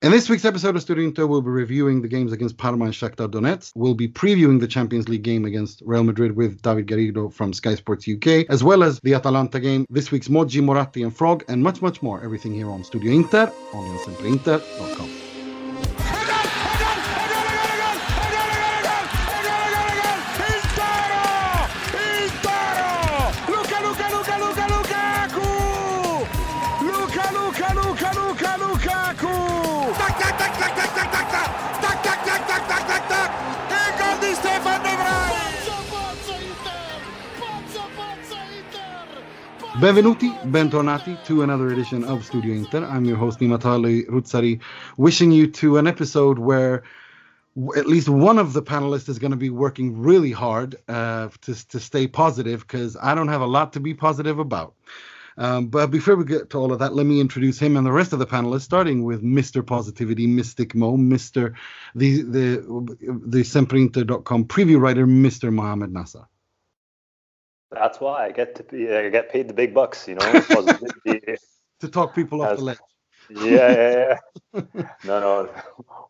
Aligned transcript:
In 0.00 0.12
this 0.12 0.28
week's 0.28 0.44
episode 0.44 0.76
of 0.76 0.82
Studio 0.82 1.02
Inter, 1.02 1.26
we'll 1.26 1.42
be 1.42 1.50
reviewing 1.50 2.02
the 2.02 2.06
games 2.06 2.32
against 2.32 2.56
Parma 2.56 2.84
and 2.84 2.94
Shakhtar 2.94 3.28
Donetsk. 3.28 3.72
We'll 3.74 3.94
be 3.94 4.06
previewing 4.06 4.60
the 4.60 4.68
Champions 4.68 5.08
League 5.08 5.24
game 5.24 5.44
against 5.44 5.82
Real 5.84 6.04
Madrid 6.04 6.36
with 6.36 6.62
David 6.62 6.86
Garrido 6.86 7.32
from 7.32 7.52
Sky 7.52 7.74
Sports 7.74 8.06
UK, 8.06 8.46
as 8.48 8.62
well 8.62 8.84
as 8.84 9.00
the 9.00 9.14
Atalanta 9.14 9.58
game, 9.58 9.86
this 9.90 10.12
week's 10.12 10.28
Moggi, 10.28 10.62
Moratti 10.62 11.02
and 11.02 11.16
Frog, 11.16 11.42
and 11.48 11.64
much, 11.64 11.82
much 11.82 12.00
more. 12.00 12.22
Everything 12.22 12.54
here 12.54 12.70
on 12.70 12.84
Studio 12.84 13.10
Inter, 13.10 13.52
only 13.72 13.90
on 13.90 13.98
sempreinter.com. 13.98 15.27
Benvenuti, 39.80 40.36
bentornati 40.50 41.24
to 41.26 41.42
another 41.42 41.68
edition 41.68 42.02
of 42.02 42.24
Studio 42.24 42.52
Inter. 42.52 42.84
I'm 42.84 43.04
your 43.04 43.16
host 43.16 43.38
Nimatali 43.38 44.08
Rutsari, 44.08 44.60
wishing 44.96 45.30
you 45.30 45.46
to 45.52 45.76
an 45.76 45.86
episode 45.86 46.40
where 46.40 46.82
at 47.76 47.86
least 47.86 48.08
one 48.08 48.40
of 48.40 48.54
the 48.54 48.62
panelists 48.62 49.08
is 49.08 49.20
going 49.20 49.30
to 49.30 49.36
be 49.36 49.50
working 49.50 49.96
really 50.02 50.32
hard 50.32 50.74
uh, 50.88 51.28
to, 51.42 51.68
to 51.68 51.78
stay 51.78 52.08
positive 52.08 52.62
because 52.62 52.96
I 53.00 53.14
don't 53.14 53.28
have 53.28 53.40
a 53.40 53.46
lot 53.46 53.74
to 53.74 53.80
be 53.80 53.94
positive 53.94 54.40
about. 54.40 54.74
Um, 55.36 55.68
but 55.68 55.92
before 55.92 56.16
we 56.16 56.24
get 56.24 56.50
to 56.50 56.58
all 56.58 56.72
of 56.72 56.80
that, 56.80 56.94
let 56.94 57.06
me 57.06 57.20
introduce 57.20 57.60
him 57.60 57.76
and 57.76 57.86
the 57.86 57.92
rest 57.92 58.12
of 58.12 58.18
the 58.18 58.26
panelists, 58.26 58.62
starting 58.62 59.04
with 59.04 59.22
Mr. 59.22 59.64
Positivity, 59.64 60.26
Mystic 60.26 60.74
Mo, 60.74 60.96
Mr. 60.96 61.54
the 61.94 62.22
the 62.22 62.96
the 63.00 63.42
SempreInter.com 63.42 64.46
preview 64.46 64.80
writer, 64.80 65.06
Mr. 65.06 65.52
Mohammed 65.52 65.92
Nasser. 65.92 66.26
That's 67.70 68.00
why 68.00 68.26
I 68.26 68.32
get 68.32 68.54
to 68.56 68.62
be, 68.62 68.92
I 68.92 69.08
get 69.10 69.30
paid 69.30 69.48
the 69.48 69.54
big 69.54 69.74
bucks, 69.74 70.08
you 70.08 70.14
know. 70.14 70.32
to 71.80 71.88
talk 71.88 72.14
people 72.14 72.42
off 72.42 72.56
the 72.56 72.64
ledge. 72.64 72.78
Yeah, 73.30 73.42
yeah, 73.42 74.18
yeah. 74.54 74.62
no, 75.04 75.20
no, 75.20 75.50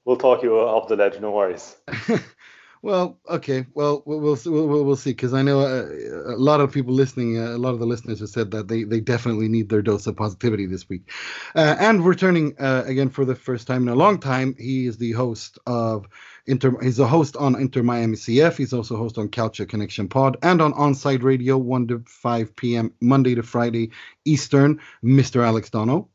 we'll 0.05 0.17
talk 0.17 0.43
you 0.43 0.57
off 0.57 0.89
the 0.89 0.97
ledge. 0.97 1.19
No 1.21 1.33
worries. 1.33 1.77
well, 2.83 3.19
okay. 3.29 3.67
Well, 3.75 4.05
we'll 4.07 4.21
we'll 4.21 4.39
we'll, 4.45 4.85
we'll 4.85 4.97
see 4.97 5.11
because 5.11 5.35
I 5.35 5.43
know 5.43 5.61
a, 5.61 5.83
uh, 5.83 6.37
a, 6.37 6.39
lot 6.39 6.61
of 6.61 6.71
people 6.71 6.95
listening, 6.95 7.39
uh, 7.39 7.57
a 7.57 7.59
lot 7.59 7.75
of 7.75 7.81
the 7.81 7.87
listeners 7.87 8.21
have 8.21 8.29
said 8.29 8.53
that 8.53 8.69
they 8.69 8.85
they 8.85 9.01
definitely 9.01 9.49
need 9.49 9.69
their 9.69 9.83
dose 9.83 10.07
of 10.07 10.17
positivity 10.17 10.67
this 10.67 10.89
week. 10.89 11.11
Uh, 11.57 11.75
and 11.81 12.07
returning 12.07 12.55
uh, 12.61 12.85
again 12.87 13.11
for 13.11 13.25
the 13.25 13.35
first 13.35 13.67
time 13.67 13.83
in 13.83 13.89
a 13.89 13.97
long 13.97 14.21
time, 14.21 14.55
he 14.59 14.87
is 14.87 14.99
the 14.99 15.13
host 15.13 15.59
of 15.67 16.07
Inter, 16.49 16.81
he's 16.81 16.99
a 16.99 17.07
host 17.07 17.37
on 17.37 17.61
Inter 17.61 17.83
Miami 17.83 18.17
CF. 18.17 18.57
He's 18.57 18.73
also 18.73 18.97
host 18.97 19.19
on 19.19 19.29
Culture 19.29 19.67
Connection 19.67 20.09
Pod 20.09 20.39
and 20.43 20.63
on 20.63 20.73
Onside 20.73 21.23
Radio, 21.23 21.59
1 21.59 21.89
to 21.89 22.03
5 22.09 22.57
p.m. 22.57 22.93
Monday 23.01 23.35
to 23.35 23.43
Friday 23.43 23.91
Eastern. 24.25 24.81
Mr. 25.05 25.45
Alex 25.45 25.69
Donno. 25.69 26.09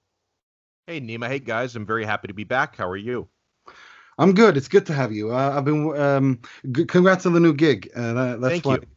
Hey, 0.87 0.99
Nima. 0.99 1.27
Hey, 1.27 1.37
guys. 1.37 1.75
I'm 1.75 1.85
very 1.85 2.03
happy 2.03 2.27
to 2.27 2.33
be 2.33 2.43
back. 2.45 2.75
How 2.75 2.89
are 2.89 2.97
you? 2.97 3.27
I'm 4.17 4.33
good. 4.33 4.57
It's 4.57 4.67
good 4.67 4.87
to 4.87 4.93
have 4.93 5.11
you. 5.11 5.31
Uh, 5.31 5.53
I've 5.55 5.65
been. 5.65 5.95
Um, 5.95 6.39
g- 6.71 6.85
congrats 6.85 7.25
on 7.27 7.33
the 7.33 7.39
new 7.39 7.53
gig. 7.53 7.91
Uh, 7.95 8.13
that, 8.13 8.41
that's 8.41 8.53
Thank 8.53 8.65
why. 8.65 8.75
You. 8.75 8.87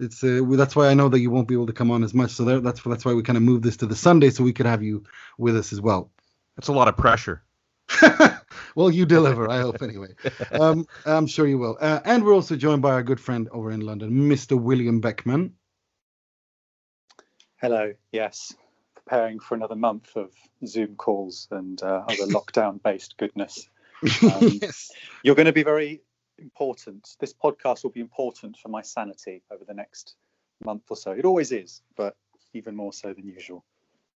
It's 0.00 0.24
uh, 0.24 0.40
that's 0.56 0.74
why 0.74 0.88
I 0.88 0.94
know 0.94 1.08
that 1.08 1.20
you 1.20 1.30
won't 1.30 1.46
be 1.46 1.54
able 1.54 1.66
to 1.66 1.72
come 1.72 1.90
on 1.90 2.02
as 2.02 2.14
much. 2.14 2.32
So 2.32 2.44
there, 2.44 2.60
that's 2.60 2.82
that's 2.82 3.04
why 3.04 3.14
we 3.14 3.22
kind 3.22 3.36
of 3.36 3.42
moved 3.42 3.62
this 3.62 3.76
to 3.78 3.86
the 3.86 3.96
Sunday 3.96 4.30
so 4.30 4.42
we 4.42 4.52
could 4.52 4.66
have 4.66 4.82
you 4.82 5.04
with 5.38 5.56
us 5.56 5.72
as 5.72 5.80
well. 5.80 6.10
That's 6.56 6.68
a 6.68 6.72
lot 6.72 6.88
of 6.88 6.96
pressure. 6.96 7.42
well, 8.74 8.90
you 8.90 9.06
deliver, 9.06 9.50
I 9.50 9.60
hope, 9.60 9.82
anyway. 9.82 10.08
Um, 10.52 10.86
I'm 11.04 11.26
sure 11.26 11.46
you 11.46 11.58
will. 11.58 11.76
Uh, 11.80 12.00
and 12.04 12.24
we're 12.24 12.34
also 12.34 12.56
joined 12.56 12.82
by 12.82 12.92
our 12.92 13.02
good 13.02 13.20
friend 13.20 13.48
over 13.52 13.70
in 13.70 13.80
London, 13.80 14.10
Mr. 14.10 14.60
William 14.60 15.00
Beckman. 15.00 15.54
Hello, 17.60 17.92
yes. 18.12 18.54
Preparing 18.94 19.40
for 19.40 19.54
another 19.54 19.76
month 19.76 20.16
of 20.16 20.30
Zoom 20.66 20.96
calls 20.96 21.48
and 21.50 21.82
uh, 21.82 22.04
other 22.08 22.26
lockdown 22.26 22.82
based 22.82 23.16
goodness. 23.16 23.68
Um, 24.22 24.58
yes. 24.62 24.90
You're 25.22 25.34
going 25.34 25.44
to 25.44 25.52
be 25.52 25.62
very 25.62 26.00
important. 26.38 27.06
This 27.20 27.34
podcast 27.34 27.82
will 27.82 27.90
be 27.90 28.00
important 28.00 28.56
for 28.56 28.70
my 28.70 28.80
sanity 28.80 29.42
over 29.50 29.62
the 29.62 29.74
next 29.74 30.14
month 30.64 30.84
or 30.88 30.96
so. 30.96 31.10
It 31.10 31.26
always 31.26 31.52
is, 31.52 31.82
but 31.98 32.16
even 32.54 32.74
more 32.74 32.94
so 32.94 33.12
than 33.12 33.26
usual 33.26 33.62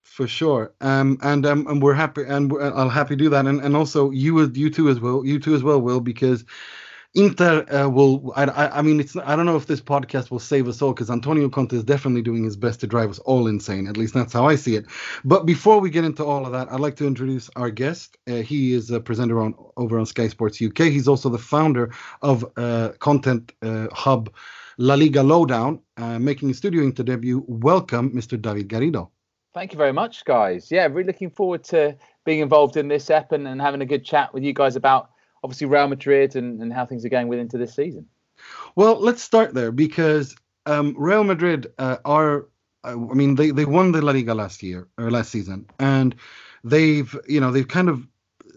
for 0.02 0.26
sure 0.26 0.72
um 0.80 1.18
and 1.22 1.46
um 1.46 1.66
and 1.68 1.82
we're 1.82 1.94
happy 1.94 2.22
and 2.24 2.52
i'll 2.60 2.88
happy 2.88 3.16
do 3.16 3.28
that 3.28 3.46
and 3.46 3.60
and 3.60 3.76
also 3.76 4.10
you 4.10 4.40
as 4.40 4.50
you 4.54 4.70
too 4.70 4.88
as 4.88 5.00
well 5.00 5.24
you 5.24 5.38
too 5.38 5.54
as 5.54 5.62
well 5.62 5.80
will 5.80 6.00
because 6.00 6.44
Inter 7.14 7.66
uh, 7.70 7.90
will. 7.90 8.32
I, 8.36 8.44
I, 8.44 8.78
I. 8.78 8.82
mean, 8.82 8.98
it's. 8.98 9.16
I 9.16 9.36
don't 9.36 9.44
know 9.44 9.56
if 9.56 9.66
this 9.66 9.82
podcast 9.82 10.30
will 10.30 10.38
save 10.38 10.66
us 10.66 10.80
all 10.80 10.94
because 10.94 11.10
Antonio 11.10 11.50
Conte 11.50 11.74
is 11.76 11.84
definitely 11.84 12.22
doing 12.22 12.42
his 12.42 12.56
best 12.56 12.80
to 12.80 12.86
drive 12.86 13.10
us 13.10 13.18
all 13.20 13.48
insane. 13.48 13.86
At 13.86 13.98
least 13.98 14.14
that's 14.14 14.32
how 14.32 14.46
I 14.46 14.54
see 14.54 14.76
it. 14.76 14.86
But 15.22 15.44
before 15.44 15.78
we 15.78 15.90
get 15.90 16.04
into 16.04 16.24
all 16.24 16.46
of 16.46 16.52
that, 16.52 16.72
I'd 16.72 16.80
like 16.80 16.96
to 16.96 17.06
introduce 17.06 17.50
our 17.54 17.70
guest. 17.70 18.16
Uh, 18.26 18.36
he 18.36 18.72
is 18.72 18.90
a 18.90 18.98
presenter 18.98 19.42
on 19.42 19.54
over 19.76 19.98
on 19.98 20.06
Sky 20.06 20.28
Sports 20.28 20.62
UK. 20.62 20.84
He's 20.84 21.06
also 21.06 21.28
the 21.28 21.38
founder 21.38 21.92
of 22.22 22.46
uh, 22.56 22.92
content 22.98 23.52
uh, 23.60 23.88
hub 23.92 24.32
La 24.78 24.94
Liga 24.94 25.22
Lowdown, 25.22 25.80
uh, 25.98 26.18
making 26.18 26.50
a 26.50 26.54
studio 26.54 26.82
Inter 26.82 27.02
debut. 27.02 27.44
Welcome, 27.46 28.10
Mr. 28.12 28.40
David 28.40 28.68
Garrido. 28.68 29.10
Thank 29.54 29.72
you 29.72 29.78
very 29.78 29.92
much, 29.92 30.24
guys. 30.24 30.70
Yeah, 30.70 30.86
really 30.86 31.04
looking 31.04 31.30
forward 31.30 31.64
to 31.64 31.96
being 32.24 32.40
involved 32.40 32.76
in 32.76 32.88
this 32.88 33.10
ep 33.10 33.32
and, 33.32 33.46
and 33.46 33.60
having 33.60 33.82
a 33.82 33.86
good 33.86 34.04
chat 34.04 34.32
with 34.32 34.42
you 34.42 34.52
guys 34.52 34.76
about 34.76 35.10
obviously 35.44 35.66
Real 35.66 35.88
Madrid 35.88 36.36
and, 36.36 36.60
and 36.62 36.72
how 36.72 36.86
things 36.86 37.04
are 37.04 37.10
going 37.10 37.28
with 37.28 37.38
Inter 37.38 37.58
this 37.58 37.74
season. 37.74 38.06
Well, 38.76 38.98
let's 38.98 39.22
start 39.22 39.54
there 39.54 39.72
because 39.72 40.34
um, 40.66 40.94
Real 40.96 41.24
Madrid 41.24 41.66
uh, 41.78 41.98
are, 42.04 42.46
I 42.84 42.94
mean, 42.94 43.34
they, 43.34 43.50
they 43.50 43.64
won 43.64 43.92
the 43.92 44.00
La 44.00 44.12
Liga 44.12 44.34
last 44.34 44.62
year 44.62 44.88
or 44.96 45.10
last 45.10 45.30
season, 45.30 45.66
and 45.78 46.14
they've, 46.64 47.14
you 47.28 47.40
know, 47.40 47.52
they've 47.52 47.68
kind 47.68 47.88
of 47.88 48.06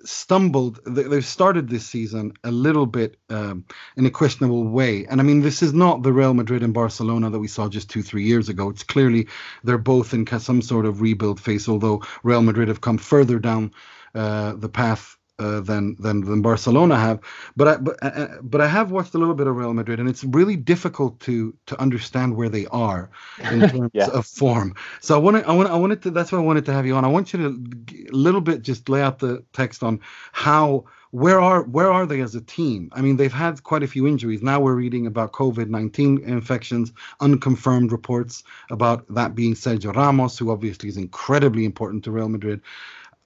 stumbled. 0.05 0.79
They've 0.85 1.25
started 1.25 1.69
this 1.69 1.85
season 1.85 2.33
a 2.43 2.51
little 2.51 2.85
bit 2.85 3.17
um, 3.29 3.65
in 3.97 4.05
a 4.05 4.11
questionable 4.11 4.67
way. 4.67 5.05
And 5.05 5.19
I 5.19 5.23
mean, 5.23 5.41
this 5.41 5.61
is 5.61 5.73
not 5.73 6.03
the 6.03 6.13
Real 6.13 6.33
Madrid 6.33 6.63
and 6.63 6.73
Barcelona 6.73 7.29
that 7.29 7.39
we 7.39 7.47
saw 7.47 7.67
just 7.67 7.89
two, 7.89 8.03
three 8.03 8.23
years 8.23 8.49
ago. 8.49 8.69
It's 8.69 8.83
clearly 8.83 9.27
they're 9.63 9.77
both 9.77 10.13
in 10.13 10.25
some 10.39 10.61
sort 10.61 10.85
of 10.85 11.01
rebuild 11.01 11.39
phase, 11.39 11.67
although 11.67 12.03
Real 12.23 12.41
Madrid 12.41 12.67
have 12.67 12.81
come 12.81 12.97
further 12.97 13.39
down 13.39 13.71
uh, 14.13 14.53
the 14.53 14.69
path 14.69 15.17
uh, 15.39 15.59
than 15.59 15.95
than 15.99 16.21
than 16.21 16.41
Barcelona 16.41 16.97
have. 16.97 17.19
But 17.55 17.67
I 17.67 17.77
but 17.77 18.03
uh, 18.03 18.07
uh, 18.07 18.37
but 18.41 18.61
I 18.61 18.67
have 18.67 18.91
watched 18.91 19.13
a 19.13 19.17
little 19.17 19.33
bit 19.33 19.47
of 19.47 19.55
Real 19.55 19.73
Madrid, 19.73 19.99
and 19.99 20.09
it's 20.09 20.23
really 20.23 20.55
difficult 20.55 21.19
to 21.21 21.53
to 21.65 21.79
understand 21.79 22.35
where 22.35 22.49
they 22.49 22.65
are 22.67 23.09
in 23.51 23.59
terms 23.69 23.91
yeah. 23.93 24.07
of 24.07 24.25
form. 24.25 24.75
So 25.01 25.15
I 25.15 25.17
wanted 25.17 25.45
I 25.45 25.53
want 25.53 25.69
I 25.69 25.75
wanted 25.75 26.01
to 26.03 26.11
that's 26.11 26.31
why 26.31 26.37
I 26.37 26.41
wanted 26.41 26.65
to 26.65 26.73
have 26.73 26.85
you 26.85 26.95
on. 26.95 27.05
I 27.05 27.09
want 27.09 27.33
you 27.33 27.39
to 27.39 28.07
a 28.09 28.15
little 28.15 28.41
bit 28.41 28.61
just 28.61 28.89
lay 28.89 29.01
out 29.01 29.19
the 29.19 29.43
text 29.53 29.83
on 29.83 29.99
how 30.31 30.85
where 31.15 31.39
are 31.39 31.63
where 31.63 31.91
are 31.91 32.05
they 32.05 32.19
as 32.19 32.35
a 32.35 32.41
team? 32.41 32.89
I 32.91 32.99
mean, 32.99 33.15
they've 33.15 33.31
had 33.31 33.63
quite 33.63 33.83
a 33.83 33.87
few 33.87 34.05
injuries. 34.05 34.41
Now 34.41 34.59
we're 34.59 34.75
reading 34.75 35.07
about 35.07 35.31
COVID 35.31 35.69
nineteen 35.69 36.21
infections, 36.23 36.91
unconfirmed 37.21 37.93
reports 37.93 38.43
about 38.69 39.05
that 39.13 39.33
being 39.33 39.53
Sergio 39.53 39.95
Ramos, 39.95 40.37
who 40.37 40.51
obviously 40.51 40.89
is 40.89 40.97
incredibly 40.97 41.63
important 41.63 42.03
to 42.03 42.11
Real 42.11 42.27
Madrid. 42.27 42.59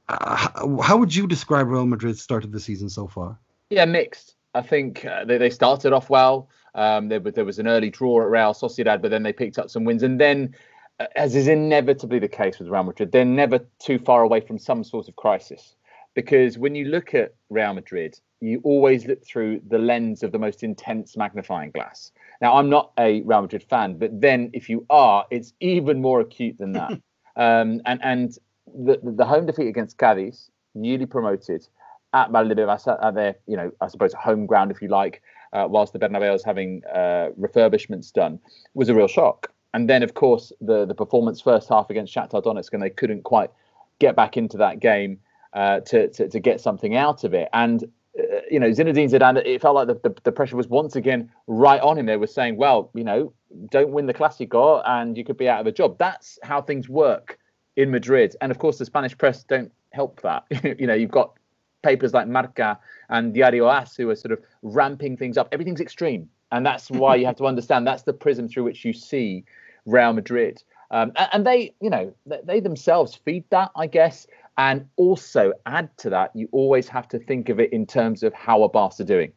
Uh, 0.10 0.82
how 0.82 0.98
would 0.98 1.16
you 1.16 1.28
describe 1.28 1.68
Real 1.68 1.86
Madrid's 1.86 2.22
start 2.22 2.44
of 2.44 2.52
the 2.52 2.60
season 2.60 2.90
so 2.90 3.08
far? 3.08 3.38
Yeah, 3.70 3.86
mixed. 3.86 4.36
I 4.56 4.62
think 4.64 5.06
uh, 5.06 5.26
they, 5.26 5.38
they 5.38 5.52
started 5.52 5.94
off 5.94 6.10
well. 6.10 6.50
Um, 6.74 7.10
there, 7.10 7.20
there 7.20 7.46
was 7.46 7.60
an 7.60 7.68
early 7.68 7.92
draw 7.92 8.22
at 8.24 8.30
Real 8.30 8.54
Sociedad, 8.54 9.02
but 9.02 9.12
then 9.12 9.22
they 9.22 9.34
picked 9.34 9.60
up 9.60 9.70
some 9.70 9.84
wins. 9.84 10.02
And 10.02 10.20
then, 10.20 10.56
uh, 11.00 11.06
as 11.16 11.36
is 11.36 11.48
inevitably 11.48 12.18
the 12.18 12.28
case 12.28 12.58
with 12.58 12.70
Real 12.70 12.84
Madrid, 12.84 13.12
they're 13.12 13.24
never 13.24 13.60
too 13.78 14.00
far 14.00 14.24
away 14.24 14.42
from 14.42 14.58
some 14.58 14.84
sort 14.84 15.08
of 15.08 15.16
crisis. 15.16 15.76
Because 16.16 16.58
when 16.58 16.74
you 16.74 16.86
look 16.86 17.14
at 17.14 17.36
Real 17.52 17.74
Madrid, 17.74 18.20
you 18.42 18.62
always 18.64 19.06
look 19.06 19.24
through 19.24 19.62
the 19.68 19.78
lens 19.78 20.24
of 20.24 20.32
the 20.32 20.40
most 20.40 20.64
intense 20.64 21.16
magnifying 21.16 21.70
glass. 21.70 22.12
Now, 22.42 22.56
I'm 22.56 22.70
not 22.70 22.92
a 22.98 23.22
Real 23.22 23.44
Madrid 23.44 23.64
fan, 23.64 24.00
but 24.00 24.20
then 24.20 24.50
if 24.54 24.70
you 24.70 24.88
are, 24.90 25.28
it's 25.30 25.54
even 25.60 26.02
more 26.02 26.20
acute 26.20 26.58
than 26.58 26.72
that. 26.72 26.92
um, 27.36 27.82
and 27.86 28.00
and 28.02 28.38
the, 28.76 29.00
the 29.04 29.26
home 29.26 29.46
defeat 29.46 29.68
against 29.68 29.98
Cadiz, 29.98 30.50
newly 30.76 31.06
promoted 31.06 31.68
at 32.14 32.32
Valdebebas, 32.32 32.88
at 32.88 33.14
their, 33.14 33.36
you 33.48 33.56
know, 33.56 33.72
I 33.82 33.88
suppose 33.88 34.14
home 34.14 34.46
ground, 34.46 34.72
if 34.72 34.82
you 34.82 34.88
like, 34.88 35.22
uh, 35.54 35.68
whilst 35.70 35.94
the 35.94 36.00
Bernabeu 36.00 36.36
is 36.36 36.44
having 36.44 36.82
uh, 36.94 37.30
refurbishments 37.40 38.12
done, 38.12 38.40
was 38.74 38.90
a 38.90 38.96
real 38.96 39.08
shock. 39.08 39.52
And 39.74 39.90
then, 39.90 40.02
of 40.02 40.16
course, 40.16 40.52
the 40.62 40.86
the 40.86 40.96
performance 40.96 41.42
first 41.42 41.70
half 41.70 41.90
against 41.92 42.14
Shakhtar 42.14 42.44
Donetsk, 42.44 42.74
and 42.74 42.82
they 42.82 42.90
couldn't 42.90 43.24
quite 43.24 43.52
get 44.00 44.16
back 44.16 44.38
into 44.38 44.58
that 44.58 44.80
game 44.80 45.20
uh, 45.54 45.82
to, 45.82 46.08
to, 46.10 46.28
to 46.28 46.40
get 46.40 46.60
something 46.62 46.96
out 46.96 47.24
of 47.24 47.34
it. 47.34 47.50
And 47.54 47.84
uh, 48.18 48.42
you 48.50 48.60
know, 48.60 48.70
Zinedine 48.70 49.12
Zidane, 49.12 49.46
it 49.46 49.62
felt 49.62 49.76
like 49.76 49.88
the, 49.88 50.10
the, 50.10 50.16
the 50.24 50.32
pressure 50.32 50.56
was 50.56 50.68
once 50.68 50.96
again 50.96 51.32
right 51.48 51.82
on 51.82 51.98
him. 51.98 52.06
They 52.08 52.18
were 52.18 52.28
saying, 52.28 52.58
well, 52.58 52.90
you 52.96 53.04
know, 53.04 53.34
don't 53.72 53.92
win 53.92 54.08
the 54.08 54.14
Clásico 54.14 54.82
and 54.86 55.18
you 55.18 55.24
could 55.24 55.38
be 55.38 55.48
out 55.48 55.62
of 55.62 55.68
a 55.68 55.72
job. 55.72 55.98
That's 56.00 56.40
how 56.44 56.62
things 56.62 56.90
work 56.90 57.38
in 57.76 57.92
Madrid. 57.92 58.36
And 58.42 58.52
of 58.52 58.60
course, 58.60 58.78
the 58.78 58.86
Spanish 58.86 59.18
press 59.18 59.44
don't 59.44 59.72
help 59.92 60.22
that. 60.22 60.46
you 60.80 60.88
know, 60.88 60.94
you've 60.94 61.12
got 61.12 61.34
papers 61.82 62.14
like 62.14 62.28
Marca 62.28 62.80
and 63.10 63.34
Diario 63.34 63.68
AS 63.70 63.96
who 63.96 64.10
are 64.10 64.16
sort 64.16 64.32
of 64.32 64.40
ramping 64.62 65.18
things 65.18 65.38
up. 65.38 65.50
Everything's 65.52 65.82
extreme, 65.82 66.30
and 66.52 66.66
that's 66.66 66.90
why 66.90 67.16
you 67.16 67.26
have 67.26 67.38
to 67.38 67.46
understand 67.48 67.88
that's 67.88 68.04
the 68.04 68.14
prism 68.14 68.48
through 68.48 68.64
which 68.64 68.84
you 68.86 68.94
see 68.94 69.46
Real 69.86 70.14
Madrid. 70.14 70.64
Um, 70.92 71.12
and 71.32 71.46
they, 71.46 71.74
you 71.82 71.90
know, 71.90 72.14
they 72.44 72.60
themselves 72.60 73.14
feed 73.14 73.44
that, 73.52 73.72
I 73.76 73.88
guess. 73.88 74.26
And 74.58 74.88
also 74.98 75.54
add 75.66 75.96
to 76.00 76.10
that, 76.10 76.36
you 76.36 76.50
always 76.52 76.88
have 76.90 77.08
to 77.10 77.20
think 77.20 77.50
of 77.50 77.60
it 77.60 77.72
in 77.72 77.86
terms 77.86 78.24
of 78.24 78.34
how 78.34 78.64
a 78.64 78.70
Barca 78.70 79.04
doing. 79.04 79.32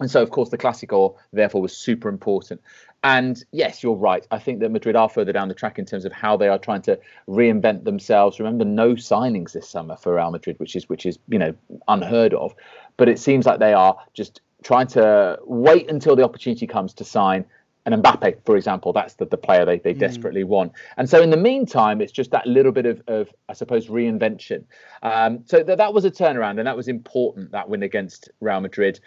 And 0.00 0.10
so, 0.10 0.22
of 0.22 0.30
course, 0.30 0.48
the 0.48 0.58
Clásico 0.58 1.14
therefore 1.32 1.62
was 1.62 1.76
super 1.76 2.08
important. 2.08 2.60
And 3.04 3.44
yes, 3.52 3.82
you're 3.82 3.94
right. 3.94 4.26
I 4.30 4.38
think 4.38 4.60
that 4.60 4.70
Madrid 4.70 4.96
are 4.96 5.08
further 5.08 5.32
down 5.32 5.48
the 5.48 5.54
track 5.54 5.78
in 5.78 5.84
terms 5.84 6.04
of 6.04 6.12
how 6.12 6.36
they 6.36 6.48
are 6.48 6.58
trying 6.58 6.82
to 6.82 6.98
reinvent 7.28 7.84
themselves. 7.84 8.40
Remember, 8.40 8.64
no 8.64 8.94
signings 8.94 9.52
this 9.52 9.68
summer 9.68 9.96
for 9.96 10.14
Real 10.14 10.30
Madrid, 10.30 10.58
which 10.58 10.74
is 10.74 10.88
which 10.88 11.06
is 11.06 11.18
you 11.28 11.38
know 11.38 11.54
unheard 11.86 12.34
of. 12.34 12.54
But 12.96 13.08
it 13.08 13.18
seems 13.18 13.46
like 13.46 13.60
they 13.60 13.74
are 13.74 13.96
just 14.14 14.40
trying 14.64 14.86
to 14.88 15.38
wait 15.44 15.90
until 15.90 16.16
the 16.16 16.24
opportunity 16.24 16.66
comes 16.66 16.94
to 16.94 17.04
sign. 17.04 17.44
And 17.86 18.02
Mbappe, 18.02 18.38
for 18.46 18.56
example, 18.56 18.94
that's 18.94 19.14
the, 19.14 19.26
the 19.26 19.36
player 19.36 19.66
they, 19.66 19.78
they 19.78 19.92
mm. 19.92 19.98
desperately 19.98 20.42
want. 20.42 20.72
And 20.96 21.08
so 21.08 21.20
in 21.20 21.28
the 21.28 21.36
meantime, 21.36 22.00
it's 22.00 22.12
just 22.12 22.30
that 22.30 22.46
little 22.46 22.72
bit 22.72 22.86
of, 22.86 23.02
of 23.08 23.28
I 23.50 23.52
suppose, 23.52 23.88
reinvention. 23.88 24.64
Um, 25.02 25.40
so 25.44 25.62
th- 25.62 25.76
that 25.76 25.92
was 25.92 26.06
a 26.06 26.10
turnaround, 26.10 26.58
and 26.58 26.66
that 26.66 26.78
was 26.78 26.88
important, 26.88 27.52
that 27.52 27.68
win 27.68 27.82
against 27.82 28.30
Real 28.40 28.60
Madrid. 28.60 29.00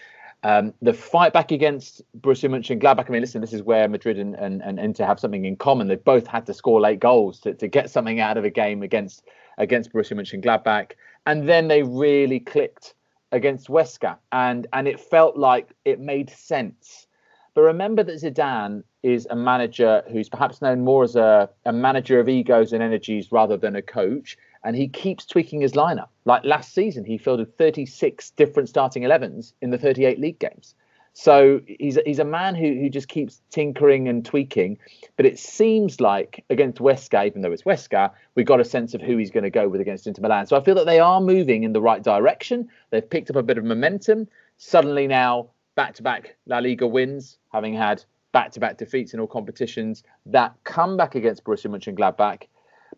Um, 0.43 0.73
the 0.81 0.93
fight 0.93 1.33
back 1.33 1.51
against 1.51 2.01
Borussia 2.21 2.49
Mönchengladbach. 2.49 3.09
I 3.09 3.11
mean, 3.11 3.21
listen, 3.21 3.41
this 3.41 3.53
is 3.53 3.63
where 3.63 3.87
Madrid 3.89 4.19
and, 4.19 4.35
and, 4.35 4.61
and 4.61 4.79
Inter 4.79 5.05
have 5.05 5.19
something 5.19 5.45
in 5.45 5.55
common. 5.55 5.87
They 5.87 5.95
both 5.95 6.27
had 6.27 6.45
to 6.45 6.53
score 6.53 6.79
late 6.79 6.99
goals 6.99 7.39
to, 7.41 7.53
to 7.55 7.67
get 7.67 7.89
something 7.89 8.19
out 8.19 8.37
of 8.37 8.45
a 8.45 8.49
game 8.49 8.83
against 8.83 9.23
against 9.57 9.91
Borussia 9.91 10.13
Mönchengladbach, 10.13 10.91
and 11.25 11.49
then 11.49 11.67
they 11.67 11.81
really 11.81 12.39
clicked 12.39 12.93
against 13.31 13.67
Huesca, 13.67 14.17
and 14.31 14.67
and 14.73 14.87
it 14.87 14.99
felt 14.99 15.37
like 15.37 15.69
it 15.85 15.99
made 15.99 16.29
sense. 16.29 17.07
But 17.55 17.63
remember 17.63 18.03
that 18.03 18.21
Zidane 18.21 18.83
is 19.01 19.27
a 19.31 19.35
manager 19.35 20.03
who's 20.11 20.29
perhaps 20.29 20.61
known 20.61 20.81
more 20.81 21.03
as 21.03 21.15
a, 21.15 21.49
a 21.65 21.73
manager 21.73 22.19
of 22.19 22.29
egos 22.29 22.71
and 22.71 22.83
energies 22.83 23.31
rather 23.31 23.57
than 23.57 23.75
a 23.75 23.81
coach 23.81 24.37
and 24.63 24.75
he 24.75 24.87
keeps 24.87 25.25
tweaking 25.25 25.61
his 25.61 25.73
lineup. 25.73 26.09
Like 26.25 26.43
last 26.43 26.73
season, 26.73 27.05
he 27.05 27.17
fielded 27.17 27.57
36 27.57 28.31
different 28.31 28.69
starting 28.69 29.03
11s 29.03 29.53
in 29.61 29.69
the 29.69 29.77
38 29.77 30.19
league 30.19 30.39
games. 30.39 30.75
So 31.13 31.61
he's 31.65 31.97
he's 32.05 32.19
a 32.19 32.25
man 32.25 32.53
who 32.53 32.75
who 32.75 32.89
just 32.91 33.07
keeps 33.07 33.41
tinkering 33.49 34.07
and 34.07 34.23
tweaking. 34.23 34.77
But 35.15 35.25
it 35.25 35.39
seems 35.39 35.99
like 35.99 36.45
against 36.51 36.77
Huesca, 36.77 37.25
even 37.25 37.41
though 37.41 37.51
it's 37.51 37.63
Huesca, 37.63 38.11
we 38.35 38.43
got 38.43 38.59
a 38.59 38.63
sense 38.63 38.93
of 38.93 39.01
who 39.01 39.17
he's 39.17 39.31
going 39.31 39.43
to 39.43 39.49
go 39.49 39.67
with 39.67 39.81
against 39.81 40.05
Inter 40.05 40.21
Milan. 40.21 40.45
So 40.45 40.55
I 40.55 40.63
feel 40.63 40.75
that 40.75 40.85
they 40.85 40.99
are 40.99 41.19
moving 41.19 41.63
in 41.63 41.73
the 41.73 41.81
right 41.81 42.03
direction. 42.03 42.69
They've 42.91 43.09
picked 43.09 43.31
up 43.31 43.35
a 43.35 43.41
bit 43.41 43.57
of 43.57 43.63
momentum. 43.63 44.27
Suddenly 44.57 45.07
now 45.07 45.49
back-to-back 45.73 46.35
La 46.45 46.59
Liga 46.59 46.85
wins, 46.85 47.39
having 47.51 47.73
had 47.73 48.03
back-to-back 48.31 48.77
defeats 48.77 49.15
in 49.15 49.19
all 49.19 49.25
competitions. 49.25 50.03
That 50.27 50.53
comeback 50.65 51.15
against 51.15 51.43
Borussia 51.43 51.71
Mönchengladbach 51.71 52.43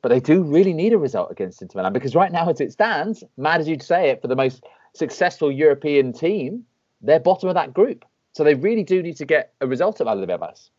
but 0.02 0.10
they 0.10 0.20
do 0.20 0.44
really 0.44 0.74
need 0.74 0.94
a 0.94 0.98
result 0.98 1.32
against 1.32 1.62
Inter 1.62 1.80
Milan 1.80 1.94
because 1.94 2.16
right 2.16 2.32
now, 2.32 2.50
as 2.50 2.62
it 2.62 2.72
stands, 2.72 3.24
mad 3.38 3.62
as 3.62 3.68
you'd 3.68 3.84
say 3.84 4.10
it, 4.10 4.22
for 4.22 4.28
the 4.28 4.36
most 4.36 4.64
successful 4.94 5.52
European 5.52 6.14
team, 6.14 6.66
they're 7.02 7.20
bottom 7.20 7.50
of 7.50 7.56
that 7.56 7.74
group. 7.74 8.06
So 8.34 8.44
they 8.44 8.56
really 8.56 8.84
do 8.84 9.02
need 9.02 9.18
to 9.18 9.26
get 9.26 9.54
a 9.62 9.68
result 9.68 10.00
at 10.02 10.08
Valdebebas. 10.08 10.70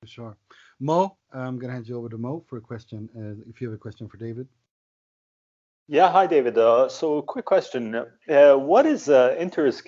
For 0.00 0.06
sure. 0.06 0.36
Mo, 0.80 1.16
I'm 1.32 1.58
going 1.58 1.68
to 1.68 1.74
hand 1.74 1.88
you 1.88 1.96
over 1.96 2.08
to 2.08 2.18
Mo 2.18 2.44
for 2.48 2.56
a 2.56 2.60
question. 2.60 3.08
Uh, 3.16 3.48
if 3.48 3.60
you 3.60 3.68
have 3.68 3.74
a 3.74 3.78
question 3.78 4.08
for 4.08 4.16
David. 4.16 4.46
Yeah, 5.88 6.10
hi, 6.10 6.26
David. 6.26 6.58
Uh, 6.58 6.88
so, 6.88 7.22
quick 7.22 7.44
question. 7.44 7.94
Uh, 7.94 8.54
what 8.54 8.86
is 8.86 9.08
uh, 9.08 9.36
Inter's 9.38 9.80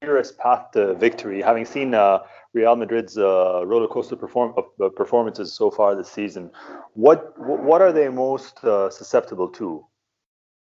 clearest 0.00 0.38
path 0.38 0.70
to 0.72 0.94
victory, 0.94 1.42
having 1.42 1.64
seen 1.64 1.94
uh, 1.94 2.20
Real 2.52 2.76
Madrid's 2.76 3.18
uh, 3.18 3.66
roller 3.66 3.88
coaster 3.88 4.16
perform- 4.16 4.54
uh, 4.56 4.88
performances 4.90 5.52
so 5.52 5.70
far 5.70 5.94
this 5.94 6.10
season. 6.10 6.50
What 6.94 7.38
what 7.38 7.80
are 7.82 7.92
they 7.92 8.08
most 8.08 8.62
uh, 8.64 8.90
susceptible 8.90 9.48
to? 9.50 9.84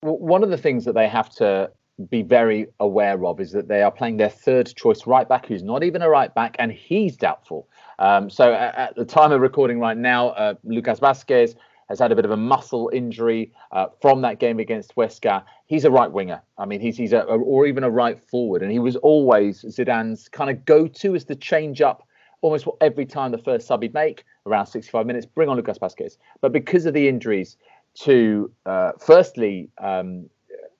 One 0.03 0.45
of 0.45 0.51
the 0.51 0.59
things 0.59 0.85
that 0.85 0.95
they 0.95 1.09
have 1.09 1.31
to 1.37 1.71
be 2.11 2.23
very 2.23 2.67
aware 2.79 3.25
of 3.25 3.41
is 3.41 3.53
that 3.53 3.69
they 3.69 3.83
are 3.83 3.91
playing 3.91 4.19
their 4.19 4.29
third 4.29 4.75
choice 4.77 5.07
right 5.07 5.29
back, 5.29 5.47
who's 5.47 5.63
not 5.63 5.83
even 5.83 6.03
a 6.03 6.09
right 6.09 6.33
back, 6.35 6.55
and 6.59 6.71
he's 6.71 7.17
doubtful. 7.17 7.69
Um, 7.99 8.29
so 8.29 8.53
at, 8.53 8.75
at, 8.75 8.97
the 8.97 9.07
time 9.07 9.33
of 9.33 9.41
recording 9.41 9.81
right 9.81 9.97
now, 9.97 10.29
uh, 10.31 10.55
Lucas 10.63 11.01
Vázquez 11.01 11.55
has 11.89 11.99
had 11.99 12.13
a 12.13 12.17
bit 12.17 12.25
of 12.25 12.31
a 12.31 12.37
muscle 12.37 12.91
injury 12.93 13.53
uh, 13.73 13.87
from 14.01 14.23
that 14.23 14.39
game 14.41 14.59
against 14.59 14.95
Huesca. 14.95 15.45
He's 15.67 15.85
a 15.85 15.91
right 15.91 16.11
winger. 16.11 16.43
I 16.59 16.67
mean, 16.67 16.81
he's 16.81 16.97
he's 16.97 17.13
a, 17.13 17.23
or 17.23 17.67
even 17.67 17.85
a 17.85 17.91
right 17.91 18.19
forward, 18.19 18.63
and 18.63 18.71
he 18.71 18.79
was 18.79 18.97
always 18.97 19.63
Zidane's 19.63 20.29
kind 20.29 20.51
of 20.51 20.65
go-to 20.65 21.15
as 21.15 21.25
the 21.25 21.37
change 21.37 21.81
up 21.81 22.07
almost 22.43 22.67
every 22.81 23.07
time 23.07 23.33
the 23.33 23.39
first 23.39 23.67
sub 23.67 23.83
he'd 23.83 23.95
make 23.95 24.25
around 24.47 24.67
65 24.67 25.07
minutes. 25.07 25.27
Bring 25.27 25.49
on 25.49 25.57
Lucas 25.57 25.79
Vázquez, 25.79 26.17
but 26.41 26.53
because 26.53 26.87
of 26.87 26.95
the 26.95 27.09
injuries 27.09 27.57
to 28.03 28.51
uh, 28.67 28.93
firstly 28.99 29.71
um, 29.79 30.29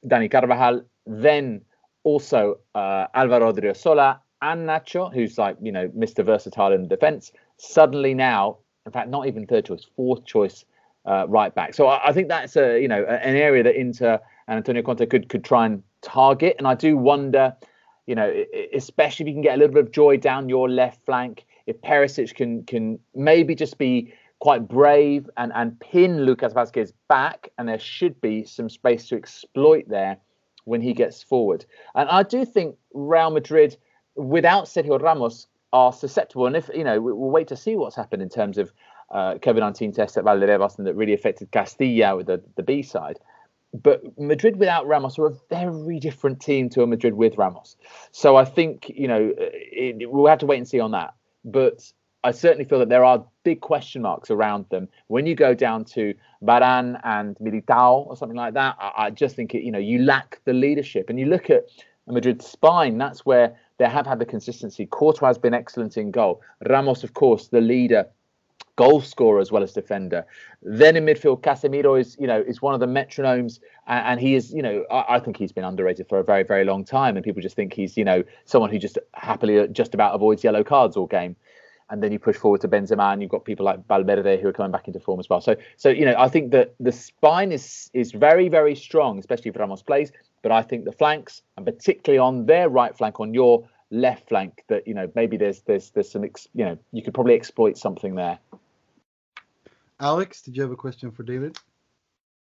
Dani 0.07 0.31
Carvajal, 0.31 0.83
then 1.07 1.63
also 2.05 2.59
uh, 2.75 3.07
Alvaro 3.15 3.53
Odriozola 3.53 4.19
and 4.43 4.69
Nacho, 4.69 5.13
who's 5.13 5.39
like 5.39 5.57
you 5.63 5.73
know 5.73 5.89
Mr. 5.89 6.25
Versatile 6.25 6.73
in 6.73 6.83
the 6.83 6.89
defence. 6.89 7.33
Suddenly 7.59 8.13
now, 8.15 8.59
in 8.85 8.93
fact, 8.93 9.09
not 9.09 9.27
even 9.27 9.47
third 9.47 9.65
choice, 9.65 9.87
fourth 9.97 10.25
choice 10.25 10.65
uh, 11.07 11.27
right 11.29 11.55
back. 11.55 11.75
So 11.75 11.87
I, 11.87 12.09
I, 12.09 12.13
think 12.13 12.29
that's 12.29 12.57
a 12.57 12.81
you 12.81 12.89
know 12.89 13.05
an 13.05 13.37
area 13.37 13.63
that 13.63 13.77
Inter 13.77 14.21
and 14.49 14.57
Antonio 14.59 14.83
Conte 14.83 15.07
could 15.07 15.29
could 15.29 15.45
try 15.45 15.67
and 15.67 15.83
target. 16.03 16.57
And 16.59 16.67
I 16.67 16.75
do 16.75 16.97
wonder, 16.97 17.55
you 18.07 18.15
know, 18.15 18.33
especially 18.75 19.25
if 19.25 19.29
you 19.29 19.35
can 19.35 19.43
get 19.43 19.55
a 19.55 19.59
little 19.59 19.75
bit 19.75 19.85
of 19.85 19.93
joy 19.93 20.17
down 20.17 20.49
your 20.49 20.69
left 20.69 21.05
flank, 21.05 21.47
if 21.67 21.81
Perisic 21.81 22.35
can 22.35 22.65
can 22.65 22.99
maybe 23.15 23.55
just 23.55 23.79
be 23.79 24.13
quite 24.39 24.69
brave 24.69 25.31
and 25.37 25.53
and 25.55 25.79
pin 25.81 26.25
Lucas 26.25 26.53
Vázquez 26.53 26.93
back, 27.09 27.51
and 27.59 27.69
there 27.69 27.79
should 27.79 28.21
be 28.21 28.45
some 28.45 28.69
space 28.69 29.09
to 29.09 29.17
exploit 29.17 29.89
there 29.89 30.19
when 30.65 30.81
he 30.81 30.93
gets 30.93 31.23
forward. 31.23 31.65
And 31.95 32.09
I 32.09 32.25
do 32.25 32.45
think 32.45 32.77
Real 32.93 33.31
Madrid, 33.31 33.77
without 34.17 34.65
Sergio 34.65 35.01
Ramos, 35.01 35.47
are 35.73 35.93
susceptible. 35.93 36.47
And 36.47 36.57
if 36.57 36.69
you 36.75 36.83
know, 36.83 37.01
we'll 37.01 37.31
wait 37.31 37.49
to 37.49 37.57
see 37.57 37.77
what's 37.77 37.95
happened 37.95 38.23
in 38.23 38.29
terms 38.29 38.59
of 38.59 38.73
uh, 39.11 39.35
COVID 39.35 39.61
19 39.61 39.93
test 39.93 40.17
at 40.17 40.25
Valdebebas 40.25 40.79
and 40.79 40.87
that 40.87 40.95
really 40.95 41.15
affected 41.15 41.51
Castilla 41.51 42.17
with 42.17 42.27
the, 42.27 42.43
the 42.57 42.63
B 42.63 42.83
side. 42.83 43.19
But 43.73 44.19
Madrid 44.19 44.57
without 44.57 44.87
Ramos 44.87 45.19
are 45.19 45.27
a 45.27 45.35
very 45.51 45.99
different 46.01 46.41
team 46.41 46.69
to 46.71 46.83
a 46.83 46.87
Madrid 46.87 47.15
with 47.15 47.37
Ramos. 47.37 47.77
So 48.11 48.37
I 48.37 48.45
think, 48.45 48.91
you 48.95 49.09
know, 49.09 49.35
it, 49.37 50.03
it, 50.03 50.11
we'll 50.11 50.27
have 50.27 50.39
to 50.39 50.47
wait 50.47 50.59
and 50.59 50.69
see 50.69 50.81
on 50.81 50.93
that. 50.93 51.15
But 51.45 51.93
I 52.25 52.31
certainly 52.31 52.65
feel 52.65 52.79
that 52.79 52.89
there 52.89 53.05
are 53.05 53.25
big 53.45 53.61
question 53.61 54.03
marks 54.03 54.31
around 54.31 54.67
them. 54.71 54.89
When 55.09 55.27
you 55.27 55.35
go 55.35 55.55
down 55.55 55.85
to 55.87 56.15
Varane 56.43 56.99
and 57.05 57.37
Militao 57.37 58.07
or 58.07 58.17
something 58.17 58.37
like 58.37 58.55
that, 58.55 58.77
I, 58.81 58.93
I 58.97 59.11
just 59.11 59.37
think, 59.37 59.55
it, 59.55 59.63
you 59.63 59.71
know, 59.71 59.79
you 59.79 60.03
lack 60.03 60.41
the 60.45 60.53
leadership. 60.53 61.11
And 61.11 61.21
you 61.21 61.27
look 61.27 61.51
at 61.51 61.67
Madrid's 62.07 62.47
spine, 62.47 62.99
that's 62.99 63.27
where 63.27 63.57
they 63.79 63.89
have 63.89 64.07
had 64.07 64.19
the 64.19 64.27
consistency. 64.27 64.87
Courtois 64.87 65.29
has 65.29 65.39
been 65.39 65.55
excellent 65.55 65.97
in 65.97 66.11
goal. 66.11 66.41
Ramos, 66.69 67.05
of 67.05 67.15
course, 67.15 67.49
the 67.49 67.61
leader 67.61 68.07
goal 68.77 69.01
scorer 69.01 69.41
as 69.41 69.51
well 69.51 69.63
as 69.63 69.73
defender. 69.73 70.25
Then 70.63 70.97
in 70.97 71.05
midfield, 71.05 71.41
Casemiro 71.41 71.99
is 71.99 72.17
you 72.21 72.27
know 72.27 72.41
is 72.41 72.63
one 72.63 72.75
of 72.75 72.81
the 72.81 72.87
metronomes, 72.87 73.59
and, 73.87 74.07
and 74.07 74.21
he 74.21 74.35
is 74.35 74.53
you 74.53 74.63
know 74.63 74.85
I, 74.91 75.17
I, 75.17 75.21
think 75.21 75.37
he's 75.37 75.53
been 75.53 75.65
underrated 75.65 76.09
for 76.09 76.19
a 76.19 76.25
very 76.25 76.43
very 76.43 76.65
long 76.65 76.85
time, 76.85 77.17
and 77.17 77.25
people 77.25 77.43
just 77.43 77.57
think 77.57 77.73
he's 77.73 77.97
you 77.97 78.05
know 78.05 78.23
someone 78.45 78.71
who 78.71 78.79
just 78.79 78.99
happily 79.15 79.59
uh, 79.59 79.67
just 79.67 79.95
about 79.95 80.15
avoids 80.15 80.45
yellow 80.45 80.63
cards 80.63 80.97
all 80.97 81.07
game. 81.07 81.37
And 81.89 82.03
then 82.03 82.11
you 82.11 82.19
push 82.19 82.35
forward 82.35 82.61
to 82.63 82.69
Benzema, 82.69 83.13
and 83.13 83.23
you've 83.23 83.31
got 83.31 83.45
people 83.45 83.65
like 83.65 83.87
Valverde 83.87 84.43
who 84.43 84.49
are 84.49 84.53
coming 84.53 84.73
back 84.73 84.89
into 84.89 84.99
form 84.99 85.21
as 85.21 85.29
well. 85.29 85.41
So, 85.41 85.55
so 85.77 85.89
you 85.89 86.05
know, 86.05 86.17
I 86.19 86.29
think 86.29 86.51
that 86.51 86.75
the 86.81 86.91
spine 86.91 87.53
is 87.53 87.91
is 87.95 88.11
very, 88.11 88.49
very 88.49 88.75
strong, 88.75 89.21
especially 89.21 89.51
if 89.51 89.57
Ramos 89.57 89.83
plays. 89.83 90.11
But 90.43 90.51
I 90.51 90.63
think 90.63 90.85
the 90.85 90.91
flanks, 90.91 91.43
and 91.57 91.65
particularly 91.65 92.19
on 92.19 92.47
their 92.47 92.69
right 92.69 92.97
flank, 92.97 93.21
on 93.21 93.33
your 93.35 93.69
left 93.93 94.29
flank, 94.29 94.65
that 94.67 94.89
you 94.89 94.95
know 94.95 95.09
maybe 95.15 95.37
there's 95.37 95.61
there's 95.61 95.91
there's 95.91 96.11
some 96.11 96.25
you 96.25 96.65
know 96.65 96.77
you 96.91 97.03
could 97.03 97.15
probably 97.15 97.35
exploit 97.35 97.79
something 97.79 98.17
there. 98.17 98.41
Alex, 100.01 100.43
did 100.43 100.57
you 100.57 100.63
have 100.63 100.73
a 100.73 100.77
question 100.77 101.11
for 101.11 101.23
David? 101.23 101.59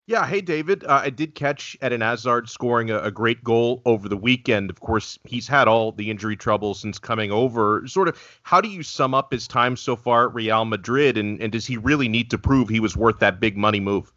Yeah, 0.07 0.25
hey 0.25 0.39
David, 0.39 0.85
uh, 0.85 1.01
I 1.03 1.09
did 1.09 1.35
catch 1.35 1.75
Eden 1.83 1.99
Hazard 1.99 2.47
scoring 2.47 2.89
a, 2.89 2.99
a, 2.99 3.11
great 3.11 3.43
goal 3.43 3.81
over 3.83 4.07
the 4.07 4.15
weekend. 4.15 4.69
Of 4.69 4.79
course, 4.79 5.19
he's 5.25 5.49
had 5.49 5.67
all 5.67 5.91
the 5.91 6.09
injury 6.09 6.37
trouble 6.37 6.73
since 6.73 6.97
coming 6.97 7.29
over. 7.29 7.85
Sort 7.87 8.07
of, 8.07 8.39
how 8.43 8.61
do 8.61 8.69
you 8.69 8.83
sum 8.83 9.13
up 9.13 9.33
his 9.33 9.49
time 9.49 9.75
so 9.75 9.97
far 9.97 10.29
at 10.29 10.33
Real 10.33 10.63
Madrid, 10.63 11.17
and, 11.17 11.41
and 11.41 11.51
does 11.51 11.65
he 11.65 11.75
really 11.75 12.07
need 12.07 12.29
to 12.31 12.37
prove 12.37 12.69
he 12.69 12.79
was 12.79 12.95
worth 12.95 13.19
that 13.19 13.41
big 13.41 13.57
money 13.57 13.81
move? 13.81 14.13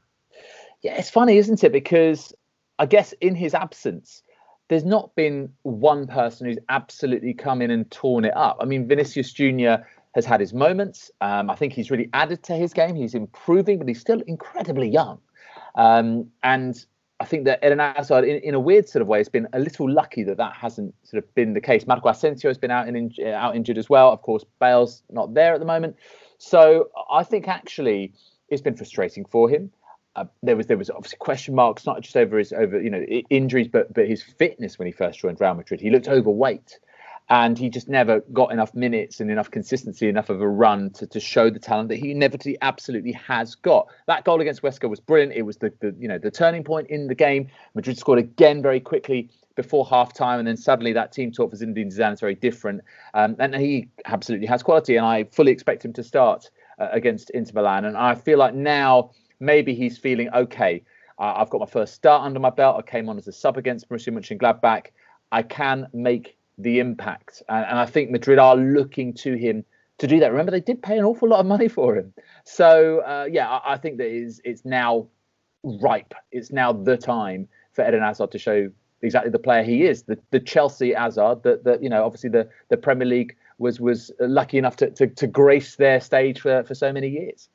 Yeah, 0.83 0.97
it's 0.97 1.11
funny, 1.11 1.39
isn't 1.39 1.65
it? 1.65 1.73
Because 1.73 2.33
I 2.79 2.87
guess 2.87 3.13
in 3.21 3.35
his 3.35 3.53
absence, 3.53 4.23
there's 4.69 4.85
not 4.85 5.13
been 5.17 5.53
one 5.63 6.07
person 6.07 6.47
who's 6.47 6.59
absolutely 6.69 7.35
come 7.35 7.61
in 7.61 7.73
and 7.73 7.91
torn 7.91 8.25
it 8.25 8.37
up. 8.37 8.59
I 8.61 8.65
mean, 8.65 8.87
Vinicius 8.87 9.33
Junior 9.33 9.85
has 10.15 10.25
had 10.25 10.41
his 10.41 10.53
moments. 10.53 11.11
Um, 11.21 11.51
I 11.51 11.57
think 11.57 11.73
he's 11.73 11.91
really 11.91 12.09
added 12.13 12.43
to 12.45 12.55
his 12.55 12.73
game. 12.73 12.95
He's 12.97 13.15
improving, 13.15 13.79
but 13.79 13.89
he's 13.89 14.01
still 14.01 14.21
incredibly 14.27 14.89
young. 14.89 15.19
Um, 15.75 16.31
and 16.43 16.85
I 17.21 17.27
think 17.27 17.45
that 17.45 17.65
Eden 17.65 17.79
Hazard, 17.79 18.25
in, 18.25 18.37
in, 18.43 18.55
a 18.55 18.61
weird 18.61 18.89
sort 18.89 19.03
of 19.03 19.09
way, 19.09 19.19
has 19.19 19.29
been 19.29 19.47
a 19.53 19.59
little 19.59 19.91
lucky 19.91 20.25
that 20.25 20.39
that 20.39 20.55
hasn't 20.55 20.95
sort 21.05 21.23
of 21.23 21.35
been 21.35 21.53
the 21.53 21.61
case. 21.61 21.87
Marco 21.87 22.09
Asensio 22.09 22.49
has 22.49 22.59
been 22.59 22.71
out 22.71 22.89
in, 22.89 23.13
out 23.27 23.55
injured 23.55 23.79
as 23.79 23.91
well. 23.91 24.11
Of 24.11 24.23
course, 24.23 24.45
Bale's 24.59 25.03
not 25.11 25.35
there 25.35 25.55
at 25.55 25.61
the 25.61 25.67
moment. 25.67 25.97
So 26.39 26.89
I 27.11 27.23
think 27.23 27.47
actually 27.47 28.15
it's 28.49 28.63
been 28.63 28.77
frustrating 28.77 29.27
for 29.27 29.49
him. 29.51 29.71
Uh, 30.17 30.25
there 30.43 30.57
was 30.57 30.67
there 30.67 30.79
was 30.79 30.91
obviously 30.91 31.19
question 31.19 31.55
marks, 31.55 31.87
not 31.87 32.01
just 32.01 32.17
over 32.17 32.39
his 32.39 32.53
over 32.53 32.81
you 32.81 32.91
know 32.91 33.03
injuries, 33.31 33.69
but 33.69 33.93
but 33.93 34.09
his 34.09 34.23
fitness 34.23 34.79
when 34.79 34.87
he 34.87 34.93
first 34.93 35.21
joined 35.21 35.41
Real 35.41 35.55
Madrid. 35.55 35.81
He 35.81 35.91
looked 35.91 36.09
overweight 36.09 36.81
and 37.31 37.57
he 37.57 37.71
just 37.71 37.89
never 37.89 38.21
got 38.33 38.53
enough 38.53 38.75
minutes 38.75 39.21
and 39.21 39.31
enough 39.31 39.53
consistency, 39.53 40.09
enough 40.09 40.31
of 40.31 40.41
a 40.41 40.49
run 40.49 40.91
to, 40.91 41.07
to 41.07 41.21
show 41.21 41.49
the 41.49 41.61
talent 41.61 41.89
that 41.89 41.97
he 41.97 42.11
inevitably 42.11 42.59
absolutely 42.61 43.13
has 43.13 43.55
got. 43.55 43.87
That 44.09 44.25
goal 44.25 44.41
against 44.41 44.63
Huesca 44.63 44.91
was 44.91 44.99
brilliant. 44.99 45.35
It 45.35 45.43
was 45.43 45.57
the, 45.59 45.73
the 45.81 45.95
you 45.99 46.09
know 46.09 46.19
the 46.19 46.31
turning 46.31 46.65
point 46.65 46.89
in 46.91 47.07
the 47.07 47.15
game. 47.15 47.49
Madrid 47.75 47.97
scored 47.97 48.19
again 48.19 48.61
very 48.61 48.81
quickly 48.81 49.31
before 49.55 49.87
half 49.87 50.13
time, 50.13 50.41
and 50.41 50.49
then 50.49 50.57
suddenly 50.57 50.93
that 50.93 51.13
team 51.13 51.31
talk 51.31 51.53
for 51.53 51.57
Zinedine 51.57 51.97
Zidane 51.97 52.15
is 52.15 52.21
very 52.21 52.35
different. 52.35 52.81
Um, 53.15 53.37
and 53.39 53.55
he 53.55 53.89
absolutely 54.07 54.49
has 54.49 54.65
quality, 54.65 54.97
and 54.97 55.07
I 55.07 55.25
fully 55.25 55.53
expect 55.53 55.85
him 55.85 55.93
to 55.93 56.03
start 56.03 56.51
uh, 56.81 56.89
against 56.91 57.31
Inter 57.31 57.53
Milan. 57.55 57.85
And 57.85 57.97
I 57.97 58.17
feel 58.17 58.39
like 58.39 58.55
now 58.55 59.13
maybe 59.39 59.73
he's 59.73 59.97
feeling 59.97 60.29
okay. 60.35 60.83
Uh, 61.17 61.35
I've 61.37 61.51
got 61.51 61.61
my 61.61 61.67
first 61.67 61.95
start 61.95 62.25
under 62.25 62.41
my 62.41 62.51
belt. 62.51 62.77
I 62.77 62.83
came 62.83 63.09
on 63.09 63.19
as 63.19 63.29
a 63.29 63.33
sub 63.33 63.57
against 63.57 63.89
Borussia 63.89 64.13
Mönchengladbach. 64.13 64.87
I 65.31 65.43
can 65.43 65.87
make 65.93 66.37
the 66.63 66.79
impact. 66.79 67.43
And, 67.49 67.65
and, 67.67 67.79
I 67.79 67.87
think 67.87 68.11
Madrid 68.11 68.39
are 68.39 68.57
looking 68.57 69.15
to 69.15 69.35
him 69.35 69.65
to 69.99 70.07
do 70.07 70.21
that. 70.21 70.31
Remember, 70.31 70.51
they 70.51 70.61
did 70.61 70.83
pay 70.83 70.99
an 70.99 71.05
awful 71.05 71.29
lot 71.29 71.41
of 71.41 71.47
money 71.47 71.69
for 71.69 71.97
him. 71.97 72.13
So 72.45 73.01
uh, 73.01 73.27
yeah, 73.31 73.49
I, 73.49 73.75
I, 73.75 73.77
think 73.77 73.99
that 73.99 74.09
is 74.09 74.41
it's 74.45 74.65
now 74.65 75.07
ripe. 75.63 76.15
It's 76.33 76.51
now 76.51 76.73
the 76.73 76.97
time 76.97 77.49
for 77.73 77.87
Eden 77.87 78.03
Hazard 78.03 78.33
to 78.33 78.39
show 78.39 78.71
exactly 79.03 79.31
the 79.31 79.39
player 79.39 79.63
he 79.63 79.85
is, 79.85 80.03
the, 80.03 80.19
the 80.31 80.41
Chelsea 80.41 80.93
Hazard 80.93 81.43
that, 81.43 81.65
that 81.65 81.83
you 81.83 81.89
know 81.89 82.05
obviously 82.05 82.31
the, 82.31 82.49
the 82.69 82.77
Premier 82.77 83.07
League 83.07 83.37
was 83.59 83.81
was 83.81 84.11
lucky 84.21 84.59
enough 84.59 84.77
to, 84.77 84.91
to, 84.91 85.07
to 85.07 85.27
grace 85.27 85.77
their 85.77 86.01
stage 86.01 86.41
for, 86.41 86.65
for 86.65 86.75
so 86.75 86.93
many 86.93 87.09
years. 87.09 87.49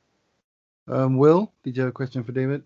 Um, 0.88 1.16
Will, 1.16 1.52
did 1.64 1.76
you 1.76 1.82
have 1.82 1.90
a 1.90 1.92
question 1.92 2.22
for 2.22 2.32
David? 2.32 2.62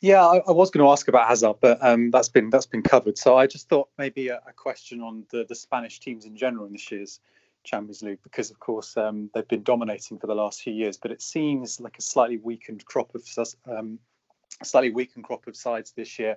Yeah, 0.00 0.24
I, 0.24 0.38
I, 0.38 0.50
was 0.50 0.70
going 0.70 0.84
to 0.84 0.90
ask 0.90 1.08
about 1.08 1.28
Hazard, 1.28 1.56
but 1.60 1.78
um, 1.80 2.10
that's 2.10 2.28
been 2.28 2.50
that's 2.50 2.66
been 2.66 2.82
covered. 2.82 3.16
So 3.16 3.36
I 3.36 3.46
just 3.46 3.68
thought 3.68 3.88
maybe 3.98 4.28
a, 4.28 4.40
a, 4.46 4.52
question 4.52 5.00
on 5.00 5.24
the, 5.30 5.46
the 5.48 5.54
Spanish 5.54 6.00
teams 6.00 6.24
in 6.24 6.36
general 6.36 6.66
in 6.66 6.72
this 6.72 6.90
year's 6.90 7.20
Champions 7.64 8.02
League, 8.02 8.18
because 8.22 8.50
of 8.50 8.58
course 8.58 8.96
um, 8.96 9.30
they've 9.34 9.46
been 9.46 9.62
dominating 9.62 10.18
for 10.18 10.26
the 10.26 10.34
last 10.34 10.62
few 10.62 10.72
years, 10.72 10.96
but 10.96 11.10
it 11.10 11.22
seems 11.22 11.80
like 11.80 11.98
a 11.98 12.02
slightly 12.02 12.38
weakened 12.38 12.84
crop 12.84 13.14
of 13.14 13.24
um, 13.66 13.98
slightly 14.62 14.90
weakened 14.90 15.24
crop 15.24 15.46
of 15.46 15.56
sides 15.56 15.92
this 15.92 16.18
year. 16.18 16.36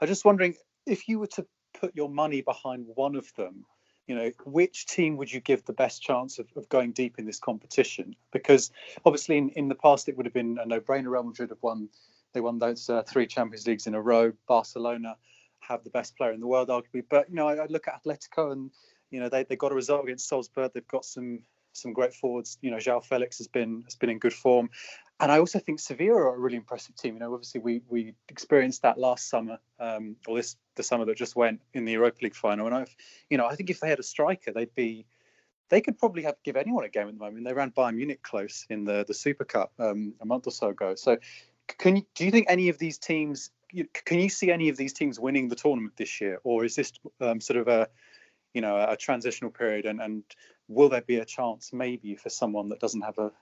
I'm 0.00 0.08
just 0.08 0.24
wondering 0.24 0.54
if 0.86 1.08
you 1.08 1.18
were 1.18 1.26
to 1.28 1.46
put 1.78 1.94
your 1.94 2.08
money 2.08 2.40
behind 2.40 2.86
one 2.94 3.16
of 3.16 3.32
them, 3.34 3.64
you 4.06 4.14
know, 4.14 4.30
which 4.44 4.86
team 4.86 5.16
would 5.16 5.32
you 5.32 5.40
give 5.40 5.64
the 5.64 5.72
best 5.72 6.02
chance 6.02 6.38
of, 6.38 6.46
of 6.56 6.68
going 6.68 6.92
deep 6.92 7.18
in 7.18 7.26
this 7.26 7.40
competition? 7.40 8.14
Because 8.32 8.70
obviously 9.04 9.36
in, 9.36 9.50
in 9.50 9.68
the 9.68 9.74
past 9.74 10.08
it 10.08 10.16
would 10.16 10.26
have 10.26 10.34
been 10.34 10.58
a 10.62 10.66
no-brainer. 10.66 11.10
Real 11.10 11.24
Madrid 11.24 11.50
have 11.50 11.62
won 11.62 11.88
they 12.32 12.40
won 12.40 12.58
those 12.58 12.88
uh, 12.88 13.02
three 13.02 13.26
Champions 13.26 13.66
Leagues 13.66 13.86
in 13.86 13.94
a 13.94 14.00
row. 14.00 14.32
Barcelona 14.46 15.16
have 15.60 15.84
the 15.84 15.90
best 15.90 16.16
player 16.16 16.32
in 16.32 16.40
the 16.40 16.46
world, 16.46 16.68
arguably. 16.68 17.04
But 17.08 17.28
you 17.28 17.36
know, 17.36 17.48
I, 17.48 17.56
I 17.56 17.66
look 17.66 17.88
at 17.88 18.02
Atletico, 18.02 18.52
and 18.52 18.70
you 19.10 19.20
know 19.20 19.28
they, 19.28 19.44
they 19.44 19.56
got 19.56 19.72
a 19.72 19.74
result 19.74 20.04
against 20.04 20.28
Salzburg. 20.28 20.72
They've 20.74 20.86
got 20.88 21.04
some 21.04 21.40
some 21.72 21.92
great 21.92 22.14
forwards. 22.14 22.58
You 22.62 22.70
know, 22.70 22.78
João 22.78 23.04
Felix 23.04 23.38
has 23.38 23.48
been 23.48 23.82
has 23.84 23.96
been 23.96 24.10
in 24.10 24.18
good 24.18 24.32
form, 24.32 24.70
and 25.20 25.30
I 25.32 25.38
also 25.38 25.58
think 25.58 25.80
Sevilla 25.80 26.16
are 26.16 26.34
a 26.34 26.38
really 26.38 26.56
impressive 26.56 26.96
team. 26.96 27.14
You 27.14 27.20
know, 27.20 27.32
obviously 27.32 27.60
we 27.60 27.82
we 27.88 28.14
experienced 28.28 28.82
that 28.82 28.98
last 28.98 29.28
summer, 29.28 29.58
um, 29.78 30.16
or 30.26 30.36
this 30.36 30.56
the 30.74 30.82
summer 30.82 31.04
that 31.06 31.16
just 31.16 31.36
went 31.36 31.60
in 31.74 31.84
the 31.84 31.92
Europa 31.92 32.18
League 32.22 32.34
final. 32.34 32.66
And 32.66 32.74
I've, 32.74 32.94
you 33.30 33.38
know, 33.38 33.46
I 33.46 33.54
think 33.54 33.70
if 33.70 33.80
they 33.80 33.88
had 33.88 33.98
a 33.98 34.04
striker, 34.04 34.52
they'd 34.52 34.74
be 34.74 35.06
they 35.68 35.80
could 35.80 35.98
probably 35.98 36.22
have 36.22 36.36
give 36.44 36.56
anyone 36.56 36.84
a 36.84 36.88
game 36.88 37.08
at 37.08 37.14
the 37.14 37.24
moment. 37.24 37.44
They 37.44 37.52
ran 37.52 37.72
Bayern 37.72 37.96
Munich 37.96 38.22
close 38.22 38.66
in 38.70 38.84
the 38.84 39.04
the 39.06 39.14
Super 39.14 39.44
Cup 39.44 39.72
um, 39.78 40.14
a 40.20 40.26
month 40.26 40.46
or 40.46 40.52
so 40.52 40.68
ago. 40.68 40.94
So 40.94 41.18
can 41.66 41.96
you, 41.96 42.02
do 42.14 42.24
you 42.24 42.30
think 42.30 42.46
any 42.48 42.68
of 42.68 42.78
these 42.78 42.98
teams? 42.98 43.50
Can 44.04 44.20
you 44.20 44.28
see 44.28 44.50
any 44.50 44.68
of 44.68 44.76
these 44.76 44.92
teams 44.92 45.18
winning 45.18 45.48
the 45.48 45.56
tournament 45.56 45.94
this 45.96 46.20
year, 46.20 46.38
or 46.44 46.64
is 46.64 46.76
this 46.76 46.92
um, 47.20 47.40
sort 47.40 47.58
of 47.58 47.68
a 47.68 47.88
you 48.54 48.60
know 48.60 48.76
a 48.76 48.96
transitional 48.96 49.50
period? 49.50 49.86
And, 49.86 50.00
and 50.00 50.22
will 50.68 50.88
there 50.88 51.02
be 51.02 51.16
a 51.16 51.24
chance 51.24 51.72
maybe 51.72 52.16
for 52.16 52.30
someone 52.30 52.68
that 52.70 52.80
doesn't 52.80 53.02
have 53.02 53.18
a 53.18 53.32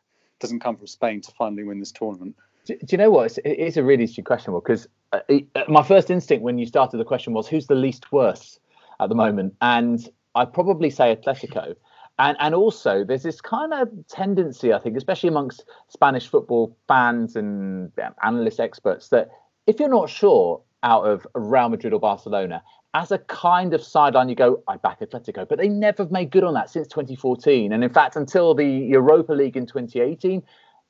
doesn't 0.41 0.61
come 0.61 0.77
from 0.77 0.87
Spain 0.87 1.21
to 1.23 1.33
finally 1.33 1.65
win 1.65 1.79
this 1.79 1.93
tournament? 1.93 2.37
Do, 2.67 2.77
you 2.89 2.99
know 2.99 3.11
what? 3.11 3.27
It's, 3.27 3.39
it's, 3.45 3.77
a 3.77 3.83
really 3.83 4.03
interesting 4.03 4.25
question, 4.25 4.55
because 4.55 4.89
uh, 5.13 5.21
uh, 5.55 5.65
my 5.69 5.83
first 5.83 6.11
instinct 6.11 6.43
when 6.43 6.59
you 6.59 6.67
started 6.67 6.97
the 6.97 7.05
question 7.05 7.35
was 7.35 7.47
who's 7.47 7.67
the 7.67 7.75
least 7.75 8.11
worst 8.11 8.59
at 9.01 9.09
the 9.09 9.15
moment, 9.15 9.55
and 9.61 10.09
I'd 10.35 10.53
probably 10.53 10.91
say 10.91 11.15
Atletico. 11.15 11.75
And 12.19 12.37
and 12.41 12.55
also 12.55 13.05
there's 13.05 13.25
this 13.25 13.41
kind 13.41 13.75
of 13.75 13.89
tendency, 14.09 14.73
I 14.73 14.79
think, 14.79 14.97
especially 14.97 15.29
amongst 15.29 15.65
Spanish 15.89 16.29
football 16.29 16.77
fans 16.87 17.37
and 17.37 17.91
analysts, 18.23 18.61
experts, 18.61 19.09
that 19.09 19.31
if 19.67 19.81
you're 19.81 19.89
not 19.89 20.09
sure 20.09 20.61
out 20.83 21.05
of 21.05 21.27
Real 21.35 21.71
Madrid 21.71 21.93
or 21.93 22.01
Barcelona, 22.01 22.63
as 22.95 23.11
a 23.11 23.19
kind 23.19 23.75
of 23.75 23.83
sideline, 23.83 24.29
you 24.29 24.37
go, 24.37 24.63
I 24.69 24.77
back 24.77 25.01
Atletico. 25.01 25.49
But 25.49 25.59
they 25.59 25.69
never 25.69 26.05
have 26.05 26.13
made 26.13 26.31
good 26.31 26.45
on 26.45 26.55
that 26.55 26.71
since 26.71 26.87
2014. 26.89 27.73
And 27.73 27.83
in 27.83 27.91
fact, 27.91 28.15
until 28.15 28.55
the 28.55 28.65
Europa 28.65 29.33
League 29.33 29.57
in 29.57 29.67
2018, 29.67 30.43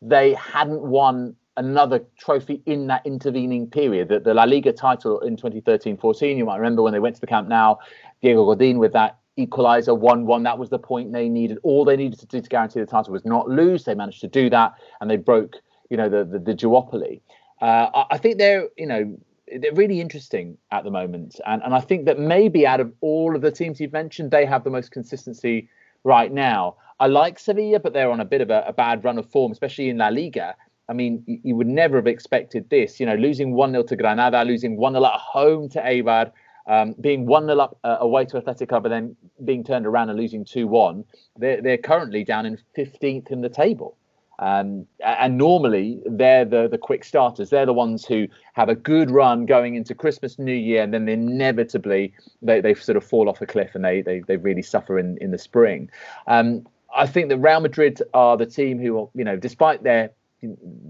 they 0.02 0.34
hadn't 0.34 0.82
won 0.82 1.34
another 1.56 2.04
trophy 2.18 2.60
in 2.66 2.88
that 2.88 3.06
intervening 3.06 3.66
period. 3.68 4.08
The, 4.08 4.20
the 4.20 4.34
La 4.34 4.44
Liga 4.44 4.72
title 4.72 5.20
in 5.20 5.36
2013 5.36 5.96
14, 5.96 6.36
you 6.36 6.44
might 6.44 6.56
remember 6.56 6.82
when 6.82 6.92
they 6.92 6.98
went 6.98 7.14
to 7.14 7.20
the 7.20 7.26
Camp 7.26 7.48
Nou, 7.48 7.76
Diego 8.20 8.44
Godin 8.44 8.78
with 8.78 8.92
that 8.92 9.18
equaliser 9.38 9.96
1 9.96 10.26
1. 10.26 10.42
That 10.42 10.58
was 10.58 10.70
the 10.70 10.78
point 10.78 11.12
they 11.12 11.28
needed. 11.28 11.58
All 11.62 11.84
they 11.84 11.96
needed 11.96 12.18
to 12.20 12.26
do 12.26 12.40
to 12.40 12.48
guarantee 12.48 12.80
the 12.80 12.86
title 12.86 13.12
was 13.12 13.24
not 13.24 13.48
lose. 13.48 13.84
They 13.84 13.94
managed 13.94 14.20
to 14.20 14.28
do 14.28 14.50
that 14.50 14.74
and 15.00 15.10
they 15.10 15.16
broke, 15.16 15.56
you 15.90 15.96
know, 15.96 16.08
the, 16.08 16.24
the, 16.24 16.38
the 16.38 16.54
duopoly. 16.54 17.20
Uh, 17.60 18.04
I, 18.10 18.18
think 18.18 18.38
they're, 18.38 18.68
you 18.76 18.86
know, 18.86 19.16
they're 19.60 19.74
really 19.74 20.00
interesting 20.00 20.58
at 20.70 20.84
the 20.84 20.90
moment. 20.90 21.40
And, 21.46 21.62
and 21.62 21.74
I 21.74 21.80
think 21.80 22.04
that 22.06 22.18
maybe 22.18 22.66
out 22.66 22.80
of 22.80 22.92
all 23.00 23.34
of 23.34 23.42
the 23.42 23.50
teams 23.50 23.80
you've 23.80 23.92
mentioned, 23.92 24.30
they 24.30 24.44
have 24.44 24.64
the 24.64 24.70
most 24.70 24.90
consistency 24.90 25.68
right 26.02 26.32
now. 26.32 26.76
I 27.00 27.06
like 27.06 27.38
Sevilla, 27.38 27.80
but 27.80 27.92
they're 27.92 28.10
on 28.10 28.20
a 28.20 28.24
bit 28.24 28.40
of 28.40 28.50
a, 28.50 28.64
a 28.66 28.72
bad 28.72 29.04
run 29.04 29.18
of 29.18 29.30
form, 29.30 29.52
especially 29.52 29.88
in 29.88 29.98
La 29.98 30.08
Liga. 30.08 30.54
I 30.88 30.92
mean, 30.92 31.22
you, 31.26 31.38
you 31.42 31.56
would 31.56 31.66
never 31.66 31.96
have 31.96 32.06
expected 32.06 32.68
this. 32.70 33.00
You 33.00 33.06
know, 33.06 33.14
losing 33.14 33.54
1 33.54 33.70
0 33.70 33.82
to 33.84 33.96
Granada, 33.96 34.44
losing 34.44 34.76
1 34.76 34.92
0 34.92 35.04
at 35.04 35.12
home 35.12 35.68
to 35.70 35.80
Eibar, 35.80 36.30
um, 36.66 36.94
being 37.00 37.26
1 37.26 37.46
0 37.46 37.58
up 37.58 37.78
uh, 37.84 37.98
away 38.00 38.24
to 38.26 38.36
Athletic 38.36 38.68
Club 38.68 38.86
and 38.86 38.92
then 38.92 39.16
being 39.44 39.64
turned 39.64 39.86
around 39.86 40.10
and 40.10 40.18
losing 40.18 40.44
2 40.44 40.66
1, 40.66 41.04
they're, 41.38 41.60
they're 41.60 41.78
currently 41.78 42.24
down 42.24 42.46
in 42.46 42.58
15th 42.76 43.30
in 43.30 43.40
the 43.40 43.48
table. 43.48 43.96
Um, 44.40 44.86
and 45.04 45.38
normally 45.38 46.02
they're 46.06 46.44
the, 46.44 46.66
the 46.68 46.78
quick 46.78 47.04
starters. 47.04 47.50
They're 47.50 47.66
the 47.66 47.72
ones 47.72 48.04
who 48.04 48.26
have 48.54 48.68
a 48.68 48.74
good 48.74 49.10
run 49.10 49.46
going 49.46 49.76
into 49.76 49.94
Christmas, 49.94 50.38
New 50.38 50.54
Year, 50.54 50.82
and 50.82 50.92
then 50.92 51.08
inevitably 51.08 52.12
they, 52.42 52.60
they 52.60 52.74
sort 52.74 52.96
of 52.96 53.04
fall 53.04 53.28
off 53.28 53.40
a 53.40 53.46
cliff 53.46 53.74
and 53.74 53.84
they, 53.84 54.02
they, 54.02 54.20
they 54.20 54.36
really 54.36 54.62
suffer 54.62 54.98
in, 54.98 55.18
in 55.18 55.30
the 55.30 55.38
spring. 55.38 55.88
Um, 56.26 56.66
I 56.96 57.06
think 57.06 57.28
that 57.28 57.38
Real 57.38 57.60
Madrid 57.60 58.02
are 58.12 58.36
the 58.36 58.46
team 58.46 58.78
who, 58.78 59.08
you 59.14 59.24
know, 59.24 59.36
despite 59.36 59.82
their 59.82 60.10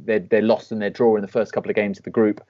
their, 0.05 0.19
their 0.19 0.43
loss 0.43 0.73
and 0.73 0.83
their 0.83 0.91
draw 0.91 1.15
in 1.15 1.23
the 1.23 1.29
first 1.29 1.53
couple 1.53 1.71
of 1.71 1.77
games 1.77 1.97
of 1.99 2.05
the 2.05 2.11
group, 2.11 2.45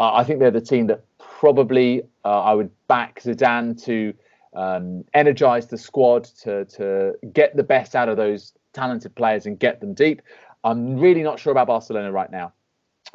uh, 0.00 0.12
I 0.12 0.24
think 0.24 0.40
they're 0.40 0.50
the 0.50 0.60
team 0.60 0.88
that 0.88 1.04
probably 1.38 2.02
uh, 2.24 2.40
I 2.40 2.52
would 2.52 2.70
back 2.88 3.20
Zidane 3.22 3.80
to 3.84 4.12
um, 4.54 5.04
energize 5.14 5.68
the 5.68 5.78
squad 5.78 6.24
to 6.42 6.64
to 6.64 7.14
get 7.32 7.56
the 7.56 7.62
best 7.62 7.94
out 7.94 8.08
of 8.08 8.16
those 8.16 8.52
talented 8.72 9.14
players 9.14 9.46
and 9.46 9.58
get 9.58 9.80
them 9.80 9.94
deep. 9.94 10.20
I'm 10.64 10.98
really 10.98 11.22
not 11.22 11.38
sure 11.38 11.52
about 11.52 11.68
Barcelona 11.68 12.10
right 12.10 12.30
now. 12.30 12.52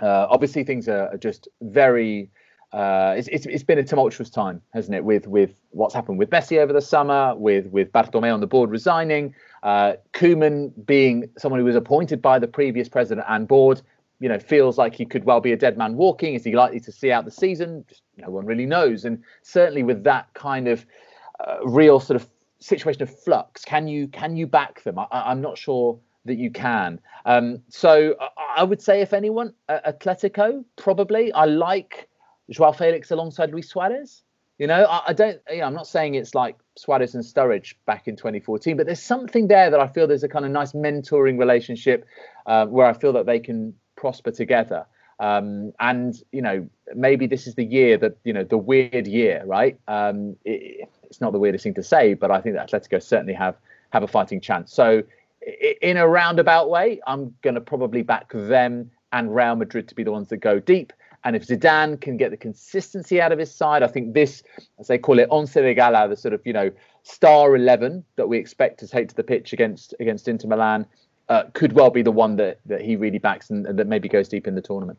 Uh, 0.02 0.28
obviously, 0.30 0.64
things 0.64 0.88
are, 0.88 1.10
are 1.14 1.18
just 1.18 1.48
very. 1.62 2.32
Uh, 2.72 3.14
it's, 3.16 3.28
it's, 3.28 3.46
it's 3.46 3.64
been 3.64 3.78
a 3.78 3.84
tumultuous 3.84 4.32
time, 4.32 4.60
hasn't 4.74 4.96
it? 4.96 5.04
With 5.04 5.28
with 5.28 5.54
what's 5.72 5.94
happened 5.94 6.18
with 6.18 6.30
Messi 6.30 6.58
over 6.58 6.72
the 6.72 6.82
summer, 6.82 7.36
with 7.36 7.68
with 7.68 7.92
Bartomeu 7.92 8.34
on 8.34 8.40
the 8.40 8.48
board 8.48 8.72
resigning, 8.72 9.36
uh, 9.64 9.94
Koeman 10.14 10.72
being 10.86 11.30
someone 11.38 11.60
who 11.60 11.66
was 11.66 11.76
appointed 11.76 12.22
by 12.22 12.40
the 12.40 12.48
previous 12.48 12.88
president 12.88 13.28
and 13.30 13.48
board, 13.48 13.82
you 14.20 14.30
know, 14.30 14.40
feels 14.40 14.78
like 14.78 14.96
he 14.96 15.06
could 15.06 15.26
well 15.26 15.42
be 15.42 15.52
a 15.52 15.58
dead 15.58 15.78
man 15.78 15.96
walking. 15.96 16.34
Is 16.34 16.44
he 16.44 16.56
likely 16.56 16.80
to 16.82 16.92
see 16.92 17.12
out 17.12 17.26
the 17.26 17.32
season? 17.32 17.86
Just 17.90 18.04
no 18.18 18.30
one 18.30 18.46
really 18.46 18.66
knows. 18.66 19.06
And 19.06 19.24
certainly 19.42 19.84
with 19.84 20.04
that 20.04 20.34
kind 20.34 20.68
of 20.68 20.86
uh, 21.46 21.66
real 21.66 22.00
sort 22.00 22.22
of 22.22 22.30
situation 22.60 23.02
of 23.02 23.20
flux, 23.24 23.66
can 23.66 23.88
you 23.88 24.08
can 24.08 24.36
you 24.36 24.48
back 24.48 24.84
them? 24.84 24.98
I, 25.00 25.32
am 25.32 25.42
not 25.42 25.58
sure 25.58 26.00
that 26.26 26.38
you 26.38 26.52
can. 26.52 27.00
Um, 27.26 27.62
so 27.70 28.16
I, 28.20 28.62
I, 28.62 28.64
would 28.64 28.82
say, 28.82 29.02
if 29.02 29.14
anyone, 29.14 29.54
uh, 29.68 29.80
Atletico 29.92 30.64
probably. 30.78 31.32
I 31.34 31.46
like 31.46 32.08
Joao 32.50 32.72
Felix 32.72 33.12
alongside 33.12 33.52
Luis 33.52 33.70
Suarez. 33.70 34.24
You 34.60 34.68
know, 34.68 34.86
I, 34.86 35.02
I 35.08 35.14
don't. 35.14 35.42
You 35.50 35.60
know, 35.60 35.66
I'm 35.66 35.74
not 35.74 35.88
saying 35.88 36.16
it's 36.16 36.36
like 36.36 36.56
Suarez 36.78 37.16
and 37.16 37.24
Sturridge 37.24 37.74
back 37.86 38.08
in 38.08 38.16
2014, 38.16 38.78
but 38.78 38.86
there's 38.86 39.02
something 39.02 39.48
there 39.48 39.70
that 39.70 39.80
I 39.80 39.88
feel 39.88 40.08
there's 40.08 40.24
a 40.24 40.30
kind 40.30 40.46
of 40.46 40.52
nice 40.52 40.74
mentoring 40.74 41.38
relationship 41.38 42.06
uh, 42.46 42.66
where 42.68 42.86
I 42.86 42.94
feel 42.94 43.14
that 43.14 43.26
they 43.26 43.40
can 43.40 43.74
prosper 44.04 44.32
together. 44.32 44.86
Um, 45.22 45.72
and 45.80 46.14
you 46.34 46.42
know, 46.42 46.68
maybe 46.94 47.26
this 47.26 47.48
is 47.48 47.56
the 47.56 47.64
year 47.64 47.98
that 48.00 48.18
you 48.26 48.34
know 48.34 48.44
the 48.44 48.58
weird 48.58 49.08
year, 49.08 49.42
right? 49.46 49.80
Um, 49.88 50.36
it, 50.44 50.90
it's 51.04 51.22
not 51.22 51.32
the 51.32 51.40
weirdest 51.40 51.64
thing 51.64 51.76
to 51.76 51.84
say, 51.84 52.14
but 52.14 52.30
I 52.30 52.42
think 52.42 52.56
that 52.56 52.70
Atletico 52.70 53.02
certainly 53.02 53.34
have 53.34 53.56
have 53.92 54.04
a 54.04 54.08
fighting 54.08 54.42
chance. 54.42 54.74
So, 54.74 55.04
in 55.82 55.96
a 55.96 56.06
roundabout 56.06 56.70
way, 56.70 57.00
I'm 57.08 57.34
going 57.44 57.56
to 57.56 57.62
probably 57.62 58.02
back 58.02 58.30
them 58.34 58.92
and 59.14 59.34
Real 59.34 59.56
Madrid 59.56 59.88
to 59.88 59.96
be 59.96 60.04
the 60.04 60.12
ones 60.12 60.28
that 60.30 60.38
go 60.38 60.60
deep. 60.60 60.92
And 61.24 61.38
if 61.38 61.48
Zidane 61.48 62.02
can 62.02 62.18
get 62.18 62.32
the 62.32 62.38
consistency 62.38 63.22
out 63.22 63.32
of 63.32 63.40
his 63.40 63.54
side, 63.56 63.84
I 63.84 63.88
think 63.88 64.14
this, 64.14 64.44
as 64.78 64.88
they 64.88 64.98
call 64.98 65.20
it, 65.20 65.30
once 65.30 65.54
de 65.54 65.74
gala, 65.74 66.10
the 66.10 66.18
sort 66.18 66.34
of 66.34 66.42
you 66.46 66.52
know 66.52 66.70
star 67.04 67.56
eleven 67.56 68.04
that 68.18 68.28
we 68.28 68.38
expect 68.38 68.82
to 68.82 68.88
take 68.90 69.08
to 69.08 69.16
the 69.16 69.24
pitch 69.24 69.54
against 69.54 69.96
against 70.02 70.28
Inter 70.28 70.50
Milan, 70.50 70.86
uh, 71.30 71.44
could 71.54 71.74
well 71.74 71.90
be 71.90 72.02
the 72.02 72.12
one 72.12 72.36
that 72.38 72.60
that 72.66 72.82
he 72.82 72.96
really 72.96 73.20
backs 73.20 73.50
and, 73.50 73.66
and 73.66 73.80
that 73.80 73.88
maybe 73.88 74.10
goes 74.10 74.28
deep 74.28 74.48
in 74.48 74.56
the 74.56 74.62
tournament. 74.62 74.98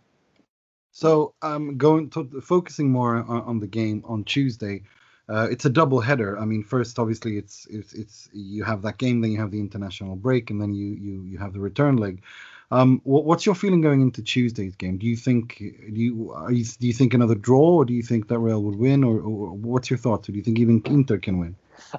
So 0.93 1.35
um, 1.43 1.77
going 1.77 2.11
to 2.11 2.41
focusing 2.41 2.91
more 2.91 3.17
on, 3.17 3.43
on 3.43 3.61
the 3.61 3.67
game 3.67 4.03
on 4.07 4.25
Tuesday. 4.25 4.83
Uh, 5.29 5.49
it's 5.51 5.65
a 5.65 5.71
double 5.71 6.01
header. 6.01 6.39
I 6.39 6.45
mean, 6.45 6.63
first 6.63 6.99
obviously 6.99 7.39
it's, 7.39 7.67
it's 7.71 7.95
it's 7.95 8.29
you 8.33 8.63
have 8.63 8.83
that 8.83 8.99
game, 8.99 9.23
then 9.23 9.33
you 9.33 9.39
have 9.39 9.51
the 9.51 9.59
international 9.59 10.17
break, 10.17 10.51
and 10.51 10.61
then 10.61 10.75
you 10.75 10.87
you 10.87 11.23
you 11.23 11.39
have 11.39 11.53
the 11.53 11.61
return 11.61 11.97
leg. 11.97 12.23
Um, 12.71 13.01
what, 13.05 13.25
what's 13.25 13.47
your 13.47 13.55
feeling 13.55 13.81
going 13.81 14.01
into 14.01 14.23
Tuesday's 14.23 14.77
game? 14.77 14.99
Do 14.99 15.07
you 15.07 15.17
think 15.17 15.59
do 15.59 16.01
you, 16.01 16.33
are 16.33 16.53
you 16.53 16.65
do 16.65 16.87
you 16.87 16.93
think 16.93 17.15
another 17.15 17.35
draw, 17.35 17.77
or 17.77 17.85
do 17.85 17.95
you 17.95 18.03
think 18.03 18.29
that 18.29 18.39
Real 18.39 18.63
would 18.63 18.77
win, 18.77 19.03
or, 19.03 19.19
or 19.21 19.53
what's 19.53 19.91
your 19.91 19.99
thoughts? 19.99 20.29
Or 20.29 20.33
do 20.33 20.39
you 20.39 20.45
think 20.45 20.59
even 20.59 20.83
Inter 20.85 21.19
can 21.19 21.39
win? 21.39 21.57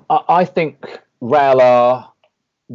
I 0.09 0.45
think 0.45 1.01
Real 1.19 1.61
are 1.61 2.11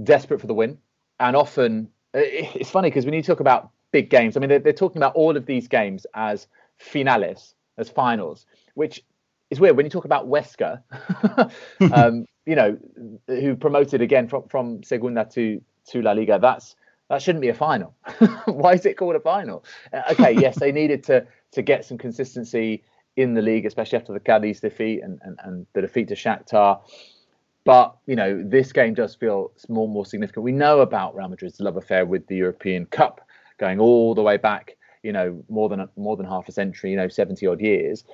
desperate 0.02 0.40
for 0.40 0.47
the 0.47 0.54
win, 0.54 0.78
and 1.21 1.37
often 1.37 1.89
it's 2.12 2.71
funny 2.71 2.91
because 2.91 3.05
when 3.05 3.15
you 3.15 3.23
talk 3.23 3.41
about 3.41 3.71
big 3.93 4.11
games. 4.11 4.37
I 4.37 4.41
mean, 4.41 4.49
they're, 4.49 4.59
they're 4.59 4.73
talking 4.73 4.99
about 4.99 5.15
all 5.15 5.37
of 5.37 5.47
these 5.47 5.69
games 5.69 6.07
as 6.15 6.47
finales, 6.79 7.55
as 7.79 7.89
finals, 7.89 8.47
which 8.75 9.03
is 9.50 9.61
weird 9.61 9.77
when 9.77 9.87
you 9.87 9.91
talk 9.91 10.05
about 10.05 10.29
Huesca, 10.29 10.83
um, 11.93 12.27
you 12.47 12.57
know, 12.57 12.79
who 13.27 13.57
promoted 13.57 14.00
again 14.00 14.29
from 14.29 14.49
from 14.49 14.83
Segunda 14.83 15.27
to 15.33 15.61
to 15.89 16.03
La 16.03 16.12
Liga. 16.12 16.39
That's 16.41 16.77
that 17.09 17.23
shouldn't 17.23 17.43
be 17.43 17.49
a 17.49 17.55
final. 17.55 17.95
Why 18.47 18.75
is 18.75 18.87
it 18.87 18.97
called 18.97 19.17
a 19.17 19.21
final? 19.21 19.65
Uh, 19.93 20.03
okay, 20.12 20.33
yes, 20.33 20.59
they 20.59 20.73
needed 20.73 21.05
to 21.05 21.27
to 21.53 21.62
get 21.62 21.85
some 21.85 21.99
consistency 21.99 22.83
in 23.17 23.35
the 23.35 23.43
league, 23.43 23.67
especially 23.67 23.99
after 23.99 24.12
the 24.12 24.21
Cadiz 24.21 24.61
defeat 24.61 25.03
and, 25.03 25.19
and, 25.23 25.39
and 25.43 25.67
the 25.73 25.81
defeat 25.81 26.09
to 26.09 26.15
Shakhtar. 26.15 26.81
But 27.64 27.97
you 28.07 28.17
know, 28.17 28.43
this 28.45 28.73
game 28.73 28.95
does 28.95 29.14
feel 29.14 29.52
more 29.69 29.85
and 29.85 29.93
more 29.93 30.07
significant. 30.07 30.45
We 30.45 30.52
know 30.52 30.81
about 30.81 31.14
Real 31.14 31.29
Madrid's 31.29 31.61
love 31.61 31.76
affair 31.76 32.07
with 32.07 32.26
the 32.26 32.37
European 32.37 32.87
Cup 32.87 33.21
going 33.59 33.79
all 33.79 34.14
the 34.14 34.23
way 34.23 34.37
back, 34.37 34.76
you 35.02 35.12
know, 35.12 35.43
more 35.49 35.69
than 35.69 35.87
more 35.97 36.17
than 36.17 36.26
half 36.26 36.49
a 36.49 36.52
century, 36.52 36.90
you 36.90 36.97
know, 36.97 37.09
70 37.09 37.47
odd 37.47 37.61
years. 37.61 38.05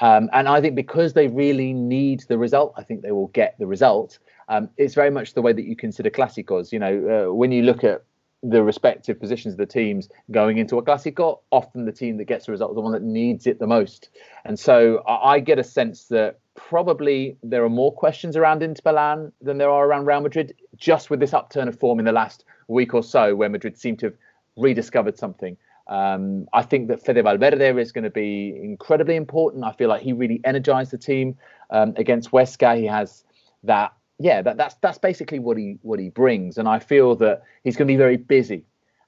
Um, 0.00 0.28
and 0.32 0.48
I 0.48 0.60
think 0.60 0.74
because 0.74 1.12
they 1.12 1.28
really 1.28 1.72
need 1.72 2.24
the 2.28 2.38
result, 2.38 2.74
I 2.76 2.82
think 2.82 3.02
they 3.02 3.12
will 3.12 3.28
get 3.28 3.56
the 3.58 3.66
result. 3.66 4.18
Um, 4.48 4.68
it's 4.76 4.94
very 4.94 5.10
much 5.10 5.34
the 5.34 5.42
way 5.42 5.52
that 5.52 5.64
you 5.64 5.76
consider 5.76 6.10
Clásicos. 6.10 6.72
You 6.72 6.78
know, 6.80 7.28
uh, 7.30 7.34
when 7.34 7.52
you 7.52 7.62
look 7.62 7.84
at 7.84 8.02
the 8.42 8.62
respective 8.62 9.18
positions 9.18 9.54
of 9.54 9.58
the 9.58 9.66
teams 9.66 10.08
going 10.30 10.58
into 10.58 10.76
a 10.76 10.82
Clásico, 10.82 11.40
often 11.50 11.86
the 11.86 11.92
team 11.92 12.18
that 12.18 12.24
gets 12.24 12.46
the 12.46 12.52
result 12.52 12.72
is 12.72 12.74
the 12.74 12.80
one 12.80 12.92
that 12.92 13.02
needs 13.02 13.46
it 13.46 13.58
the 13.58 13.66
most. 13.66 14.10
And 14.44 14.58
so 14.58 14.98
I, 15.06 15.34
I 15.34 15.40
get 15.40 15.58
a 15.58 15.64
sense 15.64 16.06
that 16.08 16.40
probably 16.54 17.36
there 17.42 17.64
are 17.64 17.70
more 17.70 17.92
questions 17.92 18.36
around 18.36 18.62
Inter 18.62 18.82
Milan 18.84 19.32
than 19.42 19.58
there 19.58 19.70
are 19.70 19.86
around 19.86 20.06
Real 20.06 20.20
Madrid, 20.20 20.54
just 20.76 21.10
with 21.10 21.20
this 21.20 21.34
upturn 21.34 21.68
of 21.68 21.78
form 21.78 21.98
in 21.98 22.04
the 22.04 22.12
last 22.12 22.44
week 22.68 22.94
or 22.94 23.02
so, 23.02 23.34
where 23.34 23.48
Madrid 23.48 23.76
seem 23.76 23.96
to 23.98 24.06
have 24.06 24.14
rediscovered 24.56 25.18
something. 25.18 25.56
Um, 25.86 26.48
I 26.52 26.62
think 26.62 26.88
that 26.88 27.04
Fede 27.04 27.22
Valverde 27.22 27.78
is 27.80 27.92
going 27.92 28.04
to 28.04 28.10
be 28.10 28.58
incredibly 28.62 29.16
important. 29.16 29.64
I 29.64 29.72
feel 29.72 29.88
like 29.88 30.02
he 30.02 30.12
really 30.12 30.40
energized 30.44 30.92
the 30.92 30.98
team 30.98 31.36
um, 31.70 31.92
against 31.96 32.30
Huesca. 32.30 32.78
He 32.78 32.86
has 32.86 33.24
that, 33.64 33.92
yeah, 34.18 34.40
that, 34.42 34.56
that's 34.56 34.76
that's 34.76 34.98
basically 34.98 35.40
what 35.40 35.58
he 35.58 35.78
what 35.82 35.98
he 35.98 36.08
brings, 36.08 36.56
and 36.56 36.68
I 36.68 36.78
feel 36.78 37.16
that 37.16 37.42
he's 37.64 37.76
going 37.76 37.86
to 37.86 37.92
be 37.92 37.98
very 37.98 38.16
busy. 38.16 38.64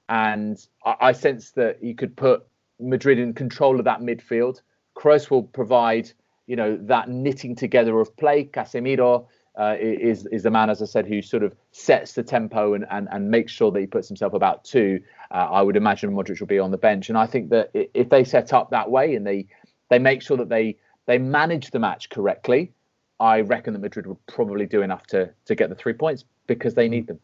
And 0.09 0.63
I, 0.85 0.95
I 0.99 1.11
sense 1.13 1.51
that 1.51 1.77
he 1.81 1.93
could 1.93 2.15
put 2.15 2.45
Madrid 2.79 3.17
in 3.17 3.33
control 3.33 3.79
of 3.79 3.85
that 3.85 4.01
midfield. 4.01 4.61
Kroos 4.95 5.31
will 5.31 5.43
provide, 5.43 6.11
you 6.47 6.55
know, 6.55 6.77
that 6.83 7.09
knitting 7.09 7.55
together 7.55 7.99
of 7.99 8.15
play. 8.17 8.45
Casemiro 8.45 9.27
uh, 9.59 9.75
is 9.79 10.25
is 10.27 10.43
the 10.43 10.51
man, 10.51 10.69
as 10.69 10.81
I 10.81 10.85
said, 10.85 11.05
who 11.05 11.21
sort 11.21 11.43
of 11.43 11.55
sets 11.71 12.13
the 12.13 12.23
tempo 12.23 12.73
and, 12.73 12.85
and, 12.89 13.07
and 13.11 13.29
makes 13.29 13.51
sure 13.51 13.71
that 13.71 13.79
he 13.79 13.87
puts 13.87 14.07
himself 14.07 14.33
about 14.33 14.63
two. 14.63 15.01
Uh, 15.31 15.47
I 15.51 15.61
would 15.61 15.75
imagine 15.75 16.11
Modric 16.11 16.39
will 16.39 16.47
be 16.47 16.59
on 16.59 16.71
the 16.71 16.77
bench, 16.77 17.09
and 17.09 17.17
I 17.17 17.27
think 17.27 17.49
that 17.49 17.69
if 17.73 18.09
they 18.09 18.23
set 18.23 18.53
up 18.53 18.71
that 18.71 18.89
way 18.89 19.15
and 19.15 19.25
they 19.25 19.47
they 19.89 19.99
make 19.99 20.21
sure 20.21 20.37
that 20.37 20.49
they 20.49 20.77
they 21.05 21.17
manage 21.17 21.71
the 21.71 21.79
match 21.79 22.09
correctly, 22.09 22.71
I 23.19 23.41
reckon 23.41 23.73
that 23.73 23.79
Madrid 23.79 24.07
would 24.07 24.25
probably 24.27 24.65
do 24.65 24.81
enough 24.81 25.05
to 25.07 25.31
to 25.45 25.55
get 25.55 25.69
the 25.69 25.75
three 25.75 25.93
points 25.93 26.23
because 26.45 26.75
they 26.75 26.87
need 26.87 27.07
them. 27.07 27.19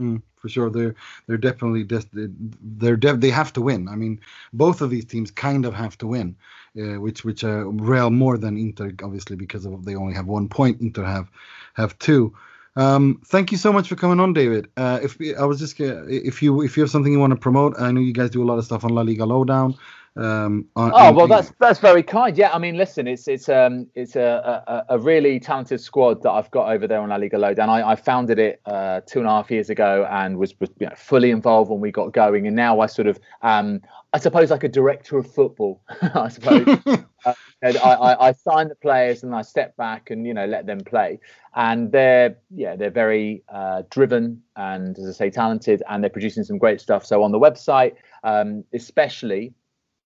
Mm, 0.00 0.22
for 0.36 0.48
sure, 0.48 0.70
they're 0.70 0.94
they're 1.26 1.36
definitely 1.36 1.82
they're 2.62 2.96
de- 2.96 3.16
they 3.16 3.30
have 3.30 3.52
to 3.52 3.60
win. 3.60 3.88
I 3.88 3.96
mean, 3.96 4.20
both 4.54 4.80
of 4.80 4.90
these 4.90 5.04
teams 5.04 5.30
kind 5.30 5.66
of 5.66 5.74
have 5.74 5.98
to 5.98 6.06
win, 6.06 6.36
uh, 6.80 6.98
which 7.00 7.24
which 7.24 7.44
uh, 7.44 7.66
Real 7.66 8.10
more 8.10 8.38
than 8.38 8.56
Inter, 8.56 8.92
obviously 9.02 9.36
because 9.36 9.66
of 9.66 9.84
they 9.84 9.94
only 9.94 10.14
have 10.14 10.26
one 10.26 10.48
point. 10.48 10.80
Inter 10.80 11.04
have 11.04 11.30
have 11.74 11.98
two. 11.98 12.34
Um, 12.76 13.20
thank 13.26 13.52
you 13.52 13.58
so 13.58 13.72
much 13.72 13.88
for 13.88 13.96
coming 13.96 14.20
on, 14.20 14.32
David. 14.32 14.68
Uh, 14.76 15.00
if 15.02 15.18
I 15.38 15.44
was 15.44 15.58
just 15.58 15.78
if 15.78 16.42
you 16.42 16.62
if 16.62 16.76
you 16.76 16.82
have 16.82 16.90
something 16.90 17.12
you 17.12 17.18
want 17.20 17.32
to 17.32 17.38
promote, 17.38 17.74
I 17.78 17.90
know 17.92 18.00
you 18.00 18.14
guys 18.14 18.30
do 18.30 18.42
a 18.42 18.46
lot 18.50 18.58
of 18.58 18.64
stuff 18.64 18.84
on 18.84 18.90
La 18.90 19.02
Liga 19.02 19.26
Lowdown. 19.26 19.76
Um, 20.16 20.66
oh 20.74 21.12
well, 21.12 21.28
that's 21.28 21.52
that's 21.60 21.78
very 21.78 22.02
kind. 22.02 22.36
Yeah, 22.36 22.50
I 22.52 22.58
mean, 22.58 22.76
listen, 22.76 23.06
it's 23.06 23.28
it's 23.28 23.48
um 23.48 23.86
it's 23.94 24.16
a, 24.16 24.62
a, 24.66 24.96
a 24.96 24.98
really 24.98 25.38
talented 25.38 25.80
squad 25.80 26.22
that 26.24 26.30
I've 26.30 26.50
got 26.50 26.72
over 26.72 26.88
there 26.88 27.00
on 27.00 27.10
La 27.10 27.16
Liga 27.16 27.38
Lowdown. 27.38 27.70
I, 27.70 27.90
I 27.90 27.96
founded 27.96 28.40
it 28.40 28.60
uh, 28.66 29.02
two 29.06 29.20
and 29.20 29.28
a 29.28 29.30
half 29.30 29.50
years 29.52 29.70
ago 29.70 30.08
and 30.10 30.36
was, 30.36 30.58
was 30.58 30.68
you 30.80 30.88
know, 30.88 30.94
fully 30.96 31.30
involved 31.30 31.70
when 31.70 31.80
we 31.80 31.92
got 31.92 32.12
going. 32.12 32.48
And 32.48 32.56
now 32.56 32.80
I 32.80 32.86
sort 32.86 33.06
of 33.06 33.20
um 33.42 33.80
I 34.12 34.18
suppose 34.18 34.50
like 34.50 34.64
a 34.64 34.68
director 34.68 35.16
of 35.16 35.32
football. 35.32 35.80
I 36.02 36.28
suppose 36.28 36.66
uh, 37.24 37.34
I, 37.62 37.70
I, 37.78 38.28
I 38.28 38.32
sign 38.32 38.68
the 38.68 38.74
players 38.74 39.22
and 39.22 39.32
I 39.32 39.42
step 39.42 39.76
back 39.76 40.10
and 40.10 40.26
you 40.26 40.34
know 40.34 40.46
let 40.46 40.66
them 40.66 40.80
play. 40.80 41.20
And 41.54 41.92
they're 41.92 42.36
yeah 42.52 42.74
they're 42.74 42.90
very 42.90 43.44
uh, 43.48 43.82
driven 43.90 44.42
and 44.56 44.98
as 44.98 45.08
I 45.08 45.12
say 45.12 45.30
talented 45.30 45.84
and 45.88 46.02
they're 46.02 46.10
producing 46.10 46.42
some 46.42 46.58
great 46.58 46.80
stuff. 46.80 47.06
So 47.06 47.22
on 47.22 47.30
the 47.30 47.38
website, 47.38 47.94
um, 48.24 48.64
especially 48.74 49.54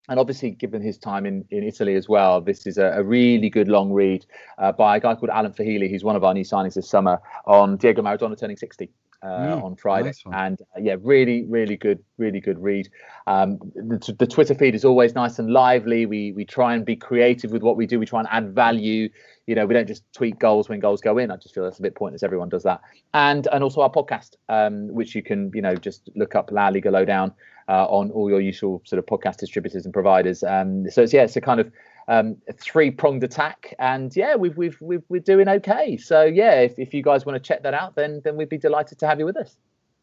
and 0.09 0.19
obviously, 0.19 0.51
given 0.51 0.81
his 0.81 0.97
time 0.97 1.25
in, 1.25 1.45
in 1.49 1.63
Italy 1.63 1.95
as 1.95 2.09
well, 2.09 2.41
this 2.41 2.67
is 2.67 2.77
a, 2.77 2.87
a 2.95 3.03
really 3.03 3.49
good 3.49 3.69
long 3.69 3.91
read 3.93 4.25
uh, 4.57 4.71
by 4.71 4.97
a 4.97 4.99
guy 4.99 5.15
called 5.15 5.29
Alan 5.29 5.53
Fahili, 5.53 5.89
who's 5.89 6.03
one 6.03 6.15
of 6.15 6.23
our 6.23 6.33
new 6.33 6.43
signings 6.43 6.73
this 6.73 6.89
summer 6.89 7.21
on 7.45 7.77
Diego 7.77 8.01
Maradona 8.01 8.37
turning 8.37 8.57
60. 8.57 8.89
Uh, 9.23 9.55
mm, 9.55 9.63
on 9.63 9.73
Friday, 9.77 10.07
nice 10.07 10.23
and 10.33 10.61
uh, 10.75 10.81
yeah, 10.81 10.97
really, 11.01 11.45
really 11.45 11.77
good, 11.77 12.03
really 12.17 12.41
good 12.41 12.61
read. 12.61 12.89
Um, 13.25 13.57
the, 13.73 14.13
the, 14.19 14.27
Twitter 14.27 14.53
feed 14.53 14.75
is 14.75 14.83
always 14.83 15.15
nice 15.15 15.39
and 15.39 15.49
lively. 15.49 16.05
We 16.05 16.33
we 16.33 16.43
try 16.43 16.73
and 16.73 16.83
be 16.83 16.97
creative 16.97 17.53
with 17.53 17.63
what 17.63 17.77
we 17.77 17.85
do. 17.85 17.99
We 17.99 18.05
try 18.05 18.19
and 18.19 18.27
add 18.29 18.53
value. 18.53 19.07
You 19.47 19.55
know, 19.55 19.65
we 19.65 19.73
don't 19.73 19.87
just 19.87 20.03
tweet 20.13 20.39
goals 20.39 20.69
when 20.69 20.79
goals 20.79 21.01
go 21.01 21.17
in. 21.17 21.29
I 21.29 21.35
just 21.35 21.53
feel 21.53 21.63
that's 21.63 21.79
a 21.79 21.81
bit 21.81 21.95
pointless. 21.95 22.23
Everyone 22.23 22.49
does 22.49 22.63
that, 22.63 22.81
and 23.13 23.47
and 23.51 23.63
also 23.63 23.81
our 23.81 23.91
podcast, 23.91 24.35
um, 24.49 24.87
which 24.87 25.15
you 25.15 25.23
can 25.23 25.51
you 25.53 25.61
know 25.61 25.75
just 25.75 26.09
look 26.15 26.35
up 26.35 26.51
La 26.51 26.69
Liga 26.69 26.91
Lowdown 26.91 27.33
uh, 27.67 27.85
on 27.85 28.11
all 28.11 28.29
your 28.29 28.41
usual 28.41 28.81
sort 28.85 28.99
of 28.99 29.05
podcast 29.05 29.37
distributors 29.37 29.85
and 29.85 29.93
providers. 29.93 30.43
Um, 30.43 30.89
so 30.89 31.03
it's 31.03 31.13
yeah, 31.13 31.23
it's 31.23 31.35
a 31.35 31.41
kind 31.41 31.59
of 31.59 31.71
um, 32.07 32.37
three 32.59 32.91
pronged 32.91 33.23
attack, 33.23 33.73
and 33.79 34.15
yeah, 34.15 34.35
we've 34.35 34.57
we've, 34.57 34.77
we've 34.81 35.03
we're 35.09 35.21
doing 35.21 35.47
okay. 35.47 35.97
So 35.97 36.23
yeah, 36.23 36.61
if, 36.61 36.77
if 36.77 36.93
you 36.93 37.03
guys 37.03 37.25
want 37.25 37.41
to 37.41 37.45
check 37.45 37.63
that 37.63 37.73
out, 37.73 37.95
then 37.95 38.21
then 38.23 38.35
we'd 38.35 38.49
be 38.49 38.57
delighted 38.57 38.99
to 38.99 39.07
have 39.07 39.19
you 39.19 39.25
with 39.25 39.37
us. 39.37 39.55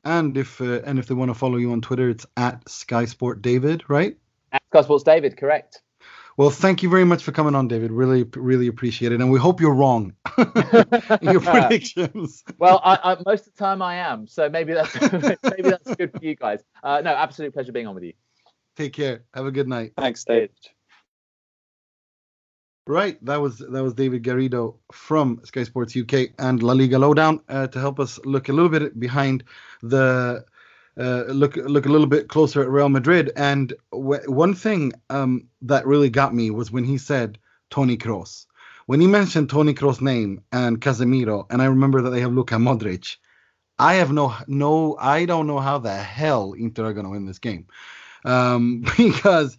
And 0.04 0.36
if 0.36 0.60
uh, 0.60 0.80
and 0.84 0.98
if 0.98 1.06
they 1.06 1.14
want 1.14 1.30
to 1.30 1.34
follow 1.34 1.56
you 1.56 1.72
on 1.72 1.80
Twitter, 1.80 2.08
it's 2.08 2.26
at 2.36 2.66
Sky 2.68 3.04
Sport 3.04 3.42
David, 3.42 3.84
right? 3.88 4.16
At 4.52 4.62
Sky 4.70 4.82
Sports 4.82 5.04
David, 5.04 5.36
correct. 5.36 5.82
Well, 6.40 6.48
thank 6.48 6.82
you 6.82 6.88
very 6.88 7.04
much 7.04 7.22
for 7.22 7.32
coming 7.32 7.54
on, 7.54 7.68
David. 7.68 7.92
Really, 7.92 8.22
really 8.34 8.66
appreciate 8.66 9.12
it, 9.12 9.20
and 9.20 9.30
we 9.30 9.38
hope 9.38 9.60
you're 9.60 9.74
wrong 9.74 10.14
in 10.38 11.32
your 11.32 11.42
predictions. 11.42 12.42
well, 12.56 12.80
I, 12.82 12.98
I, 13.04 13.16
most 13.26 13.46
of 13.46 13.54
the 13.54 13.58
time 13.62 13.82
I 13.82 13.96
am, 13.96 14.26
so 14.26 14.48
maybe 14.48 14.72
that's 14.72 14.98
maybe 15.12 15.68
that's 15.68 15.94
good 15.96 16.12
for 16.12 16.24
you 16.24 16.36
guys. 16.36 16.60
Uh, 16.82 17.02
no, 17.04 17.10
absolute 17.10 17.52
pleasure 17.52 17.72
being 17.72 17.86
on 17.86 17.94
with 17.94 18.04
you. 18.04 18.14
Take 18.74 18.94
care. 18.94 19.24
Have 19.34 19.44
a 19.44 19.50
good 19.50 19.68
night. 19.68 19.92
Thanks, 19.98 20.24
David. 20.24 20.52
Right, 22.86 23.22
that 23.26 23.38
was 23.38 23.58
that 23.58 23.82
was 23.82 23.92
David 23.92 24.22
Garrido 24.22 24.78
from 24.92 25.42
Sky 25.44 25.64
Sports 25.64 25.94
UK 25.94 26.30
and 26.38 26.62
La 26.62 26.72
Liga 26.72 26.98
Lowdown 26.98 27.42
uh, 27.50 27.66
to 27.66 27.78
help 27.78 28.00
us 28.00 28.18
look 28.24 28.48
a 28.48 28.54
little 28.54 28.70
bit 28.70 28.98
behind 28.98 29.44
the 29.82 30.46
uh, 30.98 31.24
look 31.28 31.56
look 31.56 31.86
a 31.86 31.90
little 31.90 32.06
bit 32.06 32.28
closer 32.28 32.62
at 32.62 32.68
Real 32.68 32.88
Madrid. 32.88 33.32
And 33.36 33.72
one 33.90 34.54
thing 34.54 34.92
um, 35.08 35.48
that 35.62 35.86
really 35.86 36.10
got 36.10 36.34
me 36.34 36.50
was 36.50 36.70
when 36.70 36.84
he 36.84 36.98
said 36.98 37.38
Toni 37.70 37.96
Kroos. 37.96 38.46
When 38.86 39.00
he 39.00 39.06
mentioned 39.06 39.50
Toni 39.50 39.74
Kroos' 39.74 40.00
name 40.00 40.42
and 40.52 40.80
Casemiro, 40.80 41.46
and 41.50 41.62
I 41.62 41.66
remember 41.66 42.02
that 42.02 42.10
they 42.10 42.20
have 42.20 42.32
Luka 42.32 42.56
Modric. 42.56 43.16
I 43.78 43.94
have 43.94 44.12
no 44.12 44.34
no 44.46 44.96
I 45.00 45.24
don't 45.24 45.46
know 45.46 45.60
how 45.60 45.78
the 45.78 45.94
hell 45.94 46.52
Inter 46.52 46.86
are 46.86 46.92
gonna 46.92 47.10
win 47.10 47.26
this 47.26 47.38
game, 47.38 47.66
um, 48.24 48.84
because 48.96 49.56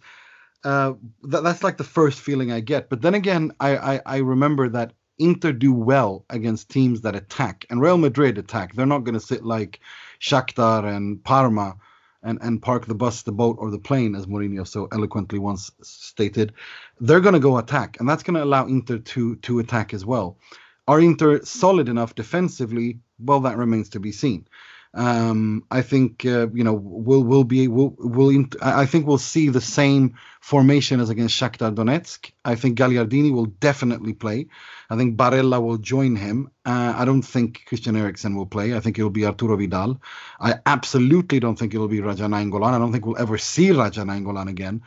uh, 0.64 0.92
that, 1.24 1.42
that's 1.42 1.64
like 1.64 1.76
the 1.76 1.84
first 1.84 2.20
feeling 2.20 2.52
I 2.52 2.60
get. 2.60 2.88
But 2.88 3.02
then 3.02 3.14
again, 3.14 3.52
I, 3.58 3.94
I, 3.94 4.00
I 4.06 4.16
remember 4.18 4.68
that 4.68 4.92
Inter 5.18 5.52
do 5.52 5.72
well 5.72 6.24
against 6.30 6.68
teams 6.68 7.00
that 7.02 7.16
attack, 7.16 7.66
and 7.70 7.80
Real 7.80 7.98
Madrid 7.98 8.38
attack. 8.38 8.74
They're 8.74 8.86
not 8.86 9.04
going 9.04 9.14
to 9.14 9.20
sit 9.20 9.44
like 9.44 9.80
Shakhtar 10.22 10.84
and 10.84 11.22
Parma 11.24 11.76
and, 12.22 12.38
and 12.40 12.62
park 12.62 12.86
the 12.86 12.94
bus, 12.94 13.22
the 13.22 13.32
boat, 13.32 13.56
or 13.58 13.70
the 13.70 13.78
plane, 13.78 14.14
as 14.14 14.26
Mourinho 14.26 14.66
so 14.66 14.88
eloquently 14.92 15.38
once 15.38 15.70
stated. 15.82 16.52
They're 17.00 17.20
going 17.20 17.34
to 17.34 17.40
go 17.40 17.58
attack, 17.58 17.98
and 17.98 18.08
that's 18.08 18.22
going 18.22 18.36
to 18.36 18.44
allow 18.44 18.66
Inter 18.66 18.98
to 18.98 19.36
to 19.36 19.58
attack 19.58 19.92
as 19.92 20.06
well. 20.06 20.38
Are 20.86 21.00
Inter 21.00 21.42
solid 21.42 21.88
enough 21.88 22.14
defensively? 22.14 23.00
Well, 23.18 23.40
that 23.40 23.56
remains 23.56 23.88
to 23.90 24.00
be 24.00 24.12
seen. 24.12 24.46
Um, 24.94 25.64
I 25.70 25.80
think 25.80 26.26
uh, 26.26 26.48
you 26.52 26.64
know 26.64 26.74
we'll 26.74 27.24
we'll 27.24 27.44
be 27.44 27.66
we'll, 27.66 27.94
we'll 27.98 28.44
I 28.60 28.84
think 28.84 29.06
we'll 29.06 29.16
see 29.16 29.48
the 29.48 29.60
same 29.60 30.16
formation 30.40 31.00
as 31.00 31.08
against 31.08 31.40
Shakhtar 31.40 31.74
Donetsk. 31.74 32.30
I 32.44 32.56
think 32.56 32.78
Gagliardini 32.78 33.32
will 33.32 33.46
definitely 33.46 34.12
play. 34.12 34.48
I 34.90 34.96
think 34.96 35.16
Barella 35.16 35.62
will 35.62 35.78
join 35.78 36.16
him. 36.16 36.50
Uh, 36.66 36.92
I 36.96 37.06
don't 37.06 37.22
think 37.22 37.62
Christian 37.66 37.96
Eriksen 37.96 38.36
will 38.36 38.46
play. 38.46 38.74
I 38.76 38.80
think 38.80 38.98
it 38.98 39.02
will 39.02 39.10
be 39.10 39.24
Arturo 39.24 39.56
Vidal. 39.56 40.00
I 40.38 40.56
absolutely 40.66 41.40
don't 41.40 41.58
think 41.58 41.72
it 41.72 41.78
will 41.78 41.88
be 41.88 42.00
Raja 42.00 42.24
Nainggolan. 42.24 42.74
I 42.74 42.78
don't 42.78 42.92
think 42.92 43.06
we'll 43.06 43.18
ever 43.18 43.38
see 43.38 43.72
Raja 43.72 44.02
Nainggolan 44.02 44.48
again 44.48 44.82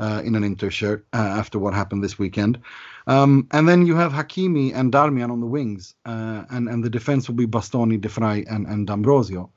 uh, 0.00 0.22
in 0.24 0.34
an 0.34 0.42
Inter 0.42 0.70
shirt 0.70 1.06
uh, 1.12 1.18
after 1.18 1.58
what 1.58 1.74
happened 1.74 2.02
this 2.02 2.18
weekend. 2.18 2.58
Um, 3.06 3.46
and 3.52 3.68
then 3.68 3.86
you 3.86 3.96
have 3.96 4.12
Hakimi 4.12 4.74
and 4.74 4.92
Darmian 4.92 5.30
on 5.30 5.40
the 5.40 5.46
wings, 5.46 5.94
uh, 6.06 6.44
and 6.50 6.68
and 6.68 6.82
the 6.82 6.90
defense 6.90 7.28
will 7.28 7.36
be 7.36 7.46
Bastoni, 7.46 8.00
De 8.00 8.08
Vrij, 8.08 8.44
and 8.50 8.66
and 8.66 8.86
D'Ambrosio, 8.86 9.50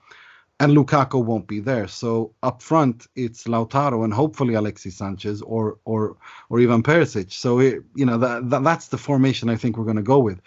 and 0.60 0.74
Lukaku 0.74 1.24
won't 1.24 1.48
be 1.48 1.60
there. 1.60 1.88
So 1.88 2.34
up 2.44 2.62
front, 2.62 3.08
it's 3.16 3.44
Lautaro 3.46 4.04
and 4.04 4.14
hopefully 4.14 4.54
Alexis 4.54 4.98
Sanchez 4.98 5.42
or 5.42 5.78
or 5.86 6.18
or 6.50 6.60
Ivan 6.60 6.84
Perisic. 6.84 7.32
So 7.32 7.60
it, 7.60 7.84
you 7.96 8.06
know 8.06 8.18
that, 8.18 8.50
that 8.50 8.64
that's 8.64 8.88
the 8.90 8.98
formation 8.98 9.50
I 9.50 9.56
think 9.56 9.78
we're 9.78 9.86
going 9.86 9.98
to 9.98 10.04
go 10.04 10.20
with. 10.20 10.42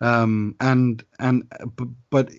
Um, 0.00 0.56
and 0.60 1.04
and 1.18 1.44
but 2.10 2.30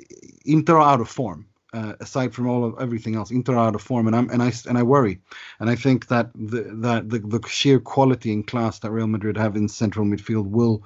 Inter 0.46 0.78
are 0.78 0.94
out 0.94 1.02
of 1.02 1.10
form 1.10 1.46
uh, 1.74 1.94
aside 2.00 2.34
from 2.34 2.48
all 2.48 2.64
of 2.64 2.76
everything 2.80 3.16
else, 3.16 3.32
Inter 3.32 3.58
out 3.58 3.76
of 3.76 3.82
form, 3.82 4.08
and 4.08 4.16
I'm 4.16 4.30
and 4.30 4.42
I 4.42 4.52
and 4.68 4.78
I 4.78 4.84
worry, 4.84 5.20
and 5.60 5.70
I 5.70 5.76
think 5.76 6.08
that 6.08 6.30
the 6.36 6.62
that 6.82 7.10
the, 7.10 7.20
the 7.20 7.48
sheer 7.48 7.80
quality 7.80 8.32
and 8.32 8.46
class 8.46 8.80
that 8.80 8.92
Real 8.92 9.08
Madrid 9.08 9.38
have 9.38 9.56
in 9.56 9.68
central 9.68 10.06
midfield 10.06 10.48
will 10.48 10.84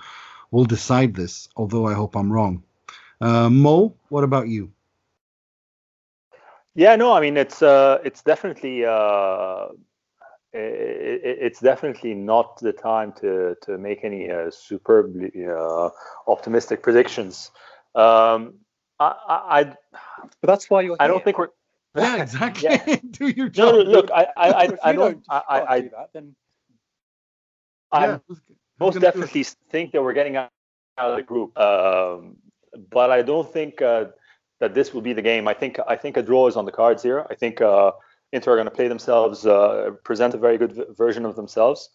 will 0.51 0.65
decide 0.65 1.13
this. 1.13 1.49
Although 1.55 1.87
I 1.87 1.93
hope 1.93 2.15
I'm 2.15 2.31
wrong. 2.31 2.63
Uh, 3.19 3.49
Mo, 3.49 3.95
what 4.09 4.23
about 4.23 4.47
you? 4.47 4.71
Yeah, 6.75 6.95
no, 6.95 7.11
I 7.11 7.21
mean 7.21 7.37
it's 7.37 7.61
uh, 7.61 7.99
it's 8.05 8.21
definitely 8.21 8.85
uh, 8.85 9.67
it, 10.53 11.37
it's 11.41 11.59
definitely 11.59 12.13
not 12.13 12.59
the 12.59 12.71
time 12.71 13.13
to 13.13 13.55
to 13.63 13.77
make 13.77 14.03
any 14.03 14.31
uh, 14.31 14.51
superbly 14.51 15.31
uh, 15.47 15.89
optimistic 16.27 16.81
predictions. 16.81 17.51
Um, 17.95 18.59
I, 18.99 19.15
I, 19.29 19.63
but 20.41 20.47
that's 20.47 20.69
why 20.69 20.81
you're. 20.81 20.97
I 20.99 21.07
don't 21.07 21.23
think 21.23 21.37
we're. 21.37 21.49
Yeah, 21.95 22.21
exactly. 22.21 22.69
yeah. 22.69 22.95
do 23.11 23.27
your 23.27 23.49
job. 23.49 23.73
No, 23.73 23.83
no, 23.83 23.89
look, 23.89 24.11
I, 24.11 24.27
I, 24.37 24.51
I, 24.51 24.69
I 24.83 24.93
don't. 24.93 25.23
I, 25.29 25.41
I, 25.67 25.81
do 25.81 25.89
that, 25.89 26.09
then. 26.13 26.35
I 27.91 28.19
most 28.79 28.99
definitely 28.99 29.43
think 29.43 29.91
that 29.93 30.01
we're 30.01 30.13
getting 30.13 30.35
out 30.35 30.51
of 30.97 31.15
the 31.15 31.23
group, 31.23 31.57
um, 31.57 32.37
but 32.91 33.11
I 33.11 33.21
don't 33.21 33.51
think 33.51 33.81
uh, 33.81 34.05
that 34.59 34.73
this 34.73 34.93
will 34.93 35.01
be 35.01 35.13
the 35.13 35.21
game. 35.21 35.47
I 35.47 35.53
think 35.53 35.79
I 35.87 35.95
think 35.95 36.17
a 36.17 36.21
draw 36.21 36.47
is 36.47 36.55
on 36.55 36.65
the 36.65 36.71
cards 36.71 37.01
here. 37.01 37.25
I 37.29 37.35
think 37.35 37.61
uh, 37.61 37.91
Inter 38.31 38.53
are 38.53 38.55
going 38.55 38.65
to 38.65 38.71
play 38.71 38.87
themselves, 38.87 39.45
uh, 39.45 39.91
present 40.03 40.33
a 40.33 40.37
very 40.37 40.57
good 40.57 40.73
v- 40.73 40.85
version 40.95 41.25
of 41.25 41.35
themselves. 41.35 41.89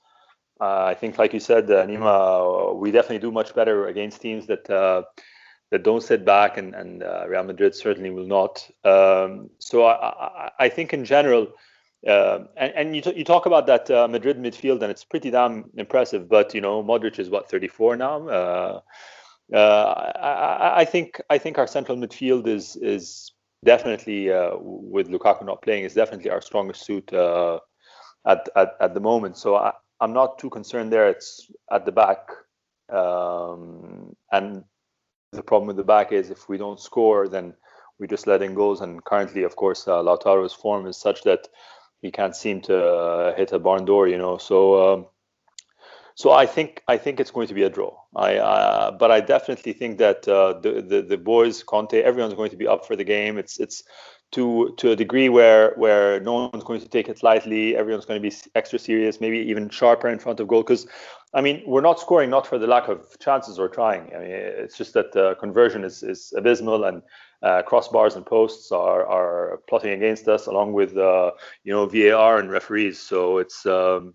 Uh, 0.61 0.85
I 0.85 0.95
think, 0.95 1.19
like 1.19 1.33
you 1.35 1.41
said, 1.41 1.71
uh, 1.71 1.85
Nima, 1.87 2.77
we 2.77 2.91
definitely 2.91 3.19
do 3.19 3.33
much 3.33 3.55
better 3.55 3.89
against 3.89 4.21
teams 4.21 4.47
that 4.47 4.69
uh, 4.71 5.03
that 5.73 5.83
don't 5.83 6.03
sit 6.03 6.23
back, 6.23 6.59
and, 6.59 6.75
and 6.75 7.03
uh, 7.03 7.25
Real 7.27 7.43
Madrid 7.45 7.75
certainly 7.75 8.11
will 8.11 8.27
not. 8.27 8.71
Um, 8.85 9.49
so 9.59 9.85
I, 9.87 9.93
I, 10.07 10.51
I, 10.61 10.69
think 10.69 10.93
in 10.93 11.03
general, 11.03 11.49
uh, 12.07 12.41
and, 12.59 12.73
and 12.77 12.95
you, 12.95 13.01
t- 13.01 13.15
you 13.17 13.25
talk 13.25 13.47
about 13.47 13.67
that 13.69 13.91
uh, 13.91 14.07
Madrid 14.07 14.37
midfield, 14.37 14.83
and 14.83 14.91
it's 14.91 15.03
pretty 15.03 15.31
damn 15.31 15.71
impressive. 15.79 16.29
But 16.29 16.55
you 16.55 16.61
know, 16.61 16.85
Modric 16.85 17.19
is 17.19 17.31
what 17.31 17.51
34 17.51 17.97
now. 17.97 18.29
Uh, 18.29 18.81
uh, 19.55 19.57
I, 19.57 20.81
I, 20.81 20.85
think 20.85 21.19
I 21.31 21.39
think 21.39 21.57
our 21.57 21.67
central 21.67 21.97
midfield 21.97 22.47
is 22.47 22.77
is 22.77 23.33
definitely 23.65 24.31
uh, 24.31 24.57
with 24.61 25.09
Lukaku 25.09 25.47
not 25.47 25.63
playing 25.63 25.85
is 25.85 25.95
definitely 25.95 26.31
our 26.31 26.43
strongest 26.43 26.85
suit 26.85 27.11
at, 27.15 27.61
at 28.27 28.77
at 28.79 28.93
the 28.93 29.01
moment. 29.01 29.39
So 29.39 29.57
I, 29.57 29.73
I'm 30.01 30.13
not 30.13 30.39
too 30.39 30.51
concerned 30.51 30.93
there. 30.93 31.09
It's 31.09 31.51
at 31.71 31.87
the 31.87 31.93
back. 31.93 32.29
Um, 32.91 34.15
and 34.31 34.65
the 35.33 35.43
problem 35.43 35.67
with 35.67 35.77
the 35.77 35.85
back 35.85 36.13
is 36.13 36.31
if 36.31 36.49
we 36.49 36.59
don't 36.59 36.81
score, 36.81 37.29
then 37.29 37.55
we 37.99 38.07
just 38.07 38.27
let 38.27 38.43
in 38.43 38.55
goals. 38.55 38.81
And 38.81 39.03
currently, 39.05 39.43
of 39.43 39.57
course, 39.57 39.89
uh, 39.89 40.03
Lautaro's 40.03 40.53
form 40.53 40.87
is 40.87 40.97
such 40.97 41.23
that 41.23 41.49
he 42.01 42.11
can't 42.11 42.37
seem 42.37 42.61
to 42.63 42.85
uh, 42.85 43.35
hit 43.35 43.53
a 43.53 43.59
barn 43.59 43.85
door. 43.85 44.09
You 44.09 44.19
know, 44.19 44.39
so 44.39 44.93
um, 44.93 45.07
so 46.15 46.33
I 46.33 46.47
think 46.47 46.83
I 46.89 46.99
think 46.99 47.21
it's 47.21 47.31
going 47.31 47.49
to 47.49 47.55
be 47.55 47.63
a 47.63 47.71
draw. 47.71 47.97
I 48.15 48.37
uh, 48.37 48.91
but 48.93 49.11
I 49.11 49.21
definitely 49.21 49.73
think 49.73 49.99
that 49.99 50.29
uh, 50.29 50.61
the, 50.61 50.83
the 50.83 51.03
the 51.03 51.17
boys, 51.17 51.63
Conte, 51.63 52.03
everyone's 52.03 52.35
going 52.35 52.51
to 52.51 52.57
be 52.57 52.67
up 52.67 52.87
for 52.87 52.97
the 52.97 53.05
game. 53.05 53.39
It's 53.39 53.59
it's 53.59 53.85
to 54.33 54.75
to 54.79 54.91
a 54.91 54.97
degree 54.97 55.29
where 55.29 55.73
where 55.77 56.21
no 56.21 56.49
one's 56.49 56.65
going 56.65 56.81
to 56.81 56.89
take 56.89 57.09
it 57.09 57.23
lightly. 57.23 57.77
Everyone's 57.77 58.07
going 58.07 58.23
to 58.23 58.29
be 58.29 58.35
extra 58.55 58.79
serious, 58.79 59.21
maybe 59.21 59.39
even 59.39 59.69
sharper 59.69 60.09
in 60.09 60.19
front 60.19 60.41
of 60.41 60.49
goal. 60.49 60.63
Because 60.63 60.87
I 61.35 61.41
mean, 61.41 61.63
we're 61.67 61.81
not 61.83 62.01
scoring 62.01 62.31
not 62.31 62.47
for 62.47 62.59
the 62.59 62.67
lack 62.67 62.89
of 62.89 63.19
chances 63.19 63.59
or 63.59 63.69
trying. 63.69 64.11
I 64.15 64.19
mean, 64.19 64.31
it's 64.31 64.77
just 64.77 64.95
that 64.95 65.13
the 65.13 65.37
conversion 65.37 65.85
is 65.85 66.03
is 66.03 66.33
abysmal 66.37 66.85
and. 66.85 67.03
Uh, 67.45 67.61
crossbars 67.61 68.15
and 68.15 68.25
posts 68.25 68.71
are 68.71 69.05
are 69.05 69.59
plotting 69.69 69.91
against 69.91 70.29
us, 70.29 70.47
along 70.47 70.73
with 70.73 70.97
uh, 70.97 71.33
you 71.65 71.73
know 71.73 71.87
VAR 71.87 72.39
and 72.39 72.53
referees. 72.53 73.01
So 73.01 73.39
it's 73.39 73.67
um, 73.67 74.15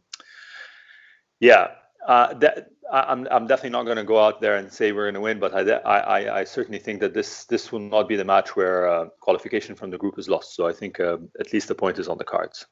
yeah, 1.41 1.71
uh, 2.08 2.34
that, 2.36 2.69
I'm, 2.91 3.28
I'm 3.30 3.47
definitely 3.47 3.71
not 3.71 3.84
going 3.84 3.97
to 3.97 4.04
go 4.04 4.19
out 4.19 4.41
there 4.41 4.56
and 4.56 4.71
say 4.71 4.91
we're 4.91 5.06
going 5.06 5.15
to 5.15 5.21
win, 5.21 5.39
but 5.39 5.54
I, 5.54 5.62
I, 5.86 6.39
I 6.39 6.43
certainly 6.43 6.80
think 6.80 7.00
that 7.02 7.13
this 7.13 7.45
this 7.45 7.71
will 7.71 7.80
not 7.80 8.08
be 8.08 8.15
the 8.15 8.26
match 8.26 8.56
where 8.56 8.88
uh, 8.88 9.06
qualification 9.19 9.76
from 9.76 9.89
the 9.89 9.97
group 9.97 10.17
is 10.17 10.30
lost. 10.30 10.56
So 10.56 10.67
I 10.67 10.73
think 10.73 11.00
uh, 11.00 11.17
at 11.39 11.52
least 11.54 11.67
the 11.67 11.76
point 11.76 12.00
is 12.00 12.08
on 12.08 12.17
the 12.17 12.23
cards. 12.23 12.65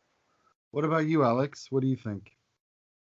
What 0.71 0.85
about 0.85 1.05
you, 1.07 1.23
Alex? 1.23 1.67
What 1.69 1.81
do 1.81 1.87
you 1.87 1.95
think? 1.95 2.31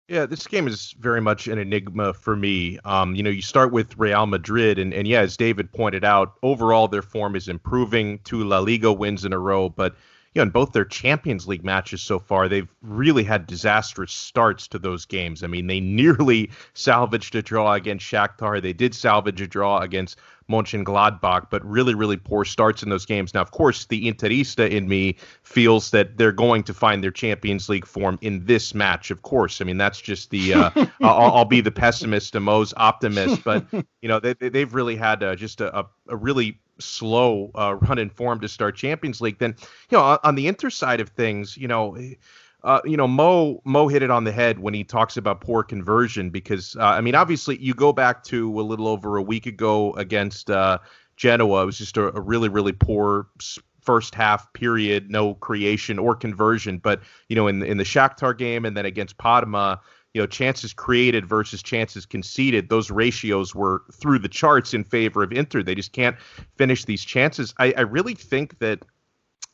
Yeah, 0.09 0.25
this 0.25 0.47
game 0.47 0.67
is 0.67 0.95
very 0.99 1.21
much 1.21 1.49
an 1.49 1.59
enigma 1.59 2.15
for 2.15 2.35
me. 2.35 2.79
Um, 2.87 3.15
you 3.15 3.23
know, 3.23 3.29
you 3.29 3.43
start 3.43 3.73
with 3.73 3.99
Real 3.99 4.25
Madrid, 4.25 4.79
and, 4.79 4.95
and 4.95 5.07
yeah, 5.07 5.21
as 5.21 5.37
David 5.37 5.71
pointed 5.71 6.03
out, 6.03 6.35
overall 6.43 6.89
their 6.89 7.03
form 7.03 7.37
is 7.37 7.47
improving. 7.47 8.19
Two 8.25 8.43
La 8.45 8.59
Liga 8.59 8.91
wins 8.91 9.27
in 9.27 9.35
a 9.35 9.39
row, 9.39 9.69
but 9.69 9.97
you 10.39 10.45
know, 10.45 10.47
in 10.47 10.51
both 10.51 10.71
their 10.71 10.85
Champions 10.85 11.49
League 11.49 11.65
matches 11.65 12.01
so 12.01 12.21
far, 12.21 12.49
they've 12.49 12.73
really 12.81 13.25
had 13.25 13.49
disastrous 13.49 14.13
starts 14.13 14.69
to 14.69 14.79
those 14.79 15.05
games. 15.05 15.43
I 15.43 15.49
mean, 15.49 15.67
they 15.67 15.81
nearly 15.81 16.51
salvaged 16.75 17.35
a 17.35 17.43
draw 17.43 17.73
against 17.73 18.07
Shakhtar. 18.07 18.63
They 18.63 18.73
did 18.73 18.95
salvage 18.95 19.41
a 19.41 19.49
draw 19.49 19.81
against 19.81 20.17
Mönchengladbach, 20.49 21.51
but 21.51 21.65
really, 21.65 21.93
really 21.93 22.17
poor 22.17 22.45
starts 22.45 22.85
in 22.85 22.89
those 22.89 23.05
games. 23.05 23.35
Now, 23.35 23.41
of 23.41 23.51
course, 23.51 23.87
the 23.87 24.07
Interista 24.07 24.71
in 24.71 24.87
me 24.87 25.17
feels 25.43 25.91
that 25.91 26.17
they're 26.19 26.31
going 26.31 26.63
to 26.63 26.73
find 26.73 27.03
their 27.03 27.11
Champions 27.11 27.69
League 27.69 27.85
form 27.85 28.17
in 28.23 28.45
this 28.45 28.77
match. 28.77 29.11
Of 29.11 29.23
course, 29.23 29.61
I 29.61 29.65
mean 29.65 29.77
that's 29.77 30.01
just 30.01 30.31
the 30.31 30.55
uh, 30.55 30.71
I'll, 31.03 31.33
I'll, 31.33 31.45
be 31.45 31.61
the 31.61 31.73
pessimist 31.73 32.37
and 32.37 32.45
Mo's 32.45 32.73
optimist, 32.77 33.43
but 33.43 33.67
you 34.03 34.09
know 34.09 34.21
they, 34.21 34.35
they've 34.35 34.73
really 34.73 34.95
had 34.95 35.25
uh, 35.25 35.35
just 35.35 35.61
a, 35.61 35.85
a 36.09 36.17
really 36.17 36.61
slow 36.81 37.51
uh, 37.55 37.77
run 37.83 37.99
in 37.99 38.11
form 38.11 38.41
to 38.41 38.49
start 38.49 38.77
Champions 38.77 39.21
League. 39.21 39.39
Then 39.39 39.55
you 39.91 39.99
know 39.99 40.19
on 40.23 40.35
the 40.35 40.49
Inter 40.49 40.71
side 40.71 41.01
of 41.01 41.09
things, 41.11 41.57
you 41.57 41.69
know 41.69 41.97
uh, 42.65 42.81
you 42.85 42.97
know, 42.97 43.07
Mo 43.07 43.61
Mo 43.65 43.87
hit 43.89 44.03
it 44.03 44.11
on 44.11 44.25
the 44.25 44.33
head 44.33 44.59
when 44.59 44.75
he 44.75 44.83
talks 44.83 45.17
about 45.17 45.41
poor 45.41 45.63
conversion 45.63 46.31
because 46.31 46.75
uh, 46.77 46.85
I 46.85 47.01
mean, 47.01 47.15
obviously, 47.15 47.57
you 47.59 47.73
go 47.73 47.93
back 47.93 48.25
to 48.25 48.61
a 48.61 48.63
little 48.63 48.89
over 48.89 49.17
a 49.17 49.23
week 49.23 49.47
ago 49.47 49.93
against 49.95 50.51
uh, 50.51 50.79
Genoa. 51.17 51.63
It 51.63 51.67
was 51.67 51.79
just 51.79 51.97
a, 51.97 52.17
a, 52.17 52.21
really, 52.21 52.49
really 52.49 52.73
poor 52.73 53.29
first 53.81 54.15
half 54.15 54.53
period, 54.55 55.09
no 55.09 55.35
creation 55.35 56.01
or 56.01 56.17
conversion. 56.17 56.79
But 56.79 57.01
you 57.29 57.37
know, 57.37 57.47
in 57.47 57.63
in 57.63 57.77
the 57.77 57.85
Shakhtar 57.85 58.37
game 58.37 58.65
and 58.65 58.77
then 58.77 58.87
against 58.87 59.19
Parma, 59.19 59.81
you 60.15 60.23
know, 60.23 60.27
chances 60.27 60.73
created 60.73 61.27
versus 61.27 61.63
chances 61.63 62.07
conceded, 62.07 62.69
those 62.69 62.91
ratios 62.91 63.55
were 63.55 63.83
through 63.93 64.19
the 64.19 64.29
charts 64.29 64.75
in 64.75 64.85
favor 64.85 65.23
of 65.23 65.33
Inter. 65.33 65.63
They 65.63 65.75
just 65.75 65.93
can't 65.93 66.17
finish 66.57 66.85
these 66.85 67.05
chances. 67.05 67.55
I, 67.59 67.75
I 67.77 67.83
really 67.83 68.15
think 68.15 68.59
that 68.59 68.83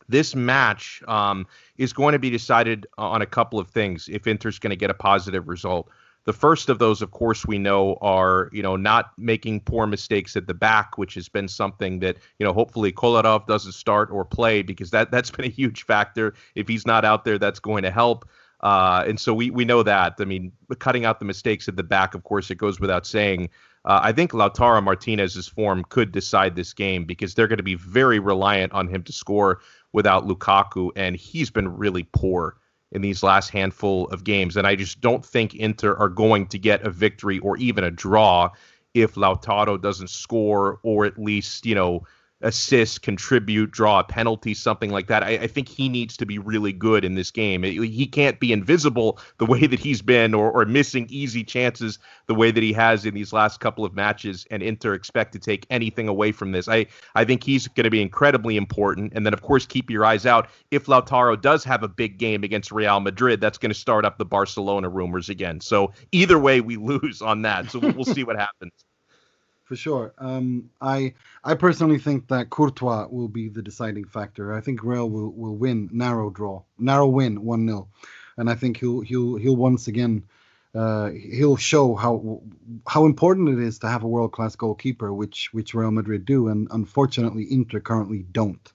this 0.09 0.35
match 0.35 1.03
um, 1.09 1.47
is 1.77 1.93
going 1.93 2.12
to 2.12 2.19
be 2.19 2.31
decided 2.31 2.87
on 2.99 3.23
a 3.23 3.27
couple 3.27 3.59
of 3.59 3.69
things 3.69 4.09
if 4.09 4.27
Inter's 4.27 4.59
going 4.59 4.71
to 4.71 4.77
get 4.77 4.90
a 4.90 4.95
positive 4.95 5.49
result. 5.49 5.88
The 6.25 6.33
first 6.33 6.71
of 6.71 6.79
those, 6.79 7.03
of 7.03 7.11
course, 7.11 7.45
we 7.45 7.59
know 7.59 7.99
are 8.01 8.49
you 8.51 8.62
know 8.62 8.77
not 8.77 9.12
making 9.19 9.61
poor 9.61 9.87
mistakes 9.87 10.37
at 10.37 10.47
the 10.47 10.55
back, 10.55 10.97
which 10.97 11.14
has 11.14 11.29
been 11.29 11.49
something 11.49 11.99
that 11.99 12.17
you 12.38 12.47
know 12.47 12.53
hopefully 12.53 12.93
Kolarov 12.93 13.47
doesn't 13.47 13.73
start 13.73 14.11
or 14.11 14.25
play 14.25 14.62
because 14.62 14.90
that 14.90 15.11
that's 15.11 15.31
been 15.31 15.45
a 15.45 15.49
huge 15.49 15.85
factor. 15.85 16.33
If 16.55 16.67
he's 16.67 16.87
not 16.87 17.05
out 17.05 17.27
there, 17.27 17.38
that's 17.38 17.61
going 17.61 17.83
to 17.83 17.90
help. 17.90 18.27
Uh, 18.64 19.05
and 19.07 19.20
so 19.20 19.35
we 19.35 19.50
we 19.50 19.64
know 19.64 19.83
that. 19.83 20.14
I 20.18 20.24
mean, 20.24 20.50
cutting 20.79 21.05
out 21.05 21.18
the 21.18 21.27
mistakes 21.27 21.68
at 21.68 21.77
the 21.77 21.83
back, 21.83 22.14
of 22.14 22.24
course, 22.24 22.50
it 22.50 22.57
goes 22.57 22.81
without 22.81 23.07
saying. 23.07 23.50
Uh, 23.85 24.00
I 24.03 24.12
think 24.12 24.33
Lautaro 24.33 24.83
Martinez's 24.83 25.46
form 25.46 25.85
could 25.90 26.11
decide 26.11 26.57
this 26.57 26.72
game 26.72 27.05
because 27.05 27.35
they're 27.35 27.46
going 27.46 27.59
to 27.59 27.62
be 27.62 27.74
very 27.74 28.18
reliant 28.18 28.72
on 28.72 28.88
him 28.88 29.03
to 29.03 29.12
score 29.12 29.61
without 29.92 30.27
Lukaku, 30.27 30.90
and 30.96 31.14
he's 31.14 31.50
been 31.50 31.68
really 31.68 32.09
poor 32.12 32.57
in 32.92 33.03
these 33.03 33.22
last 33.22 33.50
handful 33.50 34.09
of 34.09 34.24
games. 34.24 34.57
And 34.57 34.66
I 34.66 34.74
just 34.74 35.03
don't 35.03 35.24
think 35.24 35.55
Inter 35.55 35.94
are 35.96 36.09
going 36.09 36.46
to 36.46 36.59
get 36.59 36.87
a 36.87 36.90
victory 36.90 37.40
or 37.40 37.59
even 37.59 37.85
a 37.85 37.90
draw 37.90 38.48
if 38.94 39.16
Lautaro 39.16 39.79
doesn't 39.79 40.09
score 40.09 40.79
or 40.83 41.05
at 41.05 41.18
least, 41.18 41.66
you 41.66 41.74
know, 41.74 42.07
assist, 42.40 43.03
contribute, 43.03 43.70
draw 43.70 44.01
a 44.01 44.05
penalty, 44.05 44.55
something 44.55 44.90
like 44.90 45.07
that. 45.07 45.23
I, 45.23 45.31
I, 45.31 45.47
think 45.47 45.68
he 45.68 45.88
needs 45.88 46.16
to 46.18 46.27
be 46.27 46.38
really 46.38 46.73
good 46.73 47.05
in 47.05 47.14
this 47.14 47.31
game. 47.31 47.62
He 47.62 48.07
can't 48.07 48.38
be 48.38 48.53
invisible 48.53 49.18
the 49.38 49.47
way 49.47 49.66
that 49.66 49.79
he's 49.79 50.03
been 50.03 50.35
or, 50.35 50.51
or 50.51 50.64
missing 50.66 51.07
easy 51.09 51.42
chances 51.42 51.99
the 52.27 52.35
way 52.35 52.51
that 52.51 52.62
he 52.62 52.73
has 52.73 53.07
in 53.07 53.14
these 53.14 53.33
last 53.33 53.61
couple 53.61 53.85
of 53.85 53.94
matches 53.94 54.47
and 54.51 54.62
Inter 54.62 54.94
expect 54.94 55.33
to 55.33 55.38
take 55.38 55.66
anything 55.70 56.09
away 56.09 56.33
from 56.33 56.53
this. 56.53 56.68
I, 56.68 56.87
I 57.14 57.25
think 57.25 57.42
he's 57.42 57.66
going 57.68 57.85
to 57.85 57.90
be 57.90 58.03
incredibly 58.03 58.57
important. 58.57 59.12
And 59.14 59.25
then, 59.25 59.33
of 59.33 59.42
course, 59.42 59.64
keep 59.64 59.88
your 59.88 60.05
eyes 60.05 60.27
out. 60.27 60.49
If 60.70 60.87
Lautaro 60.87 61.40
does 61.40 61.64
have 61.64 61.83
a 61.83 61.88
big 61.88 62.18
game 62.18 62.44
against 62.44 62.73
Real 62.73 63.01
Madrid, 63.01 63.40
that's 63.40 63.59
going 63.59 63.73
to 63.73 63.79
start 63.79 64.05
up 64.05 64.18
the 64.18 64.25
Barcelona 64.25 64.88
rumors 64.88 65.29
again. 65.29 65.61
So 65.61 65.92
either 66.12 66.38
way, 66.38 66.61
we 66.61 66.77
lose 66.85 67.23
on 67.23 67.42
that. 67.42 67.70
So 67.70 67.79
we'll, 67.79 67.92
we'll 67.92 68.05
see 68.05 68.25
what 68.25 68.37
happens 68.37 68.73
for 69.64 69.77
sure. 69.77 70.12
Um, 70.18 70.70
I 70.81 71.14
I 71.42 71.55
personally 71.55 71.98
think 71.98 72.29
that 72.29 72.50
Courtois 72.50 73.09
will 73.11 73.29
be 73.29 73.48
the 73.48 73.62
deciding 73.62 74.05
factor. 74.05 74.53
I 74.53 74.61
think 74.61 74.83
Real 74.83 75.09
will, 75.09 75.31
will 75.33 75.57
win 75.57 75.88
narrow 75.92 76.31
draw, 76.31 76.62
narrow 76.79 77.09
win, 77.09 77.42
one 77.44 77.66
0 77.66 77.88
and 78.37 78.50
I 78.50 78.55
think 78.55 78.79
he'll 78.79 79.00
he'll 79.00 79.37
he'll 79.37 79.57
once 79.57 79.88
again 79.88 80.24
uh, 80.74 81.11
he'll 81.11 81.57
show 81.57 81.94
how 81.94 82.42
how 82.87 83.07
important 83.07 83.48
it 83.48 83.59
is 83.61 83.79
to 83.81 83.88
have 83.88 84.03
a 84.03 84.09
world 84.09 84.33
class 84.33 84.57
goalkeeper, 84.57 85.12
which 85.12 85.53
which 85.53 85.74
Real 85.74 85.90
Madrid 85.90 86.24
do, 86.24 86.48
and 86.48 86.68
unfortunately 86.70 87.46
Inter 87.50 87.81
currently 87.81 88.24
don't. 88.31 88.72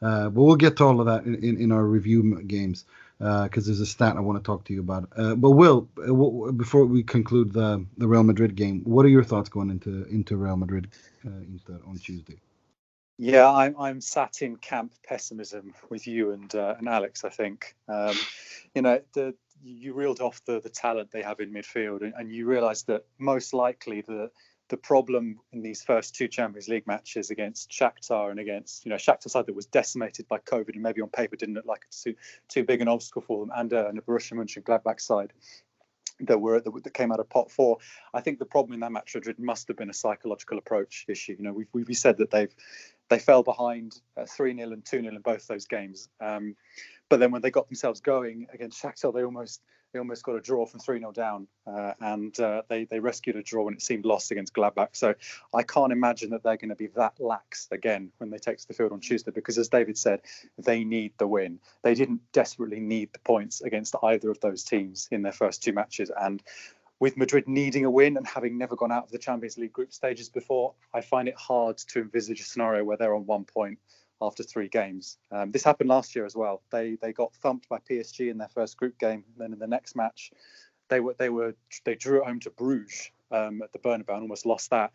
Uh, 0.00 0.28
but 0.28 0.42
we'll 0.42 0.56
get 0.56 0.76
to 0.76 0.84
all 0.84 1.00
of 1.00 1.06
that 1.06 1.24
in, 1.24 1.34
in, 1.42 1.60
in 1.60 1.72
our 1.72 1.84
review 1.84 2.40
games 2.42 2.84
because 3.18 3.64
uh, 3.64 3.66
there's 3.66 3.80
a 3.80 3.86
stat 3.86 4.16
I 4.16 4.20
want 4.20 4.38
to 4.38 4.46
talk 4.46 4.64
to 4.64 4.72
you 4.72 4.80
about. 4.80 5.08
Uh, 5.16 5.34
but 5.34 5.50
Will, 5.50 5.88
uh, 5.98 6.52
before 6.52 6.84
we 6.86 7.02
conclude 7.02 7.52
the 7.52 7.84
the 7.96 8.06
Real 8.06 8.22
Madrid 8.22 8.54
game, 8.54 8.82
what 8.84 9.04
are 9.04 9.10
your 9.10 9.24
thoughts 9.24 9.48
going 9.48 9.70
into 9.70 10.04
into 10.04 10.36
Real 10.36 10.56
Madrid 10.56 10.88
Inter 11.24 11.80
on 11.86 11.98
Tuesday? 11.98 12.38
Yeah, 13.18 13.50
I'm 13.50 13.74
I'm 13.78 14.00
sat 14.00 14.42
in 14.42 14.56
camp 14.56 14.92
pessimism 15.04 15.74
with 15.90 16.06
you 16.06 16.30
and 16.30 16.54
uh, 16.54 16.76
and 16.78 16.88
Alex. 16.88 17.24
I 17.24 17.30
think 17.30 17.74
um, 17.88 18.16
you 18.74 18.82
know 18.82 19.00
the 19.12 19.34
you 19.60 19.92
reeled 19.92 20.20
off 20.20 20.44
the 20.44 20.60
the 20.60 20.68
talent 20.68 21.10
they 21.10 21.22
have 21.22 21.40
in 21.40 21.52
midfield, 21.52 22.02
and, 22.02 22.14
and 22.16 22.32
you 22.32 22.46
realise 22.46 22.82
that 22.82 23.06
most 23.18 23.52
likely 23.52 24.02
the 24.02 24.30
the 24.68 24.76
problem 24.76 25.40
in 25.52 25.62
these 25.62 25.82
first 25.82 26.14
two 26.14 26.28
Champions 26.28 26.68
League 26.68 26.86
matches 26.86 27.30
against 27.30 27.70
Shakhtar 27.70 28.30
and 28.30 28.38
against 28.38 28.84
you 28.84 28.90
know 28.90 28.96
Shakhtar 28.96 29.30
side 29.30 29.46
that 29.46 29.54
was 29.54 29.66
decimated 29.66 30.28
by 30.28 30.38
COVID 30.38 30.74
and 30.74 30.82
maybe 30.82 31.00
on 31.00 31.08
paper 31.08 31.36
didn't 31.36 31.54
look 31.54 31.66
like 31.66 31.86
too 31.90 32.14
too 32.48 32.64
big 32.64 32.80
an 32.80 32.88
obstacle 32.88 33.22
for 33.22 33.44
them, 33.44 33.52
and, 33.56 33.72
uh, 33.72 33.88
and 33.88 33.96
the 33.96 34.02
Borussia 34.02 34.34
Mönchengladbach 34.34 35.00
side 35.00 35.32
that 36.20 36.40
were 36.40 36.60
that 36.60 36.94
came 36.94 37.12
out 37.12 37.20
of 37.20 37.28
pot 37.28 37.50
four. 37.50 37.78
I 38.12 38.20
think 38.20 38.38
the 38.38 38.44
problem 38.44 38.74
in 38.74 38.80
that 38.80 38.92
match 38.92 39.14
Madrid 39.14 39.38
must 39.38 39.68
have 39.68 39.76
been 39.76 39.90
a 39.90 39.94
psychological 39.94 40.58
approach 40.58 41.06
issue. 41.08 41.36
You 41.38 41.44
know, 41.44 41.52
we've 41.52 41.86
we 41.86 41.94
said 41.94 42.18
that 42.18 42.30
they've 42.30 42.54
they 43.08 43.18
fell 43.18 43.42
behind 43.42 44.00
uh, 44.16 44.26
three 44.26 44.52
uh, 44.52 44.56
0 44.56 44.72
and 44.72 44.84
two 44.84 45.00
0 45.00 45.14
in 45.14 45.20
both 45.22 45.46
those 45.46 45.66
games, 45.66 46.08
um, 46.20 46.56
but 47.08 47.20
then 47.20 47.30
when 47.30 47.42
they 47.42 47.50
got 47.50 47.68
themselves 47.68 48.00
going 48.00 48.48
against 48.52 48.82
Shakhtar, 48.82 49.14
they 49.14 49.24
almost 49.24 49.62
they 49.92 49.98
almost 49.98 50.22
got 50.22 50.36
a 50.36 50.40
draw 50.40 50.66
from 50.66 50.80
3 50.80 50.98
0 50.98 51.12
down, 51.12 51.46
uh, 51.66 51.92
and 52.00 52.38
uh, 52.40 52.62
they, 52.68 52.84
they 52.84 53.00
rescued 53.00 53.36
a 53.36 53.42
draw 53.42 53.64
when 53.64 53.74
it 53.74 53.82
seemed 53.82 54.04
lost 54.04 54.30
against 54.30 54.54
Gladbach. 54.54 54.88
So 54.92 55.14
I 55.54 55.62
can't 55.62 55.92
imagine 55.92 56.30
that 56.30 56.42
they're 56.42 56.56
going 56.56 56.68
to 56.68 56.74
be 56.74 56.88
that 56.88 57.14
lax 57.18 57.68
again 57.70 58.10
when 58.18 58.30
they 58.30 58.38
take 58.38 58.58
to 58.58 58.68
the 58.68 58.74
field 58.74 58.92
on 58.92 59.00
Tuesday, 59.00 59.30
because 59.30 59.56
as 59.56 59.68
David 59.68 59.96
said, 59.96 60.20
they 60.58 60.84
need 60.84 61.12
the 61.18 61.26
win. 61.26 61.58
They 61.82 61.94
didn't 61.94 62.20
desperately 62.32 62.80
need 62.80 63.12
the 63.12 63.18
points 63.20 63.60
against 63.62 63.94
either 64.02 64.30
of 64.30 64.40
those 64.40 64.62
teams 64.62 65.08
in 65.10 65.22
their 65.22 65.32
first 65.32 65.62
two 65.62 65.72
matches. 65.72 66.10
And 66.20 66.42
with 67.00 67.16
Madrid 67.16 67.48
needing 67.48 67.84
a 67.84 67.90
win 67.90 68.16
and 68.16 68.26
having 68.26 68.58
never 68.58 68.76
gone 68.76 68.92
out 68.92 69.04
of 69.04 69.10
the 69.10 69.18
Champions 69.18 69.56
League 69.56 69.72
group 69.72 69.92
stages 69.92 70.28
before, 70.28 70.74
I 70.92 71.00
find 71.00 71.28
it 71.28 71.36
hard 71.36 71.78
to 71.78 72.00
envisage 72.00 72.40
a 72.40 72.44
scenario 72.44 72.84
where 72.84 72.96
they're 72.96 73.14
on 73.14 73.24
one 73.24 73.44
point 73.44 73.78
after 74.20 74.42
three 74.42 74.68
games. 74.68 75.18
Um, 75.30 75.50
this 75.50 75.64
happened 75.64 75.88
last 75.88 76.14
year 76.14 76.26
as 76.26 76.34
well. 76.34 76.62
They 76.70 76.96
they 77.00 77.12
got 77.12 77.34
thumped 77.34 77.68
by 77.68 77.78
PSG 77.78 78.30
in 78.30 78.38
their 78.38 78.48
first 78.48 78.76
group 78.76 78.98
game. 78.98 79.24
And 79.32 79.38
then 79.38 79.52
in 79.52 79.58
the 79.58 79.66
next 79.66 79.96
match, 79.96 80.32
they 80.88 81.00
were 81.00 81.14
they 81.18 81.28
were 81.28 81.54
they 81.84 81.94
drew 81.94 82.22
home 82.22 82.40
to 82.40 82.50
Bruges 82.50 83.10
um, 83.30 83.62
at 83.62 83.72
the 83.72 83.78
Bernabeu 83.78 84.14
and 84.14 84.22
almost 84.22 84.46
lost 84.46 84.70
that. 84.70 84.92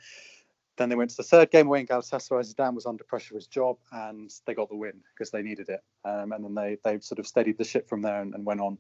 Then 0.76 0.90
they 0.90 0.96
went 0.96 1.12
to 1.12 1.18
the 1.18 1.24
third 1.24 1.52
game 1.52 1.68
away 1.68 1.86
where 1.88 2.00
Galatasaray 2.00 2.52
Zidane 2.52 2.74
was 2.74 2.88
under 2.88 3.04
pressure 3.04 3.30
for 3.30 3.36
his 3.36 3.48
job, 3.48 3.78
and 3.92 4.34
they 4.46 4.56
got 4.56 4.70
the 4.70 4.76
win 4.76 5.02
because 5.14 5.30
they 5.30 5.44
needed 5.44 5.70
it. 5.70 5.84
Um, 6.04 6.32
and 6.32 6.44
then 6.44 6.56
they 6.56 6.78
they 6.84 7.00
sort 7.00 7.20
of 7.20 7.28
steadied 7.28 7.58
the 7.58 7.64
ship 7.64 7.88
from 7.88 8.02
there 8.02 8.22
and, 8.22 8.34
and 8.34 8.46
went 8.46 8.60
on, 8.60 8.78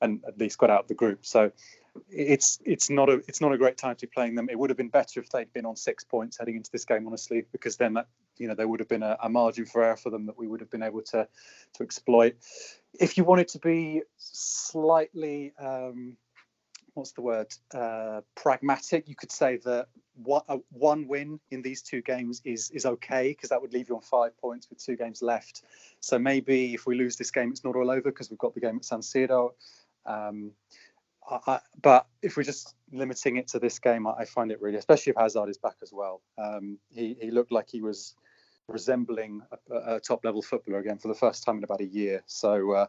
and 0.00 0.22
at 0.26 0.38
least 0.38 0.58
got 0.58 0.70
out 0.70 0.82
of 0.82 0.88
the 0.88 0.94
group. 0.94 1.26
So 1.26 1.50
it's 2.08 2.60
it's 2.64 2.88
not 2.88 3.08
a 3.08 3.14
it's 3.28 3.40
not 3.40 3.52
a 3.52 3.58
great 3.58 3.76
time 3.76 3.96
to 3.96 4.06
be 4.06 4.10
playing 4.14 4.36
them. 4.36 4.48
It 4.48 4.58
would 4.58 4.70
have 4.70 4.76
been 4.76 4.88
better 4.88 5.20
if 5.20 5.28
they'd 5.30 5.52
been 5.52 5.66
on 5.66 5.76
six 5.76 6.04
points 6.04 6.38
heading 6.38 6.56
into 6.56 6.70
this 6.70 6.84
game, 6.84 7.06
honestly, 7.06 7.44
because 7.50 7.76
then 7.76 7.94
that 7.94 8.06
you 8.38 8.48
know 8.48 8.54
there 8.54 8.68
would 8.68 8.80
have 8.80 8.88
been 8.88 9.02
a, 9.02 9.16
a 9.22 9.28
margin 9.28 9.66
for 9.66 9.82
error 9.82 9.96
for 9.96 10.10
them 10.10 10.26
that 10.26 10.38
we 10.38 10.46
would 10.46 10.60
have 10.60 10.70
been 10.70 10.82
able 10.82 11.02
to 11.02 11.26
to 11.74 11.82
exploit. 11.82 12.36
If 12.98 13.16
you 13.16 13.24
wanted 13.24 13.48
to 13.48 13.58
be 13.58 14.02
slightly 14.16 15.52
um, 15.58 16.16
what's 16.94 17.12
the 17.12 17.22
word 17.22 17.52
uh, 17.74 18.20
pragmatic, 18.34 19.08
you 19.08 19.16
could 19.16 19.32
say 19.32 19.58
that 19.58 19.88
one, 20.14 20.42
uh, 20.48 20.58
one 20.70 21.08
win 21.08 21.40
in 21.50 21.60
these 21.60 21.82
two 21.82 22.00
games 22.00 22.40
is 22.44 22.70
is 22.70 22.86
okay 22.86 23.30
because 23.30 23.50
that 23.50 23.60
would 23.60 23.72
leave 23.72 23.88
you 23.88 23.96
on 23.96 24.02
five 24.02 24.36
points 24.38 24.70
with 24.70 24.82
two 24.82 24.96
games 24.96 25.20
left. 25.20 25.62
So 26.00 26.18
maybe 26.18 26.74
if 26.74 26.86
we 26.86 26.94
lose 26.94 27.16
this 27.16 27.30
game, 27.30 27.50
it's 27.50 27.64
not 27.64 27.76
all 27.76 27.90
over 27.90 28.10
because 28.10 28.30
we've 28.30 28.38
got 28.38 28.54
the 28.54 28.60
game 28.60 28.76
at 28.76 28.84
San 28.84 29.00
Siro. 29.00 29.50
Um, 30.06 30.52
I, 31.28 31.60
but 31.80 32.06
if 32.22 32.36
we're 32.36 32.42
just 32.42 32.74
limiting 32.92 33.36
it 33.36 33.48
to 33.48 33.58
this 33.58 33.78
game, 33.78 34.06
I, 34.06 34.12
I, 34.12 34.24
find 34.26 34.52
it 34.52 34.60
really, 34.60 34.76
especially 34.76 35.12
if 35.12 35.16
Hazard 35.16 35.48
is 35.48 35.56
back 35.56 35.76
as 35.82 35.90
well. 35.90 36.20
Um, 36.36 36.78
he, 36.90 37.16
he 37.18 37.30
looked 37.30 37.50
like 37.50 37.70
he 37.70 37.80
was 37.80 38.14
resembling 38.68 39.42
a, 39.70 39.96
a, 39.96 40.00
top 40.00 40.24
level 40.24 40.42
footballer 40.42 40.78
again 40.78 40.98
for 40.98 41.08
the 41.08 41.14
first 41.14 41.44
time 41.44 41.58
in 41.58 41.64
about 41.64 41.80
a 41.80 41.86
year. 41.86 42.22
So 42.26 42.72
uh, 42.72 42.86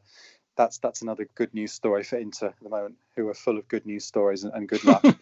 that's 0.55 0.77
that's 0.77 1.01
another 1.01 1.27
good 1.35 1.53
news 1.53 1.73
story 1.73 2.03
for 2.03 2.17
Inter 2.17 2.47
at 2.47 2.59
the 2.61 2.69
moment, 2.69 2.95
who 3.15 3.27
are 3.27 3.33
full 3.33 3.57
of 3.57 3.67
good 3.67 3.85
news 3.85 4.05
stories 4.05 4.43
and, 4.43 4.53
and 4.53 4.67
good 4.67 4.83
luck. 4.83 5.03
um, 5.05 5.15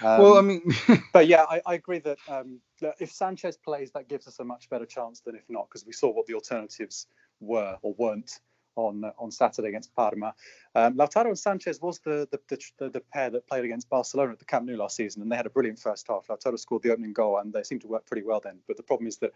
well, 0.00 0.38
I 0.38 0.42
mean, 0.42 0.62
but 1.12 1.26
yeah, 1.26 1.44
I, 1.48 1.60
I 1.66 1.74
agree 1.74 1.98
that 2.00 2.18
um, 2.28 2.60
if 3.00 3.10
Sanchez 3.10 3.56
plays, 3.56 3.90
that 3.92 4.08
gives 4.08 4.26
us 4.26 4.38
a 4.38 4.44
much 4.44 4.68
better 4.70 4.86
chance 4.86 5.20
than 5.20 5.34
if 5.34 5.44
not, 5.48 5.68
because 5.68 5.84
we 5.84 5.92
saw 5.92 6.10
what 6.12 6.26
the 6.26 6.34
alternatives 6.34 7.06
were 7.40 7.76
or 7.82 7.94
weren't 7.98 8.40
on 8.76 9.04
uh, 9.04 9.10
on 9.18 9.30
Saturday 9.30 9.68
against 9.68 9.94
Parma. 9.94 10.34
Um, 10.74 10.94
Lautaro 10.94 11.26
and 11.26 11.38
Sanchez 11.38 11.80
was 11.80 11.98
the 12.00 12.28
the, 12.30 12.40
the 12.78 12.90
the, 12.90 13.00
pair 13.00 13.30
that 13.30 13.46
played 13.48 13.64
against 13.64 13.88
Barcelona 13.88 14.32
at 14.32 14.38
the 14.38 14.44
Camp 14.44 14.66
Nou 14.66 14.76
last 14.76 14.96
season, 14.96 15.22
and 15.22 15.32
they 15.32 15.36
had 15.36 15.46
a 15.46 15.50
brilliant 15.50 15.78
first 15.78 16.06
half. 16.08 16.28
Lautaro 16.28 16.58
scored 16.58 16.82
the 16.82 16.92
opening 16.92 17.12
goal, 17.12 17.38
and 17.38 17.52
they 17.52 17.62
seemed 17.62 17.80
to 17.80 17.88
work 17.88 18.06
pretty 18.06 18.22
well 18.22 18.40
then. 18.40 18.58
But 18.68 18.76
the 18.76 18.82
problem 18.82 19.08
is 19.08 19.16
that 19.18 19.32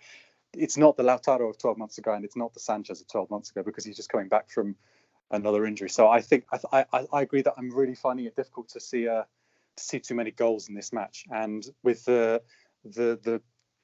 it's 0.55 0.77
not 0.77 0.97
the 0.97 1.03
Lautaro 1.03 1.49
of 1.49 1.59
12 1.59 1.79
months 1.79 1.99
ago, 1.99 2.13
and 2.13 2.25
it's 2.25 2.37
not 2.37 2.53
the 2.55 2.61
Sanchez 2.61 3.01
of 3.01 3.09
12 3.09 3.31
months 3.31 3.51
ago 3.51 3.63
because 3.63 3.85
he's 3.85 3.97
just 3.97 4.09
coming 4.09 4.29
back 4.29 4.51
from 4.51 4.77
another 5.31 5.65
injury. 5.65 5.89
So 5.89 6.09
I 6.09 6.21
think 6.21 6.45
I 6.53 6.85
I, 6.93 7.07
I 7.13 7.23
agree 7.23 7.43
that 7.43 7.55
I'm 7.57 7.71
really 7.71 7.95
finding 7.95 8.27
it 8.27 8.37
difficult 8.37 8.69
to 8.71 8.81
see 8.81 9.09
uh, 9.09 9.23
to 9.77 9.85
see 9.85 10.01
too 10.01 10.15
many 10.15 10.31
goals 10.31 10.69
in 10.69 10.75
this 10.75 10.93
match, 10.93 11.25
and 11.31 11.67
with 11.83 12.05
the 12.05 12.43
the 12.85 13.19
the 13.23 13.43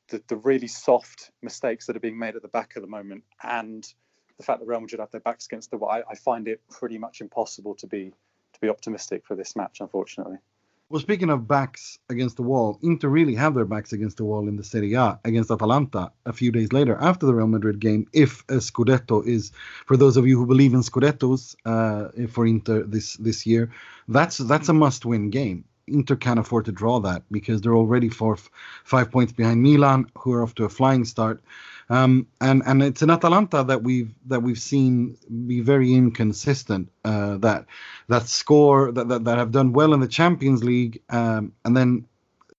the, 0.08 0.22
the 0.28 0.36
really 0.36 0.68
soft 0.68 1.32
mistakes 1.42 1.86
that 1.86 1.96
are 1.96 2.00
being 2.00 2.18
made 2.18 2.36
at 2.36 2.42
the 2.42 2.48
back 2.48 2.72
at 2.76 2.82
the 2.82 2.88
moment, 2.88 3.24
and 3.42 3.92
the 4.36 4.44
fact 4.44 4.60
that 4.60 4.66
Real 4.66 4.80
Madrid 4.80 5.00
have 5.00 5.10
their 5.10 5.20
backs 5.20 5.46
against 5.46 5.70
the 5.70 5.78
wall, 5.78 5.90
I, 5.90 6.02
I 6.08 6.14
find 6.14 6.46
it 6.46 6.60
pretty 6.70 6.98
much 6.98 7.20
impossible 7.20 7.74
to 7.76 7.86
be 7.86 8.12
to 8.52 8.60
be 8.60 8.68
optimistic 8.68 9.24
for 9.26 9.34
this 9.34 9.56
match, 9.56 9.80
unfortunately. 9.80 10.36
Well, 10.88 11.00
speaking 11.00 11.30
of 11.30 11.48
backs 11.48 11.98
against 12.08 12.36
the 12.36 12.44
wall, 12.44 12.78
Inter 12.80 13.08
really 13.08 13.34
have 13.34 13.54
their 13.54 13.64
backs 13.64 13.92
against 13.92 14.18
the 14.18 14.24
wall 14.24 14.46
in 14.46 14.54
the 14.54 14.62
Serie 14.62 14.94
A 14.94 15.18
against 15.24 15.50
Atalanta 15.50 16.12
a 16.24 16.32
few 16.32 16.52
days 16.52 16.72
later 16.72 16.96
after 17.00 17.26
the 17.26 17.34
Real 17.34 17.48
Madrid 17.48 17.80
game. 17.80 18.06
If 18.12 18.44
a 18.48 18.60
Scudetto 18.60 19.26
is, 19.26 19.50
for 19.86 19.96
those 19.96 20.16
of 20.16 20.28
you 20.28 20.38
who 20.38 20.46
believe 20.46 20.74
in 20.74 20.82
Scudettos 20.82 21.56
uh, 21.64 22.28
for 22.28 22.46
Inter 22.46 22.84
this 22.84 23.14
this 23.14 23.46
year, 23.46 23.72
that's 24.06 24.38
that's 24.38 24.68
a 24.68 24.72
must-win 24.72 25.30
game. 25.30 25.64
Inter 25.88 26.16
can't 26.16 26.38
afford 26.38 26.64
to 26.66 26.72
draw 26.72 27.00
that 27.00 27.22
because 27.30 27.60
they're 27.60 27.76
already 27.76 28.08
four, 28.08 28.36
five 28.84 29.10
points 29.10 29.32
behind 29.32 29.62
Milan, 29.62 30.06
who 30.18 30.32
are 30.32 30.42
off 30.42 30.54
to 30.56 30.64
a 30.64 30.68
flying 30.68 31.04
start. 31.04 31.40
Um, 31.88 32.26
and 32.40 32.62
and 32.66 32.82
it's 32.82 33.02
an 33.02 33.10
Atalanta 33.10 33.62
that 33.62 33.82
we've 33.84 34.12
that 34.26 34.42
we've 34.42 34.58
seen 34.58 35.16
be 35.46 35.60
very 35.60 35.94
inconsistent. 35.94 36.90
Uh, 37.04 37.36
that 37.38 37.66
that 38.08 38.26
score 38.26 38.90
that, 38.90 39.08
that, 39.08 39.24
that 39.24 39.38
have 39.38 39.52
done 39.52 39.72
well 39.72 39.94
in 39.94 40.00
the 40.00 40.08
Champions 40.08 40.64
League, 40.64 41.00
um, 41.10 41.52
and 41.64 41.76
then 41.76 42.04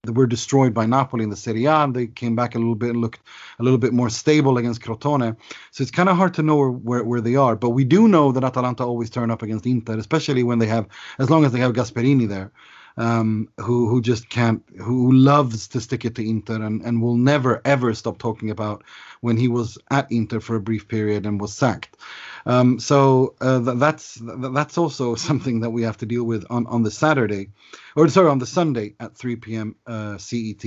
were 0.05 0.27
destroyed 0.27 0.73
by 0.73 0.85
Napoli 0.85 1.25
in 1.25 1.29
the 1.29 1.35
Serie 1.35 1.65
A. 1.65 1.83
And 1.83 1.93
they 1.93 2.07
came 2.07 2.37
back 2.37 2.55
a 2.55 2.57
little 2.57 2.75
bit 2.75 2.91
and 2.91 3.01
looked 3.01 3.19
a 3.59 3.63
little 3.63 3.77
bit 3.77 3.91
more 3.91 4.09
stable 4.09 4.57
against 4.57 4.81
Crotone. 4.81 5.35
So 5.71 5.81
it's 5.81 5.91
kind 5.91 6.07
of 6.07 6.15
hard 6.15 6.33
to 6.35 6.43
know 6.43 6.55
where, 6.55 6.71
where, 6.71 7.03
where 7.03 7.21
they 7.21 7.35
are. 7.35 7.57
But 7.57 7.71
we 7.71 7.83
do 7.83 8.07
know 8.07 8.31
that 8.31 8.45
Atalanta 8.45 8.85
always 8.85 9.09
turn 9.09 9.31
up 9.31 9.41
against 9.41 9.65
Inter, 9.65 9.97
especially 9.97 10.43
when 10.43 10.59
they 10.59 10.67
have, 10.67 10.87
as 11.19 11.29
long 11.29 11.43
as 11.43 11.51
they 11.51 11.59
have 11.59 11.73
Gasperini 11.73 12.29
there 12.29 12.51
um, 12.97 13.49
who 13.59 13.87
who 13.89 14.01
just 14.01 14.29
can't, 14.29 14.63
who 14.79 15.11
loves 15.13 15.67
to 15.69 15.81
stick 15.81 16.05
it 16.05 16.15
to 16.15 16.27
Inter 16.27 16.55
and, 16.61 16.81
and 16.83 17.01
will 17.01 17.17
never 17.17 17.61
ever 17.65 17.93
stop 17.93 18.17
talking 18.17 18.49
about 18.49 18.83
when 19.21 19.37
he 19.37 19.47
was 19.47 19.77
at 19.91 20.11
Inter 20.11 20.39
for 20.39 20.55
a 20.55 20.61
brief 20.61 20.87
period 20.87 21.25
and 21.25 21.39
was 21.39 21.53
sacked. 21.53 21.97
Um, 22.45 22.79
so 22.79 23.35
uh, 23.41 23.59
th- 23.63 23.77
that's 23.77 24.15
th- 24.19 24.53
that's 24.53 24.77
also 24.77 25.15
something 25.29 25.61
that 25.61 25.71
we 25.71 25.83
have 25.83 25.97
to 25.97 26.05
deal 26.05 26.23
with 26.23 26.45
on 26.49 26.67
on 26.67 26.83
the 26.83 26.91
Saturday, 26.91 27.49
or 27.95 28.07
sorry, 28.09 28.29
on 28.29 28.39
the 28.39 28.47
Sunday 28.47 28.95
at 28.99 29.15
3 29.17 29.35
p.m. 29.37 29.75
Uh, 29.85 30.17
CET. 30.17 30.63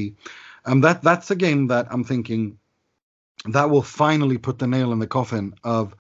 Um, 0.65 0.83
that 0.83 1.03
that's 1.03 1.31
a 1.31 1.37
game 1.37 1.69
that 1.69 1.89
I'm 1.91 2.05
thinking 2.05 2.59
that 3.47 3.71
will 3.71 3.83
finally 3.83 4.39
put 4.39 4.59
the 4.59 4.67
nail 4.67 4.93
in 4.93 4.99
the 4.99 5.07
coffin 5.07 5.55
of 5.65 5.95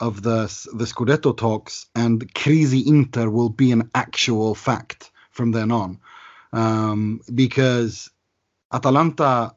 of 0.00 0.22
the 0.22 0.44
the 0.74 0.84
Scudetto 0.84 1.36
talks, 1.36 1.86
and 1.94 2.32
Crisi 2.34 2.86
Inter 2.86 3.30
will 3.30 3.50
be 3.50 3.72
an 3.72 3.90
actual 3.94 4.54
fact 4.54 5.10
from 5.34 5.52
then 5.52 5.70
on, 5.70 6.00
um, 6.52 7.20
because 7.34 8.10
Atalanta 8.72 9.54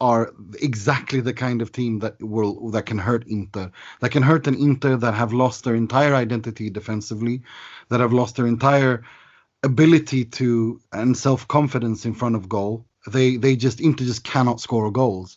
are 0.00 0.32
exactly 0.60 1.20
the 1.20 1.32
kind 1.32 1.62
of 1.62 1.72
team 1.72 2.00
that 2.00 2.22
will 2.22 2.70
that 2.70 2.86
can 2.86 2.98
hurt 2.98 3.26
Inter, 3.26 3.70
that 4.00 4.10
can 4.10 4.22
hurt 4.22 4.46
an 4.46 4.54
Inter 4.54 4.96
that 4.96 5.14
have 5.14 5.32
lost 5.32 5.64
their 5.64 5.74
entire 5.74 6.14
identity 6.14 6.70
defensively, 6.70 7.42
that 7.88 8.00
have 8.00 8.12
lost 8.12 8.36
their 8.36 8.46
entire 8.46 9.04
ability 9.62 10.24
to 10.24 10.80
and 10.92 11.16
self 11.16 11.48
confidence 11.48 12.04
in 12.04 12.14
front 12.14 12.36
of 12.36 12.48
goal. 12.48 12.86
They 13.06 13.36
they 13.36 13.56
just 13.56 13.80
Inter 13.80 14.04
just 14.04 14.24
cannot 14.24 14.60
score 14.60 14.90
goals. 14.90 15.36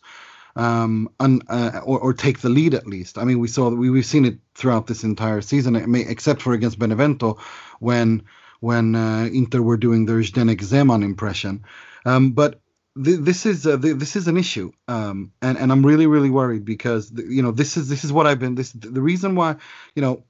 Um, 0.56 1.08
and, 1.20 1.44
uh, 1.48 1.80
or, 1.84 2.00
or 2.00 2.12
take 2.12 2.40
the 2.40 2.48
lead 2.48 2.74
at 2.74 2.86
least. 2.86 3.18
I 3.18 3.24
mean, 3.24 3.38
we 3.38 3.46
saw 3.46 3.70
we 3.70 3.88
we've 3.88 4.04
seen 4.04 4.24
it 4.24 4.38
throughout 4.56 4.88
this 4.88 5.04
entire 5.04 5.40
season, 5.40 5.76
except 5.94 6.42
for 6.42 6.52
against 6.52 6.78
Benevento, 6.78 7.38
when 7.78 8.24
when 8.60 8.94
uh, 8.94 9.28
Inter 9.32 9.62
were 9.62 9.76
doing 9.76 10.06
their 10.06 10.18
Zdenek 10.18 10.60
Zeman 10.60 11.02
impression. 11.04 11.64
Um, 12.06 12.32
but 12.32 12.60
th- 13.02 13.20
this 13.20 13.46
is 13.46 13.66
uh, 13.66 13.78
th- 13.78 13.96
this 13.96 14.16
is 14.16 14.28
an 14.28 14.36
issue, 14.36 14.72
um, 14.88 15.32
and 15.42 15.58
and 15.58 15.72
I'm 15.72 15.84
really 15.84 16.06
really 16.06 16.30
worried 16.30 16.64
because 16.64 17.10
th- 17.10 17.28
you 17.28 17.42
know 17.42 17.50
this 17.52 17.76
is 17.76 17.88
this 17.88 18.04
is 18.04 18.12
what 18.12 18.26
I've 18.26 18.38
been 18.38 18.54
this 18.54 18.72
the 18.72 19.02
reason 19.02 19.34
why 19.34 19.56
you 19.94 20.02
know 20.02 20.24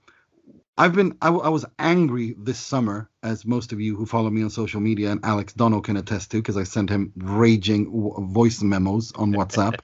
I've 0.78 0.94
been 0.94 1.18
I, 1.20 1.26
w- 1.26 1.44
I 1.44 1.50
was 1.50 1.66
angry 1.78 2.34
this 2.38 2.58
summer, 2.58 3.10
as 3.22 3.44
most 3.44 3.72
of 3.72 3.80
you 3.80 3.96
who 3.96 4.06
follow 4.06 4.30
me 4.30 4.42
on 4.42 4.50
social 4.50 4.80
media 4.80 5.10
and 5.10 5.20
Alex 5.24 5.52
Donno 5.52 5.80
can 5.82 5.98
attest 5.98 6.30
to, 6.30 6.38
because 6.38 6.56
I 6.56 6.64
sent 6.64 6.88
him 6.88 7.12
raging 7.16 7.84
w- 7.84 8.26
voice 8.32 8.62
memos 8.62 9.12
on 9.12 9.34
WhatsApp 9.34 9.80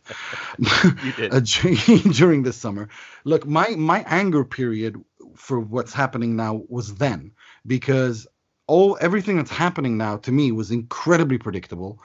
uh, 1.31 2.11
during 2.13 2.43
this 2.45 2.57
summer. 2.57 2.89
Look, 3.25 3.47
my 3.47 3.71
my 3.77 4.05
anger 4.07 4.45
period 4.45 4.97
for 5.35 5.61
what's 5.61 5.93
happening 5.93 6.35
now 6.35 6.63
was 6.69 6.95
then 6.95 7.33
because 7.67 8.27
all 8.67 8.99
everything 9.01 9.37
that's 9.37 9.51
happening 9.51 9.97
now 9.97 10.17
to 10.19 10.33
me 10.33 10.53
was 10.53 10.71
incredibly 10.71 11.39
predictable. 11.39 12.01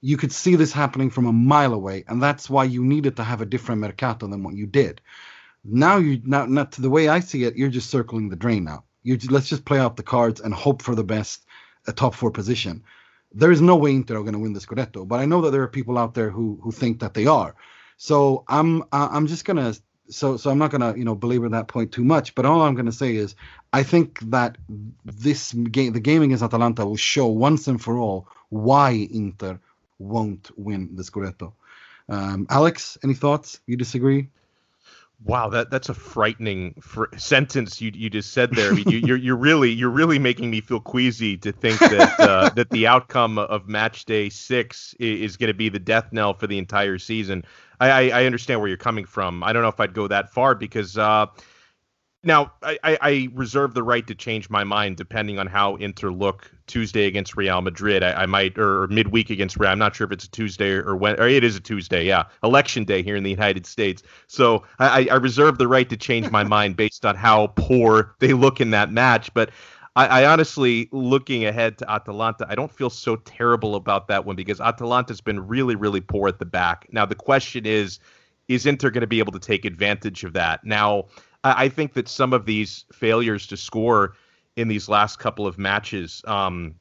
You 0.00 0.16
could 0.16 0.32
see 0.32 0.54
this 0.54 0.72
happening 0.72 1.10
from 1.10 1.26
a 1.26 1.32
mile 1.32 1.74
away, 1.74 2.04
and 2.08 2.22
that's 2.22 2.48
why 2.48 2.64
you 2.64 2.84
needed 2.84 3.16
to 3.16 3.24
have 3.24 3.40
a 3.40 3.46
different 3.46 3.80
mercato 3.80 4.26
than 4.28 4.42
what 4.42 4.54
you 4.54 4.66
did. 4.66 5.00
Now 5.64 5.96
you 5.98 6.20
now, 6.24 6.46
not 6.46 6.72
to 6.72 6.82
the 6.82 6.90
way 6.90 7.08
I 7.08 7.20
see 7.20 7.44
it, 7.44 7.56
you're 7.56 7.68
just 7.68 7.90
circling 7.90 8.28
the 8.28 8.36
drain 8.36 8.64
now. 8.64 8.84
You 9.02 9.18
let's 9.28 9.48
just 9.48 9.64
play 9.64 9.78
out 9.78 9.96
the 9.96 10.02
cards 10.02 10.40
and 10.40 10.54
hope 10.54 10.82
for 10.82 10.94
the 10.94 11.04
best, 11.04 11.44
a 11.86 11.92
top 11.92 12.14
four 12.14 12.30
position. 12.30 12.84
There 13.32 13.52
is 13.52 13.60
no 13.60 13.76
way 13.76 13.94
Inter 13.94 14.16
are 14.16 14.22
going 14.22 14.32
to 14.32 14.38
win 14.38 14.54
the 14.54 14.60
Scudetto, 14.60 15.06
but 15.06 15.20
I 15.20 15.26
know 15.26 15.42
that 15.42 15.50
there 15.50 15.62
are 15.62 15.68
people 15.68 15.98
out 15.98 16.14
there 16.14 16.30
who 16.30 16.58
who 16.62 16.72
think 16.72 17.00
that 17.00 17.14
they 17.14 17.26
are. 17.26 17.54
So 17.96 18.44
I'm 18.48 18.84
I'm 18.92 19.26
just 19.26 19.44
gonna 19.44 19.74
so 20.10 20.36
so 20.36 20.50
I'm 20.50 20.58
not 20.58 20.70
gonna 20.70 20.96
you 20.96 21.04
know 21.04 21.14
belabor 21.14 21.48
that 21.48 21.68
point 21.68 21.92
too 21.92 22.04
much. 22.04 22.34
But 22.34 22.46
all 22.46 22.62
I'm 22.62 22.74
gonna 22.74 22.92
say 22.92 23.16
is 23.16 23.34
I 23.72 23.82
think 23.82 24.20
that 24.30 24.56
this 25.04 25.52
game, 25.52 25.92
the 25.92 26.00
game 26.00 26.22
against 26.22 26.42
Atalanta, 26.42 26.84
will 26.86 26.96
show 26.96 27.26
once 27.26 27.68
and 27.68 27.80
for 27.80 27.98
all 27.98 28.26
why 28.50 29.08
Inter 29.10 29.60
won't 29.98 30.50
win 30.56 30.94
the 30.94 31.02
Scudetto. 31.02 31.52
Um, 32.08 32.46
Alex, 32.48 32.96
any 33.04 33.14
thoughts? 33.14 33.60
You 33.66 33.76
disagree? 33.76 34.28
Wow, 35.24 35.48
that 35.48 35.70
that's 35.70 35.88
a 35.88 35.94
frightening 35.94 36.74
fr- 36.80 37.06
sentence 37.16 37.80
you 37.80 37.90
you 37.92 38.08
just 38.08 38.32
said 38.32 38.52
there. 38.52 38.70
I 38.70 38.74
mean, 38.74 38.88
you, 38.88 38.98
are 38.98 39.06
you're, 39.06 39.16
you're 39.16 39.36
really 39.36 39.70
you're 39.70 39.90
really 39.90 40.18
making 40.20 40.48
me 40.48 40.60
feel 40.60 40.78
queasy 40.78 41.36
to 41.38 41.50
think 41.50 41.80
that 41.80 42.20
uh, 42.20 42.48
that 42.54 42.70
the 42.70 42.86
outcome 42.86 43.36
of 43.36 43.68
match 43.68 44.04
day 44.04 44.28
six 44.28 44.94
is, 45.00 45.32
is 45.32 45.36
going 45.36 45.48
to 45.48 45.54
be 45.54 45.68
the 45.70 45.80
death 45.80 46.12
knell 46.12 46.34
for 46.34 46.46
the 46.46 46.56
entire 46.56 46.98
season. 46.98 47.44
I, 47.80 47.90
I, 47.90 48.20
I 48.20 48.26
understand 48.26 48.60
where 48.60 48.68
you're 48.68 48.76
coming 48.76 49.04
from. 49.04 49.42
I 49.42 49.52
don't 49.52 49.62
know 49.62 49.68
if 49.68 49.80
I'd 49.80 49.92
go 49.92 50.06
that 50.06 50.32
far 50.32 50.54
because 50.54 50.96
uh, 50.96 51.26
now, 52.28 52.52
I, 52.62 52.78
I, 52.84 53.28
reserve 53.32 53.74
the 53.74 53.82
right 53.82 54.06
to 54.06 54.14
change 54.14 54.50
my 54.50 54.62
mind 54.62 54.96
depending 54.96 55.38
on 55.38 55.46
how 55.46 55.76
Inter 55.76 56.10
look 56.10 56.50
Tuesday 56.66 57.06
against 57.06 57.36
Real 57.36 57.62
Madrid. 57.62 58.02
I, 58.02 58.12
I, 58.12 58.26
might, 58.26 58.58
or 58.58 58.86
midweek 58.88 59.30
against 59.30 59.56
Real. 59.56 59.70
I'm 59.70 59.78
not 59.78 59.96
sure 59.96 60.06
if 60.06 60.12
it's 60.12 60.24
a 60.26 60.30
Tuesday 60.30 60.72
or 60.72 60.94
when, 60.94 61.18
or 61.18 61.26
it 61.26 61.42
is 61.42 61.56
a 61.56 61.60
Tuesday. 61.60 62.04
Yeah, 62.04 62.24
election 62.44 62.84
day 62.84 63.02
here 63.02 63.16
in 63.16 63.24
the 63.24 63.30
United 63.30 63.66
States. 63.66 64.02
So 64.26 64.64
I, 64.78 65.08
I 65.10 65.14
reserve 65.14 65.56
the 65.56 65.66
right 65.66 65.88
to 65.88 65.96
change 65.96 66.30
my 66.30 66.44
mind 66.56 66.76
based 66.76 67.06
on 67.06 67.16
how 67.16 67.48
poor 67.56 68.14
they 68.18 68.34
look 68.34 68.60
in 68.60 68.70
that 68.70 68.92
match. 68.92 69.32
But 69.32 69.50
I, 69.96 70.06
I, 70.06 70.26
honestly, 70.26 70.90
looking 70.92 71.46
ahead 71.46 71.78
to 71.78 71.90
Atalanta, 71.90 72.46
I 72.48 72.54
don't 72.54 72.70
feel 72.70 72.90
so 72.90 73.16
terrible 73.16 73.74
about 73.74 74.06
that 74.08 74.26
one 74.26 74.36
because 74.36 74.60
Atalanta's 74.60 75.22
been 75.22 75.48
really, 75.48 75.76
really 75.76 76.02
poor 76.02 76.28
at 76.28 76.38
the 76.38 76.44
back. 76.46 76.86
Now 76.92 77.06
the 77.06 77.14
question 77.14 77.64
is, 77.64 77.98
is 78.48 78.66
Inter 78.66 78.90
going 78.90 79.00
to 79.00 79.06
be 79.06 79.18
able 79.18 79.32
to 79.32 79.38
take 79.38 79.64
advantage 79.64 80.24
of 80.24 80.34
that? 80.34 80.64
Now 80.64 81.06
I 81.44 81.68
think 81.68 81.94
that 81.94 82.08
some 82.08 82.32
of 82.32 82.46
these 82.46 82.84
failures 82.92 83.46
to 83.48 83.56
score 83.56 84.14
in 84.56 84.68
these 84.68 84.88
last 84.88 85.18
couple 85.18 85.46
of 85.46 85.58
matches, 85.58 86.22
um, 86.26 86.74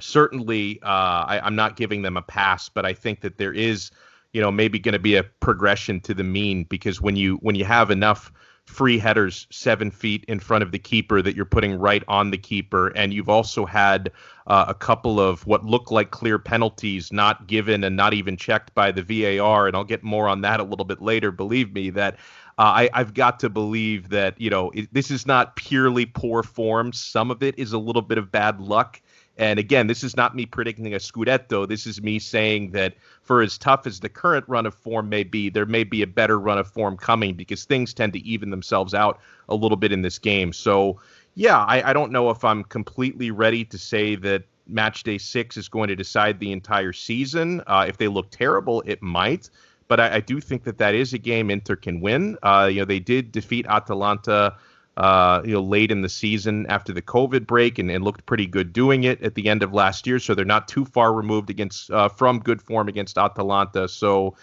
certainly, 0.00 0.80
uh, 0.82 0.86
I, 0.86 1.40
I'm 1.42 1.54
not 1.54 1.76
giving 1.76 2.02
them 2.02 2.16
a 2.16 2.22
pass, 2.22 2.68
but 2.68 2.84
I 2.84 2.92
think 2.92 3.20
that 3.20 3.38
there 3.38 3.52
is, 3.52 3.90
you 4.32 4.40
know, 4.40 4.50
maybe 4.50 4.78
going 4.78 4.94
to 4.94 4.98
be 4.98 5.16
a 5.16 5.22
progression 5.22 6.00
to 6.00 6.14
the 6.14 6.24
mean 6.24 6.64
because 6.64 7.00
when 7.00 7.16
you 7.16 7.36
when 7.36 7.54
you 7.54 7.64
have 7.64 7.90
enough 7.90 8.32
free 8.70 8.98
headers 8.98 9.46
seven 9.50 9.90
feet 9.90 10.24
in 10.28 10.38
front 10.38 10.62
of 10.62 10.70
the 10.70 10.78
keeper 10.78 11.20
that 11.20 11.34
you're 11.34 11.44
putting 11.44 11.74
right 11.74 12.04
on 12.08 12.30
the 12.30 12.38
keeper. 12.38 12.88
And 12.88 13.12
you've 13.12 13.28
also 13.28 13.66
had 13.66 14.12
uh, 14.46 14.66
a 14.68 14.74
couple 14.74 15.20
of 15.20 15.46
what 15.46 15.64
look 15.64 15.90
like 15.90 16.10
clear 16.10 16.38
penalties 16.38 17.12
not 17.12 17.46
given 17.46 17.84
and 17.84 17.96
not 17.96 18.14
even 18.14 18.36
checked 18.36 18.74
by 18.74 18.92
the 18.92 19.02
VAR. 19.02 19.66
And 19.66 19.76
I'll 19.76 19.84
get 19.84 20.02
more 20.02 20.28
on 20.28 20.40
that 20.42 20.60
a 20.60 20.64
little 20.64 20.84
bit 20.84 21.02
later. 21.02 21.32
Believe 21.32 21.72
me 21.72 21.90
that 21.90 22.16
uh, 22.58 22.88
I, 22.92 22.98
have 22.98 23.14
got 23.14 23.40
to 23.40 23.48
believe 23.48 24.08
that 24.10 24.40
you 24.40 24.50
know 24.50 24.70
it, 24.70 24.92
this 24.92 25.10
is 25.10 25.26
not 25.26 25.56
purely 25.56 26.06
poor 26.06 26.42
form. 26.42 26.92
Some 26.92 27.30
of 27.30 27.42
it 27.42 27.58
is 27.58 27.72
a 27.72 27.78
little 27.78 28.02
bit 28.02 28.18
of 28.18 28.30
bad 28.30 28.60
luck. 28.60 29.00
And 29.40 29.58
again, 29.58 29.86
this 29.86 30.04
is 30.04 30.18
not 30.18 30.36
me 30.36 30.44
predicting 30.44 30.92
a 30.92 30.98
Scudetto. 30.98 31.66
This 31.66 31.86
is 31.86 32.02
me 32.02 32.18
saying 32.18 32.72
that 32.72 32.94
for 33.22 33.40
as 33.40 33.56
tough 33.56 33.86
as 33.86 34.00
the 34.00 34.08
current 34.10 34.44
run 34.48 34.66
of 34.66 34.74
form 34.74 35.08
may 35.08 35.22
be, 35.22 35.48
there 35.48 35.64
may 35.64 35.82
be 35.82 36.02
a 36.02 36.06
better 36.06 36.38
run 36.38 36.58
of 36.58 36.68
form 36.68 36.98
coming 36.98 37.34
because 37.34 37.64
things 37.64 37.94
tend 37.94 38.12
to 38.12 38.18
even 38.20 38.50
themselves 38.50 38.92
out 38.92 39.18
a 39.48 39.54
little 39.54 39.78
bit 39.78 39.92
in 39.92 40.02
this 40.02 40.18
game. 40.18 40.52
So, 40.52 41.00
yeah, 41.36 41.64
I, 41.64 41.90
I 41.90 41.92
don't 41.94 42.12
know 42.12 42.28
if 42.28 42.44
I'm 42.44 42.64
completely 42.64 43.30
ready 43.30 43.64
to 43.64 43.78
say 43.78 44.14
that 44.16 44.44
match 44.66 45.04
day 45.04 45.16
six 45.16 45.56
is 45.56 45.68
going 45.68 45.88
to 45.88 45.96
decide 45.96 46.38
the 46.38 46.52
entire 46.52 46.92
season. 46.92 47.62
Uh, 47.66 47.86
if 47.88 47.96
they 47.96 48.08
look 48.08 48.30
terrible, 48.30 48.82
it 48.84 49.00
might 49.00 49.48
but 49.90 49.98
I, 49.98 50.14
I, 50.14 50.20
do 50.20 50.40
think 50.40 50.62
that 50.64 50.78
that 50.78 50.94
is 50.94 51.12
a 51.12 51.18
game 51.18 51.50
Inter 51.50 51.74
can 51.74 52.00
win. 52.00 52.38
Uh, 52.44 52.70
you 52.72 52.78
know, 52.78 52.84
they 52.84 53.00
did 53.00 53.32
defeat 53.32 53.66
Atalanta, 53.68 54.56
uh, 54.96 55.42
you 55.44 55.52
know, 55.52 55.60
late 55.60 55.90
in 55.90 56.02
the 56.02 56.08
season 56.08 56.64
after 56.68 56.92
the 56.92 57.02
COVID 57.02 57.44
break, 57.44 57.80
and, 57.80 57.90
and, 57.90 58.04
looked 58.04 58.24
pretty 58.24 58.46
good 58.46 58.72
doing 58.72 59.02
it 59.02 59.20
at 59.20 59.34
the 59.34 59.48
end 59.48 59.64
of 59.64 59.74
last 59.74 60.06
year. 60.06 60.20
So 60.20 60.36
they're 60.36 60.44
not 60.44 60.68
too 60.68 60.84
far 60.84 61.12
removed 61.12 61.50
against 61.50 61.90
uh, 61.90 62.08
from 62.08 62.38
good 62.38 62.62
form 62.62 62.88
against 62.88 63.18
Atalanta. 63.18 63.88
So. 63.88 64.36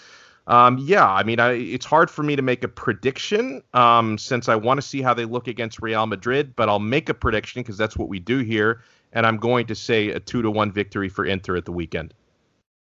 Um, 0.49 0.77
yeah, 0.77 1.05
I 1.05 1.23
mean, 1.23 1.41
I, 1.41 1.55
it's 1.55 1.85
hard 1.85 2.09
for 2.09 2.23
me 2.23 2.37
to 2.37 2.41
make 2.41 2.63
a 2.63 2.69
prediction 2.69 3.61
um, 3.73 4.17
since 4.17 4.47
I 4.47 4.55
want 4.55 4.77
to 4.77 4.81
see 4.81 5.01
how 5.01 5.13
they 5.13 5.25
look 5.25 5.49
against 5.49 5.81
Real 5.81 6.07
Madrid, 6.07 6.55
but 6.55 6.69
I'll 6.69 6.79
make 6.79 7.09
a 7.09 7.13
prediction 7.13 7.61
because 7.63 7.75
that's 7.75 7.97
what 7.97 8.07
we 8.07 8.19
do 8.19 8.37
here, 8.37 8.81
and 9.11 9.25
I'm 9.25 9.39
going 9.39 9.67
to 9.67 9.75
say 9.75 10.07
a 10.07 10.21
two 10.21 10.41
to 10.41 10.49
one 10.49 10.71
victory 10.71 11.09
for 11.09 11.25
Inter 11.25 11.57
at 11.57 11.65
the 11.65 11.73
weekend. 11.73 12.13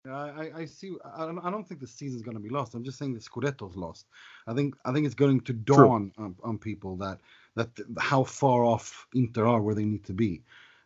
I, 0.08 0.50
I 0.56 0.64
see. 0.64 0.96
I 1.14 1.26
don't, 1.26 1.38
I 1.40 1.50
don't 1.50 1.68
think 1.68 1.80
the 1.80 1.86
season's 1.86 2.22
going 2.22 2.36
to 2.36 2.42
be 2.42 2.48
lost. 2.48 2.74
I'm 2.74 2.84
just 2.84 2.98
saying 2.98 3.12
the 3.12 3.20
Scudetto's 3.20 3.76
lost. 3.76 4.06
I 4.46 4.54
think 4.54 4.74
I 4.84 4.92
think 4.92 5.04
it's 5.04 5.14
going 5.14 5.40
to 5.42 5.52
dawn 5.52 6.12
on, 6.16 6.34
on, 6.42 6.58
people 6.58 6.96
that 6.96 7.18
that 7.54 7.68
how 7.98 8.24
far 8.24 8.64
off 8.64 9.06
Inter 9.14 9.46
are 9.46 9.60
where 9.60 9.74
they 9.74 9.84
need 9.84 10.04
to 10.04 10.14
be, 10.14 10.40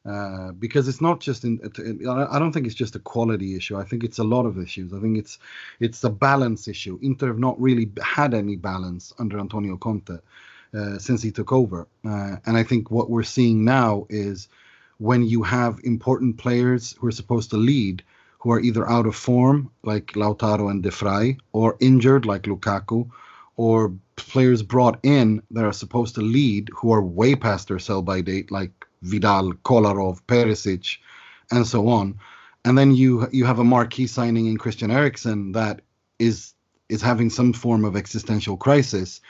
uh, 0.04 0.50
because 0.52 0.88
it's 0.88 1.00
not 1.00 1.20
just 1.20 1.44
in. 1.44 1.60
I 2.08 2.40
don't 2.40 2.50
think 2.52 2.66
it's 2.66 2.74
just 2.74 2.96
a 2.96 2.98
quality 2.98 3.54
issue. 3.54 3.76
I 3.76 3.84
think 3.84 4.02
it's 4.02 4.18
a 4.18 4.24
lot 4.24 4.46
of 4.46 4.58
issues. 4.58 4.92
I 4.92 4.98
think 4.98 5.16
it's 5.16 5.38
it's 5.78 6.02
a 6.02 6.10
balance 6.10 6.66
issue. 6.66 6.98
Inter 7.00 7.28
have 7.28 7.38
not 7.38 7.60
really 7.60 7.92
had 8.02 8.34
any 8.34 8.56
balance 8.56 9.12
under 9.20 9.38
Antonio 9.38 9.76
Conte 9.76 10.18
uh, 10.74 10.98
since 10.98 11.22
he 11.22 11.30
took 11.30 11.52
over, 11.52 11.86
uh, 12.04 12.36
and 12.46 12.56
I 12.56 12.64
think 12.64 12.90
what 12.90 13.10
we're 13.10 13.22
seeing 13.22 13.64
now 13.64 14.06
is 14.10 14.48
when 14.98 15.22
you 15.22 15.44
have 15.44 15.78
important 15.84 16.36
players 16.36 16.96
who 16.98 17.06
are 17.06 17.12
supposed 17.12 17.50
to 17.50 17.56
lead 17.56 18.02
who 18.44 18.52
are 18.52 18.60
either 18.60 18.86
out 18.90 19.06
of 19.06 19.16
form, 19.16 19.70
like 19.84 20.08
Lautaro 20.08 20.70
and 20.70 20.82
De 20.82 20.90
Vrij, 20.90 21.38
or 21.54 21.78
injured, 21.80 22.26
like 22.26 22.42
Lukaku, 22.42 23.08
or 23.56 23.94
players 24.16 24.62
brought 24.62 24.98
in 25.02 25.42
that 25.50 25.64
are 25.64 25.72
supposed 25.72 26.14
to 26.14 26.20
lead 26.20 26.68
who 26.74 26.92
are 26.92 27.00
way 27.00 27.34
past 27.34 27.68
their 27.68 27.78
sell 27.78 28.02
by 28.02 28.20
date, 28.20 28.50
like 28.50 28.70
Vidal, 29.00 29.54
Kolarov, 29.64 30.20
Perisic, 30.28 30.98
and 31.50 31.66
so 31.66 31.88
on. 31.88 32.18
And 32.66 32.76
then 32.76 32.94
you 32.94 33.26
you 33.32 33.46
have 33.46 33.60
a 33.60 33.64
marquee 33.64 34.06
signing 34.06 34.44
in 34.44 34.58
Christian 34.58 34.90
Eriksen 34.90 35.52
that 35.52 35.80
is 36.18 36.52
is 36.90 37.00
having 37.00 37.30
some 37.30 37.54
form 37.54 37.82
of 37.82 37.96
existential 37.96 38.58
crisis, 38.58 39.22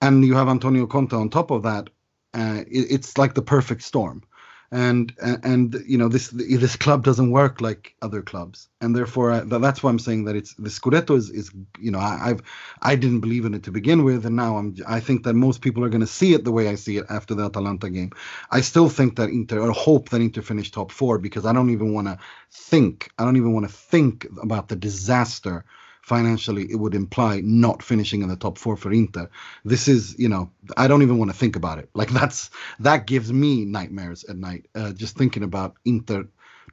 and 0.00 0.24
you 0.24 0.34
have 0.34 0.48
Antonio 0.48 0.86
Conte 0.86 1.16
on 1.16 1.28
top 1.28 1.50
of 1.50 1.64
that. 1.64 1.90
Uh, 2.34 2.62
it, 2.70 2.86
it's 2.88 3.18
like 3.18 3.34
the 3.34 3.42
perfect 3.42 3.82
storm 3.82 4.22
and 4.70 5.14
and 5.20 5.82
you 5.86 5.96
know 5.96 6.08
this 6.08 6.28
this 6.28 6.76
club 6.76 7.02
doesn't 7.02 7.30
work 7.30 7.60
like 7.62 7.94
other 8.02 8.20
clubs. 8.20 8.68
And 8.82 8.94
therefore 8.94 9.30
uh, 9.32 9.44
that's 9.44 9.82
why 9.82 9.90
i'm 9.90 9.98
saying 9.98 10.24
that 10.24 10.36
it's 10.36 10.54
the 10.54 10.68
scudetto 10.68 11.16
is 11.16 11.30
is 11.30 11.50
you 11.78 11.90
know 11.90 11.98
I, 11.98 12.18
i've 12.30 12.42
i 12.82 12.94
didn't 12.94 13.20
believe 13.20 13.46
in 13.46 13.54
it 13.54 13.62
to 13.64 13.72
begin 13.72 14.04
with. 14.04 14.26
And 14.26 14.36
now 14.36 14.58
i'm 14.58 14.76
i 14.86 15.00
think 15.00 15.24
that 15.24 15.34
most 15.34 15.62
people 15.62 15.84
are 15.84 15.88
going 15.88 16.02
to 16.02 16.06
see 16.06 16.34
it 16.34 16.44
the 16.44 16.52
way 16.52 16.68
i 16.68 16.74
see 16.74 16.98
it 16.98 17.06
after 17.08 17.34
the 17.34 17.46
atalanta 17.46 17.88
game. 17.88 18.12
I 18.50 18.60
still 18.60 18.90
think 18.90 19.16
that 19.16 19.30
inter 19.30 19.60
or 19.60 19.72
hope 19.72 20.10
that 20.10 20.20
inter 20.20 20.42
finish 20.42 20.70
top 20.70 20.92
four 20.92 21.18
because 21.18 21.46
i 21.46 21.52
don't 21.52 21.70
even 21.70 21.94
want 21.94 22.08
to 22.08 22.18
think 22.52 23.10
i 23.18 23.24
don't 23.24 23.36
even 23.38 23.54
want 23.54 23.66
to 23.66 23.72
think 23.72 24.26
about 24.42 24.68
the 24.68 24.76
disaster 24.76 25.64
financially 26.08 26.66
it 26.70 26.76
would 26.76 26.94
imply 26.94 27.40
not 27.44 27.82
finishing 27.82 28.22
in 28.22 28.28
the 28.28 28.36
top 28.36 28.58
four 28.58 28.76
for 28.76 28.90
Inter. 28.90 29.28
This 29.64 29.86
is, 29.86 30.18
you 30.18 30.28
know, 30.28 30.50
I 30.76 30.88
don't 30.88 31.02
even 31.02 31.18
want 31.18 31.30
to 31.30 31.36
think 31.36 31.54
about 31.54 31.78
it. 31.78 31.90
Like 31.94 32.10
that's 32.20 32.50
that 32.80 33.06
gives 33.06 33.32
me 33.32 33.64
nightmares 33.64 34.24
at 34.24 34.36
night. 34.36 34.66
Uh, 34.74 34.92
just 34.92 35.16
thinking 35.16 35.42
about 35.42 35.76
Inter 35.84 36.26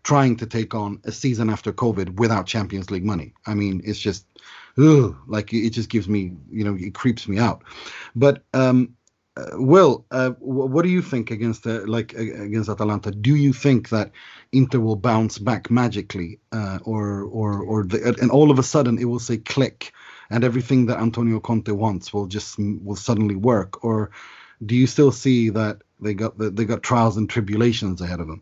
trying 0.03 0.37
to 0.37 0.45
take 0.45 0.75
on 0.75 1.01
a 1.03 1.11
season 1.11 1.49
after 1.49 1.73
COVID 1.73 2.19
without 2.19 2.45
Champions 2.45 2.91
League 2.91 3.03
money. 3.03 3.33
I 3.47 3.55
mean, 3.55 3.81
it's 3.83 3.99
just, 3.99 4.25
ugh, 4.77 5.15
like 5.27 5.51
it 5.51 5.71
just 5.71 5.89
gives 5.89 6.07
me, 6.07 6.33
you 6.51 6.63
know, 6.63 6.77
it 6.79 6.93
creeps 6.93 7.27
me 7.27 7.39
out. 7.39 7.63
But 8.15 8.43
um, 8.53 8.95
uh, 9.37 9.51
Will, 9.53 10.05
uh, 10.11 10.31
what 10.39 10.83
do 10.83 10.89
you 10.89 11.01
think 11.01 11.29
against 11.29 11.65
like 11.65 12.13
against 12.13 12.69
Atalanta? 12.69 13.11
Do 13.11 13.35
you 13.35 13.51
think 13.51 13.89
that 13.89 14.11
Inter 14.53 14.79
will 14.79 14.95
bounce 14.95 15.37
back 15.37 15.69
magically, 15.69 16.39
uh, 16.53 16.79
or 16.83 17.23
or 17.23 17.61
or 17.61 17.83
the, 17.83 18.15
and 18.21 18.31
all 18.31 18.49
of 18.49 18.59
a 18.59 18.63
sudden 18.63 18.97
it 18.97 19.05
will 19.05 19.19
say 19.19 19.37
click, 19.37 19.91
and 20.29 20.43
everything 20.43 20.85
that 20.85 20.99
Antonio 20.99 21.41
Conte 21.41 21.71
wants 21.71 22.13
will 22.13 22.27
just 22.27 22.57
will 22.57 22.95
suddenly 22.95 23.35
work, 23.35 23.83
or 23.83 24.11
do 24.65 24.73
you 24.73 24.87
still 24.87 25.11
see 25.11 25.49
that 25.49 25.81
they 25.99 26.13
got 26.13 26.37
the, 26.37 26.49
they 26.49 26.63
got 26.63 26.81
trials 26.81 27.17
and 27.17 27.29
tribulations 27.29 27.99
ahead 27.99 28.21
of 28.21 28.27
them? 28.27 28.41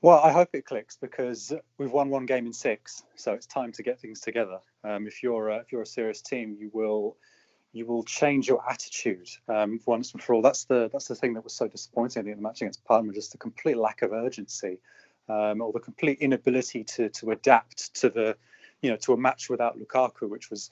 Well, 0.00 0.20
I 0.20 0.30
hope 0.30 0.50
it 0.54 0.64
clicks 0.64 0.96
because 0.96 1.52
we've 1.76 1.92
won 1.92 2.08
one 2.08 2.26
game 2.26 2.46
in 2.46 2.52
six, 2.54 3.02
so 3.16 3.32
it's 3.34 3.46
time 3.46 3.72
to 3.72 3.82
get 3.82 4.00
things 4.00 4.20
together. 4.20 4.60
Um, 4.84 5.06
if 5.06 5.22
you're 5.22 5.50
if 5.50 5.70
you're 5.70 5.82
a 5.82 5.86
serious 5.86 6.22
team, 6.22 6.56
you 6.58 6.70
will 6.72 7.18
you 7.76 7.86
will 7.86 8.04
change 8.04 8.48
your 8.48 8.62
attitude 8.68 9.28
um, 9.48 9.80
once 9.86 10.12
and 10.12 10.22
for 10.22 10.34
all. 10.34 10.42
That's 10.42 10.64
the 10.64 10.88
that's 10.92 11.08
the 11.08 11.14
thing 11.14 11.34
that 11.34 11.44
was 11.44 11.52
so 11.52 11.68
disappointing 11.68 12.26
in 12.26 12.36
the 12.36 12.42
match 12.42 12.62
against 12.62 12.84
Parma, 12.84 13.12
just 13.12 13.32
the 13.32 13.38
complete 13.38 13.76
lack 13.76 14.02
of 14.02 14.12
urgency, 14.12 14.78
um, 15.28 15.60
or 15.60 15.72
the 15.72 15.80
complete 15.80 16.18
inability 16.20 16.84
to 16.84 17.08
to 17.10 17.30
adapt 17.30 17.94
to 18.00 18.10
the, 18.10 18.36
you 18.82 18.90
know, 18.90 18.96
to 18.96 19.12
a 19.12 19.16
match 19.16 19.50
without 19.50 19.78
Lukaku, 19.78 20.28
which 20.28 20.50
was 20.50 20.70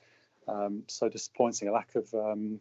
um, 0.49 0.83
so 0.87 1.09
disappointing. 1.09 1.69
A 1.69 1.73
lack 1.73 1.95
of 1.95 2.13
um, 2.15 2.61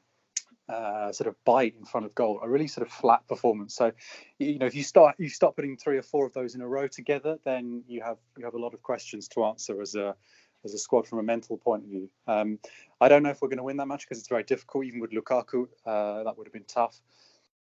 uh, 0.69 1.11
sort 1.11 1.27
of 1.27 1.35
bite 1.43 1.75
in 1.77 1.85
front 1.85 2.05
of 2.05 2.15
goal, 2.15 2.39
a 2.41 2.49
really 2.49 2.67
sort 2.67 2.87
of 2.87 2.93
flat 2.93 3.27
performance. 3.27 3.75
So, 3.75 3.91
you 4.39 4.59
know, 4.59 4.65
if 4.65 4.75
you 4.75 4.83
start 4.83 5.15
you 5.17 5.29
start 5.29 5.55
putting 5.55 5.77
three 5.77 5.97
or 5.97 6.03
four 6.03 6.25
of 6.25 6.33
those 6.33 6.55
in 6.55 6.61
a 6.61 6.67
row 6.67 6.87
together, 6.87 7.37
then 7.43 7.83
you 7.87 8.01
have 8.01 8.17
you 8.37 8.45
have 8.45 8.53
a 8.53 8.59
lot 8.59 8.73
of 8.73 8.81
questions 8.81 9.27
to 9.29 9.45
answer 9.45 9.81
as 9.81 9.95
a 9.95 10.15
as 10.63 10.73
a 10.73 10.77
squad 10.77 11.07
from 11.07 11.19
a 11.19 11.23
mental 11.23 11.57
point 11.57 11.83
of 11.83 11.89
view. 11.89 12.09
Um, 12.27 12.59
I 13.01 13.09
don't 13.09 13.23
know 13.23 13.29
if 13.29 13.41
we're 13.41 13.49
going 13.49 13.57
to 13.57 13.63
win 13.63 13.77
that 13.77 13.87
match 13.87 14.05
because 14.05 14.19
it's 14.19 14.27
very 14.27 14.43
difficult. 14.43 14.85
Even 14.85 14.99
with 14.99 15.11
Lukaku, 15.11 15.67
uh, 15.85 16.23
that 16.23 16.37
would 16.37 16.47
have 16.47 16.53
been 16.53 16.65
tough. 16.67 16.99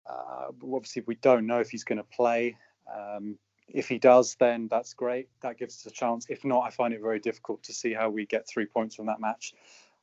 Uh, 0.09 0.49
obviously, 0.72 1.03
we 1.07 1.16
don't 1.16 1.46
know 1.46 1.61
if 1.61 1.70
he's 1.70 1.84
going 1.84 1.99
to 1.99 2.05
play. 2.05 2.57
Um, 2.92 3.38
if 3.68 3.88
he 3.88 3.99
does, 3.99 4.36
then 4.40 4.68
that's 4.68 4.94
great. 4.94 5.28
That 5.42 5.59
gives 5.59 5.76
us 5.76 5.86
a 5.86 5.94
chance. 5.94 6.26
If 6.28 6.44
not, 6.44 6.62
I 6.62 6.70
find 6.70 6.94
it 6.94 7.03
very 7.03 7.20
difficult 7.20 7.62
to 7.64 7.72
see 7.72 7.92
how 7.92 8.09
we 8.09 8.24
get 8.26 8.49
three 8.49 8.66
points 8.66 8.94
from 8.94 9.07
that 9.07 9.20
match. 9.20 9.53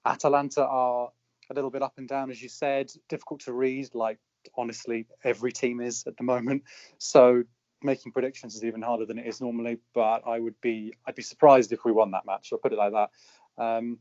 Atalanta 0.05 0.63
are 0.65 1.09
a 1.49 1.53
little 1.53 1.71
bit 1.71 1.81
up 1.81 1.93
and 1.97 2.07
down, 2.07 2.29
as 2.29 2.41
you 2.41 2.49
said, 2.49 2.91
difficult 3.09 3.41
to 3.41 3.53
read. 3.53 3.89
Like 3.95 4.19
honestly, 4.55 5.07
every 5.23 5.51
team 5.51 5.81
is 5.81 6.05
at 6.07 6.17
the 6.17 6.23
moment. 6.23 6.63
So 6.97 7.43
making 7.85 8.11
predictions 8.11 8.55
is 8.55 8.63
even 8.63 8.81
harder 8.81 9.05
than 9.05 9.17
it 9.17 9.25
is 9.25 9.41
normally. 9.41 9.77
But 9.93 10.23
I 10.27 10.39
would 10.39 10.59
be 10.61 10.93
I'd 11.05 11.15
be 11.15 11.23
surprised 11.23 11.71
if 11.71 11.85
we 11.85 11.91
won 11.91 12.11
that 12.11 12.25
match. 12.25 12.49
I'll 12.51 12.59
put 12.59 12.73
it 12.73 12.77
like 12.77 12.93
that. 12.93 13.09
Um, 13.57 13.99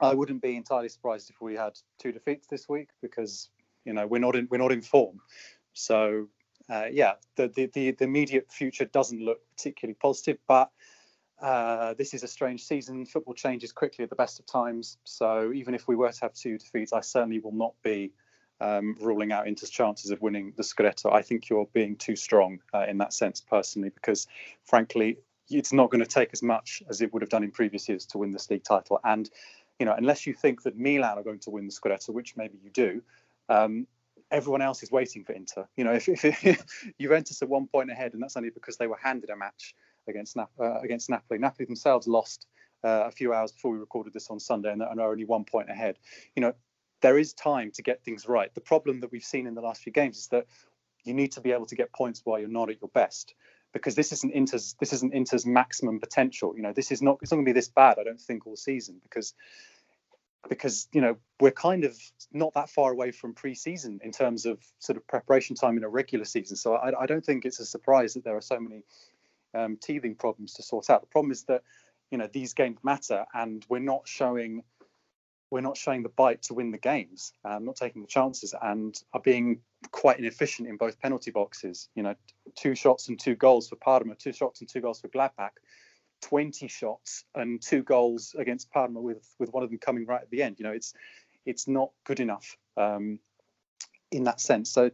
I 0.00 0.14
wouldn't 0.14 0.42
be 0.42 0.56
entirely 0.56 0.88
surprised 0.88 1.30
if 1.30 1.40
we 1.40 1.54
had 1.54 1.78
two 1.98 2.12
defeats 2.12 2.46
this 2.48 2.68
week 2.68 2.90
because 3.00 3.50
you 3.84 3.92
know 3.92 4.06
we're 4.06 4.18
not 4.18 4.36
in 4.36 4.48
we're 4.50 4.58
not 4.58 4.72
in 4.72 4.82
form. 4.82 5.20
So 5.72 6.28
uh, 6.68 6.86
yeah, 6.90 7.14
the, 7.36 7.48
the, 7.48 7.66
the 7.66 7.90
the 7.92 8.04
immediate 8.04 8.50
future 8.50 8.84
doesn't 8.84 9.20
look 9.20 9.40
particularly 9.56 9.96
positive, 10.00 10.38
but. 10.46 10.70
Uh, 11.38 11.92
this 11.98 12.14
is 12.14 12.22
a 12.22 12.26
strange 12.26 12.64
season. 12.64 13.04
Football 13.04 13.34
changes 13.34 13.70
quickly 13.70 14.02
at 14.02 14.08
the 14.08 14.16
best 14.16 14.40
of 14.40 14.46
times. 14.46 14.96
So 15.04 15.52
even 15.52 15.74
if 15.74 15.86
we 15.86 15.94
were 15.94 16.10
to 16.10 16.20
have 16.22 16.32
two 16.32 16.56
defeats, 16.56 16.94
I 16.94 17.02
certainly 17.02 17.40
will 17.40 17.52
not 17.52 17.74
be 17.82 18.12
um, 18.60 18.96
ruling 19.00 19.32
out 19.32 19.46
Inter's 19.46 19.70
chances 19.70 20.10
of 20.10 20.20
winning 20.22 20.52
the 20.56 20.62
Scudetto. 20.62 21.12
I 21.12 21.22
think 21.22 21.48
you're 21.48 21.68
being 21.72 21.96
too 21.96 22.16
strong 22.16 22.60
uh, 22.74 22.86
in 22.88 22.98
that 22.98 23.12
sense, 23.12 23.40
personally, 23.40 23.90
because 23.90 24.26
frankly, 24.64 25.18
it's 25.48 25.72
not 25.72 25.90
going 25.90 26.02
to 26.02 26.06
take 26.06 26.30
as 26.32 26.42
much 26.42 26.82
as 26.88 27.00
it 27.00 27.12
would 27.12 27.22
have 27.22 27.28
done 27.30 27.44
in 27.44 27.50
previous 27.50 27.88
years 27.88 28.06
to 28.06 28.18
win 28.18 28.32
this 28.32 28.50
league 28.50 28.64
title. 28.64 29.00
And 29.04 29.30
you 29.78 29.86
know, 29.86 29.94
unless 29.96 30.26
you 30.26 30.34
think 30.34 30.62
that 30.62 30.76
Milan 30.76 31.18
are 31.18 31.22
going 31.22 31.40
to 31.40 31.50
win 31.50 31.66
the 31.66 31.72
Scudetto, 31.72 32.10
which 32.10 32.36
maybe 32.36 32.58
you 32.62 32.70
do, 32.70 33.02
um, 33.48 33.86
everyone 34.30 34.62
else 34.62 34.82
is 34.82 34.90
waiting 34.90 35.24
for 35.24 35.32
Inter. 35.32 35.68
You 35.76 35.84
know, 35.84 35.92
if, 36.06 36.08
if 36.24 36.64
Juventus 37.00 37.42
are 37.42 37.46
one 37.46 37.66
point 37.66 37.90
ahead, 37.90 38.14
and 38.14 38.22
that's 38.22 38.36
only 38.36 38.50
because 38.50 38.76
they 38.76 38.86
were 38.86 38.98
handed 39.02 39.30
a 39.30 39.36
match 39.36 39.74
against 40.08 40.36
Nap- 40.36 40.50
uh, 40.58 40.80
against 40.80 41.10
Napoli. 41.10 41.38
Napoli 41.38 41.66
themselves 41.66 42.06
lost 42.06 42.46
uh, 42.84 43.04
a 43.06 43.10
few 43.10 43.32
hours 43.32 43.52
before 43.52 43.72
we 43.72 43.78
recorded 43.78 44.12
this 44.12 44.30
on 44.30 44.40
Sunday, 44.40 44.72
and 44.72 44.82
are 44.82 45.10
only 45.10 45.24
one 45.24 45.44
point 45.44 45.70
ahead. 45.70 45.98
You 46.34 46.42
know, 46.42 46.54
there 47.06 47.18
is 47.18 47.32
time 47.34 47.70
to 47.70 47.82
get 47.82 48.02
things 48.02 48.26
right. 48.26 48.52
The 48.52 48.60
problem 48.60 48.98
that 49.02 49.12
we've 49.12 49.22
seen 49.22 49.46
in 49.46 49.54
the 49.54 49.60
last 49.60 49.80
few 49.80 49.92
games 49.92 50.18
is 50.18 50.26
that 50.32 50.46
you 51.04 51.14
need 51.14 51.30
to 51.32 51.40
be 51.40 51.52
able 51.52 51.66
to 51.66 51.76
get 51.76 51.92
points 51.92 52.20
while 52.24 52.40
you're 52.40 52.48
not 52.48 52.68
at 52.68 52.80
your 52.80 52.90
best 52.92 53.32
because 53.72 53.94
this 53.94 54.10
isn't 54.10 54.32
Inter's 54.32 54.74
this 54.80 54.92
isn't 54.92 55.14
Inter's 55.14 55.46
maximum 55.46 56.00
potential. 56.00 56.54
You 56.56 56.62
know, 56.62 56.72
this 56.72 56.90
is 56.90 57.02
not 57.02 57.18
it's 57.22 57.30
not 57.30 57.36
going 57.36 57.44
to 57.46 57.48
be 57.48 57.60
this 57.60 57.68
bad. 57.68 58.00
I 58.00 58.02
don't 58.02 58.20
think 58.20 58.44
all 58.44 58.56
season 58.56 58.96
because 59.04 59.34
because 60.48 60.88
you 60.92 61.00
know 61.00 61.16
we're 61.38 61.52
kind 61.52 61.84
of 61.84 61.96
not 62.32 62.54
that 62.54 62.70
far 62.70 62.90
away 62.90 63.12
from 63.12 63.34
pre-season 63.34 64.00
in 64.02 64.10
terms 64.10 64.44
of 64.44 64.58
sort 64.80 64.96
of 64.96 65.06
preparation 65.06 65.54
time 65.54 65.76
in 65.76 65.84
a 65.84 65.88
regular 65.88 66.24
season. 66.24 66.56
So 66.56 66.74
I, 66.74 67.02
I 67.02 67.06
don't 67.06 67.24
think 67.24 67.44
it's 67.44 67.60
a 67.60 67.66
surprise 67.66 68.14
that 68.14 68.24
there 68.24 68.36
are 68.36 68.48
so 68.52 68.58
many 68.58 68.82
um, 69.54 69.76
teething 69.80 70.16
problems 70.16 70.54
to 70.54 70.64
sort 70.64 70.90
out. 70.90 71.02
The 71.02 71.06
problem 71.06 71.30
is 71.30 71.44
that 71.44 71.62
you 72.10 72.18
know 72.18 72.28
these 72.32 72.52
games 72.52 72.78
matter, 72.82 73.26
and 73.32 73.64
we're 73.68 73.78
not 73.78 74.08
showing 74.08 74.64
we're 75.50 75.60
not 75.60 75.76
showing 75.76 76.02
the 76.02 76.08
bite 76.08 76.42
to 76.42 76.54
win 76.54 76.72
the 76.72 76.78
games, 76.78 77.32
um, 77.44 77.64
not 77.64 77.76
taking 77.76 78.02
the 78.02 78.08
chances, 78.08 78.54
and 78.62 79.00
are 79.12 79.20
being 79.20 79.60
quite 79.92 80.18
inefficient 80.18 80.68
in 80.68 80.76
both 80.76 81.00
penalty 81.00 81.30
boxes. 81.30 81.88
You 81.94 82.02
know, 82.02 82.14
two 82.56 82.74
shots 82.74 83.08
and 83.08 83.18
two 83.18 83.36
goals 83.36 83.68
for 83.68 83.76
Parma, 83.76 84.14
two 84.16 84.32
shots 84.32 84.60
and 84.60 84.68
two 84.68 84.80
goals 84.80 85.00
for 85.00 85.08
Gladbach, 85.08 85.52
20 86.22 86.66
shots 86.68 87.24
and 87.34 87.62
two 87.62 87.82
goals 87.82 88.34
against 88.38 88.70
Parma 88.70 89.00
with 89.00 89.28
with 89.38 89.52
one 89.52 89.62
of 89.62 89.70
them 89.70 89.78
coming 89.78 90.06
right 90.06 90.22
at 90.22 90.30
the 90.30 90.42
end. 90.42 90.56
You 90.58 90.64
know, 90.64 90.72
it's 90.72 90.94
it's 91.44 91.68
not 91.68 91.90
good 92.04 92.20
enough 92.20 92.56
um, 92.76 93.20
in 94.10 94.24
that 94.24 94.40
sense. 94.40 94.70
So 94.70 94.90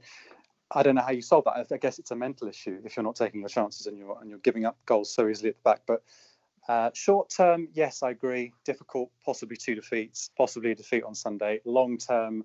I 0.71 0.83
don't 0.83 0.95
know 0.95 1.03
how 1.03 1.13
you 1.13 1.23
solve 1.23 1.45
that. 1.45 1.67
I 1.71 1.77
guess 1.79 1.99
it's 1.99 2.11
a 2.11 2.17
mental 2.17 2.49
issue 2.49 2.81
if 2.85 2.97
you're 2.97 3.05
not 3.05 3.17
taking 3.17 3.41
your 3.41 3.49
chances 3.49 3.87
and 3.87 3.99
you're 3.99 4.19
and 4.21 4.29
you're 4.29 4.39
giving 4.39 4.67
up 4.67 4.77
goals 4.85 5.15
so 5.15 5.29
easily 5.29 5.51
at 5.51 5.57
the 5.57 5.63
back. 5.63 5.81
But 5.87 6.03
uh, 6.69 6.91
short 6.95 7.31
term, 7.31 7.69
yes, 7.73 8.03
I 8.03 8.11
agree. 8.11 8.53
Difficult, 8.65 9.11
possibly 9.25 9.57
two 9.57 9.75
defeats, 9.75 10.31
possibly 10.37 10.73
a 10.73 10.75
defeat 10.75 11.03
on 11.03 11.15
Sunday. 11.15 11.61
Long 11.65 11.99
term, 11.99 12.45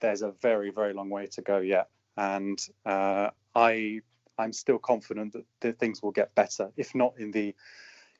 there's 0.00 0.22
a 0.22 0.32
very, 0.42 0.70
very 0.70 0.92
long 0.92 1.08
way 1.10 1.26
to 1.28 1.42
go 1.42 1.58
yet, 1.58 1.88
and 2.16 2.58
uh, 2.84 3.30
I 3.54 4.00
I'm 4.38 4.52
still 4.52 4.78
confident 4.78 5.32
that, 5.32 5.44
that 5.60 5.78
things 5.78 6.02
will 6.02 6.10
get 6.10 6.34
better, 6.34 6.70
if 6.76 6.94
not 6.94 7.14
in 7.18 7.30
the 7.30 7.54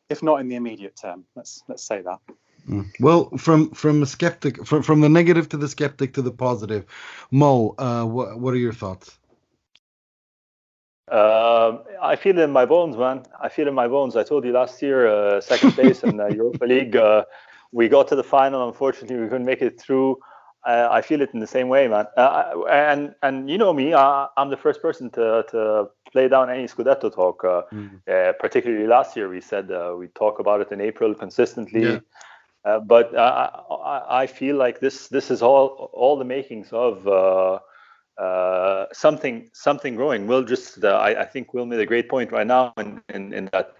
if 0.09 0.22
not 0.22 0.40
in 0.40 0.49
the 0.49 0.57
immediate 0.57 0.97
term. 0.97 1.24
Let's 1.34 1.62
let's 1.68 1.82
say 1.82 2.03
that. 2.03 2.20
Mm. 2.68 2.90
Well, 2.99 3.28
from 3.36 3.70
from 3.70 4.03
a 4.03 4.07
skeptic, 4.07 4.64
from 4.64 4.82
from 4.82 5.01
the 5.01 5.09
negative 5.09 5.49
to 5.51 5.57
the 5.57 5.68
skeptic 5.68 6.14
to 6.14 6.22
the 6.22 6.30
positive, 6.30 6.86
Mo, 7.30 7.74
uh, 7.78 8.05
what 8.05 8.55
are 8.55 8.59
your 8.59 8.72
thoughts? 8.72 9.18
Uh, 11.11 11.78
I 12.02 12.16
feel 12.16 12.38
it 12.38 12.42
in 12.42 12.50
my 12.50 12.64
bones, 12.64 12.96
man. 12.96 13.24
I 13.40 13.48
feel 13.48 13.66
it 13.66 13.70
in 13.70 13.74
my 13.74 13.88
bones. 13.88 14.16
I 14.16 14.22
told 14.22 14.44
you 14.44 14.52
last 14.52 14.80
year, 14.80 15.07
uh, 15.07 15.40
second 15.40 15.72
place 15.78 16.02
in 16.02 16.16
the 16.16 16.28
Europa 16.28 16.64
League. 16.64 16.96
Uh, 16.96 17.24
we 17.72 17.88
got 17.88 18.09
to 18.09 18.16
the 18.16 18.24
final. 18.24 18.66
Unfortunately, 18.66 19.16
we 19.16 19.28
couldn't 19.28 19.44
make 19.44 19.62
it 19.62 19.80
through. 19.80 20.18
I, 20.64 20.98
I 20.98 21.02
feel 21.02 21.20
it 21.20 21.30
in 21.34 21.40
the 21.40 21.46
same 21.46 21.68
way, 21.68 21.88
man. 21.88 22.07
Uh, 22.16 22.62
and 22.70 23.14
and 23.22 23.50
you 23.50 23.59
know 23.59 23.72
me, 23.72 23.94
I, 23.94 24.28
am 24.36 24.50
the 24.50 24.57
first 24.57 24.80
person 24.80 25.11
to 25.11 25.44
to 25.50 25.90
play 26.11 26.28
down 26.28 26.50
any 26.50 26.64
Scudetto 26.64 27.12
talk. 27.14 27.44
Uh, 27.44 27.62
mm. 27.72 28.00
uh, 28.09 28.32
particularly 28.34 28.86
last 28.86 29.16
year, 29.16 29.28
we 29.28 29.40
said 29.40 29.70
uh, 29.70 29.94
we 29.96 30.09
talk 30.09 30.38
about 30.38 30.61
it 30.61 30.72
in 30.72 30.80
April 30.80 31.14
consistently. 31.14 31.82
Yeah. 31.82 31.98
Uh, 32.64 32.80
but 32.80 33.14
I, 33.18 34.02
I 34.09 34.26
feel 34.26 34.57
like 34.57 34.80
this 34.80 35.09
this 35.09 35.30
is 35.30 35.42
all 35.42 35.90
all 35.92 36.16
the 36.16 36.24
makings 36.24 36.72
of 36.72 37.07
uh, 38.19 38.87
something 38.93 39.51
something 39.53 39.97
growing. 39.97 40.27
We'll 40.27 40.45
just 40.45 40.85
I, 40.85 41.23
I 41.23 41.25
think 41.25 41.53
Will 41.55 41.67
made 41.67 41.81
a 41.81 41.87
great 41.87 42.09
point 42.09 42.33
right 42.33 42.47
now 42.47 42.73
in, 42.77 43.03
in, 43.09 43.33
in 43.33 43.49
that 43.53 43.75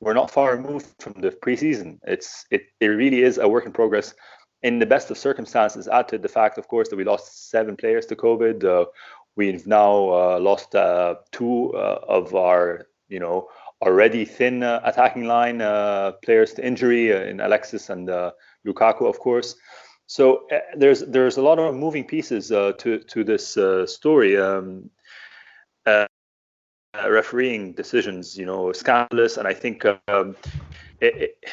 we're 0.00 0.14
not 0.14 0.30
far 0.30 0.56
removed 0.56 0.86
from 1.00 1.14
the 1.20 1.30
preseason. 1.30 1.98
It's 2.06 2.46
it, 2.50 2.62
it 2.80 2.86
really 2.86 3.22
is 3.22 3.38
a 3.38 3.48
work 3.48 3.66
in 3.66 3.72
progress 3.72 4.14
in 4.62 4.78
the 4.78 4.86
best 4.86 5.10
of 5.10 5.18
circumstances, 5.18 5.88
add 5.88 6.08
to 6.08 6.18
the 6.18 6.28
fact, 6.28 6.58
of 6.58 6.68
course, 6.68 6.88
that 6.88 6.96
we 6.96 7.04
lost 7.04 7.50
seven 7.50 7.76
players 7.76 8.06
to 8.06 8.16
COVID. 8.16 8.64
Uh, 8.64 8.86
we've 9.36 9.66
now 9.66 10.08
uh, 10.08 10.38
lost 10.40 10.74
uh, 10.74 11.16
two 11.30 11.70
of 11.76 12.34
our, 12.34 12.86
you 13.08 13.20
know, 13.20 13.48
already 13.80 14.24
thin 14.24 14.64
attacking 14.64 15.26
line 15.26 15.58
players 16.24 16.52
to 16.54 16.66
injury 16.66 17.12
in 17.12 17.38
Alexis 17.40 17.88
and 17.90 18.08
Lukaku, 18.66 19.08
of 19.08 19.18
course. 19.20 19.54
So 20.08 20.48
there's 20.74 21.00
there's 21.00 21.36
a 21.36 21.42
lot 21.42 21.58
of 21.60 21.74
moving 21.74 22.04
pieces 22.04 22.48
to 22.48 22.72
to 23.06 23.24
this 23.24 23.58
story. 23.86 24.36
Um, 24.36 24.90
refereeing 27.06 27.72
decisions, 27.72 28.36
you 28.36 28.46
know, 28.46 28.72
scandalous, 28.72 29.36
and 29.36 29.46
I 29.46 29.54
think 29.54 29.84
um, 29.84 30.36
it, 31.00 31.16
it, 31.16 31.44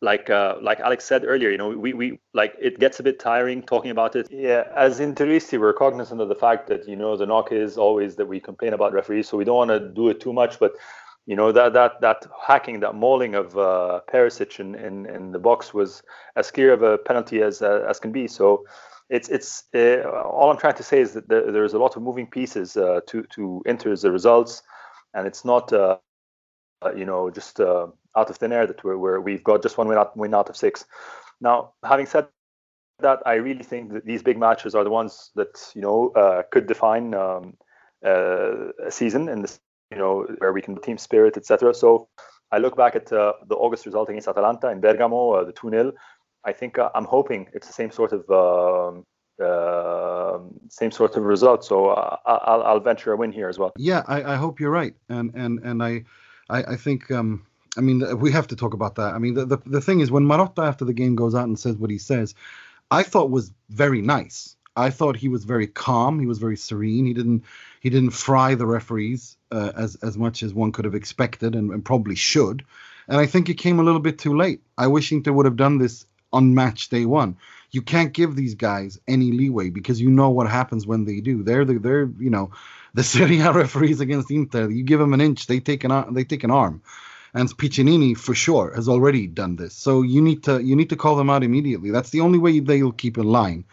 like 0.00 0.30
uh, 0.30 0.56
like 0.60 0.80
Alex 0.80 1.04
said 1.04 1.24
earlier, 1.24 1.50
you 1.50 1.58
know, 1.58 1.70
we, 1.70 1.92
we 1.92 2.18
like 2.34 2.54
it 2.60 2.78
gets 2.78 3.00
a 3.00 3.02
bit 3.02 3.18
tiring 3.18 3.62
talking 3.62 3.90
about 3.90 4.16
it. 4.16 4.28
Yeah, 4.30 4.64
as 4.74 5.00
Interisti, 5.00 5.58
we're 5.58 5.72
cognizant 5.72 6.20
of 6.20 6.28
the 6.28 6.34
fact 6.34 6.68
that 6.68 6.88
you 6.88 6.96
know 6.96 7.16
the 7.16 7.26
knock 7.26 7.52
is 7.52 7.76
always 7.76 8.16
that 8.16 8.26
we 8.26 8.40
complain 8.40 8.72
about 8.72 8.92
referees, 8.92 9.28
so 9.28 9.36
we 9.36 9.44
don't 9.44 9.56
want 9.56 9.70
to 9.70 9.80
do 9.80 10.08
it 10.08 10.20
too 10.20 10.32
much. 10.32 10.58
But 10.58 10.72
you 11.28 11.36
know 11.36 11.52
that 11.52 11.74
that 11.74 12.00
that 12.00 12.26
hacking, 12.42 12.80
that 12.80 12.94
mauling 12.94 13.34
of 13.34 13.56
uh, 13.58 14.00
Perisic 14.10 14.58
in, 14.60 14.74
in, 14.74 15.04
in 15.04 15.32
the 15.32 15.38
box 15.38 15.74
was 15.74 16.02
as 16.36 16.50
clear 16.50 16.72
of 16.72 16.82
a 16.82 16.96
penalty 16.96 17.42
as 17.42 17.60
uh, 17.60 17.84
as 17.86 18.00
can 18.00 18.12
be. 18.12 18.26
So 18.26 18.64
it's 19.10 19.28
it's 19.28 19.64
uh, 19.74 20.08
all 20.08 20.50
I'm 20.50 20.56
trying 20.56 20.76
to 20.76 20.82
say 20.82 21.02
is 21.02 21.12
that 21.12 21.28
there, 21.28 21.52
there's 21.52 21.74
a 21.74 21.78
lot 21.78 21.96
of 21.96 22.02
moving 22.02 22.26
pieces 22.26 22.78
uh, 22.78 23.00
to 23.08 23.24
to 23.34 23.62
enter 23.66 23.94
the 23.94 24.10
results, 24.10 24.62
and 25.12 25.26
it's 25.26 25.44
not 25.44 25.70
uh, 25.70 25.98
you 26.96 27.04
know 27.04 27.28
just 27.28 27.60
out 27.60 28.30
of 28.30 28.36
thin 28.38 28.52
air 28.52 28.66
that 28.66 28.82
we're, 28.82 28.96
we're 28.96 29.20
we've 29.20 29.44
got 29.44 29.62
just 29.62 29.76
one 29.76 29.86
win 29.86 29.98
out, 29.98 30.16
win 30.16 30.32
out 30.32 30.48
of 30.48 30.56
six. 30.56 30.86
Now, 31.42 31.74
having 31.84 32.06
said 32.06 32.28
that, 33.00 33.20
I 33.26 33.34
really 33.34 33.64
think 33.64 33.92
that 33.92 34.06
these 34.06 34.22
big 34.22 34.38
matches 34.38 34.74
are 34.74 34.82
the 34.82 34.90
ones 34.90 35.30
that 35.34 35.72
you 35.74 35.82
know 35.82 36.08
uh, 36.16 36.44
could 36.50 36.66
define 36.66 37.12
um, 37.12 37.58
uh, 38.02 38.72
a 38.86 38.90
season 38.90 39.28
in 39.28 39.42
this, 39.42 39.60
you 39.90 39.98
know, 39.98 40.26
where 40.38 40.52
we 40.52 40.62
can 40.62 40.80
team 40.80 40.98
spirit, 40.98 41.36
etc. 41.36 41.74
So 41.74 42.08
I 42.52 42.58
look 42.58 42.76
back 42.76 42.96
at 42.96 43.12
uh, 43.12 43.34
the 43.46 43.54
August 43.56 43.86
result 43.86 44.08
against 44.08 44.28
Atalanta 44.28 44.70
in 44.70 44.80
Bergamo, 44.80 45.32
uh, 45.32 45.44
the 45.44 45.52
two 45.52 45.70
0 45.70 45.92
I 46.44 46.52
think 46.52 46.78
uh, 46.78 46.90
I'm 46.94 47.04
hoping 47.04 47.48
it's 47.52 47.66
the 47.66 47.72
same 47.72 47.90
sort 47.90 48.12
of 48.12 48.30
um, 48.30 49.04
uh, 49.42 50.38
same 50.68 50.90
sort 50.90 51.16
of 51.16 51.24
result. 51.24 51.64
So 51.64 51.90
uh, 51.90 52.16
I'll, 52.24 52.62
I'll 52.62 52.80
venture 52.80 53.12
a 53.12 53.16
win 53.16 53.32
here 53.32 53.48
as 53.48 53.58
well. 53.58 53.72
Yeah, 53.76 54.02
I, 54.06 54.34
I 54.34 54.36
hope 54.36 54.60
you're 54.60 54.70
right, 54.70 54.94
and 55.08 55.32
and 55.34 55.58
and 55.64 55.82
I 55.82 56.04
I, 56.48 56.62
I 56.62 56.76
think 56.76 57.10
um, 57.10 57.44
I 57.76 57.80
mean, 57.80 58.18
we 58.18 58.32
have 58.32 58.46
to 58.48 58.56
talk 58.56 58.74
about 58.74 58.96
that. 58.96 59.14
I 59.14 59.18
mean, 59.18 59.34
the, 59.34 59.46
the, 59.46 59.58
the 59.66 59.80
thing 59.80 60.00
is, 60.00 60.10
when 60.10 60.24
Marotta 60.24 60.66
after 60.66 60.84
the 60.84 60.92
game 60.92 61.14
goes 61.14 61.34
out 61.34 61.44
and 61.44 61.58
says 61.58 61.76
what 61.76 61.90
he 61.90 61.98
says, 61.98 62.34
I 62.90 63.02
thought 63.02 63.30
was 63.30 63.52
very 63.70 64.00
nice. 64.00 64.56
I 64.78 64.90
thought 64.90 65.16
he 65.16 65.28
was 65.28 65.44
very 65.44 65.66
calm. 65.66 66.20
He 66.20 66.26
was 66.26 66.38
very 66.38 66.56
serene. 66.56 67.06
He 67.06 67.14
didn't 67.14 67.44
he 67.80 67.90
didn't 67.90 68.10
fry 68.10 68.54
the 68.54 68.66
referees 68.66 69.36
uh, 69.50 69.72
as 69.76 69.96
as 69.96 70.16
much 70.16 70.42
as 70.42 70.54
one 70.54 70.72
could 70.72 70.84
have 70.84 70.94
expected 70.94 71.54
and, 71.54 71.70
and, 71.70 71.84
probably 71.84 72.14
should. 72.14 72.64
And 73.08 73.18
I 73.18 73.26
think 73.26 73.48
it 73.48 73.54
came 73.54 73.78
a 73.80 73.82
little 73.82 74.00
bit 74.00 74.18
too 74.18 74.36
late. 74.36 74.60
I 74.76 74.86
wish 74.86 75.12
Inter 75.12 75.32
would 75.32 75.46
have 75.46 75.56
done 75.56 75.78
this 75.78 76.06
on 76.32 76.54
match 76.54 76.88
day 76.88 77.06
one. 77.06 77.36
You 77.70 77.82
can't 77.82 78.12
give 78.12 78.34
these 78.34 78.54
guys 78.54 78.98
any 79.06 79.32
leeway 79.32 79.70
because 79.70 80.00
you 80.00 80.10
know 80.10 80.30
what 80.30 80.48
happens 80.48 80.86
when 80.86 81.04
they 81.04 81.20
do. 81.20 81.42
They're 81.42 81.64
the, 81.64 81.78
they're 81.78 82.10
you 82.18 82.30
know 82.30 82.52
the 82.94 83.02
Serie 83.02 83.40
A 83.40 83.52
referees 83.52 84.00
against 84.00 84.30
Inter. 84.30 84.70
You 84.70 84.84
give 84.84 85.00
them 85.00 85.12
an 85.12 85.20
inch, 85.20 85.46
they 85.46 85.60
take 85.60 85.84
an 85.84 86.14
they 86.14 86.24
take 86.24 86.44
an 86.44 86.50
arm 86.50 86.82
and 87.34 87.48
Piccinini 87.56 88.16
for 88.16 88.34
sure 88.34 88.72
has 88.74 88.88
already 88.88 89.26
done 89.26 89.56
this. 89.56 89.74
So 89.74 90.02
you 90.02 90.22
need 90.22 90.44
to 90.44 90.62
you 90.62 90.76
need 90.76 90.90
to 90.90 90.96
call 90.96 91.16
them 91.16 91.30
out 91.30 91.42
immediately. 91.42 91.90
That's 91.90 92.10
the 92.10 92.20
only 92.20 92.38
way 92.38 92.60
they'll 92.60 92.92
keep 92.92 93.18
in 93.18 93.26
line. 93.26 93.64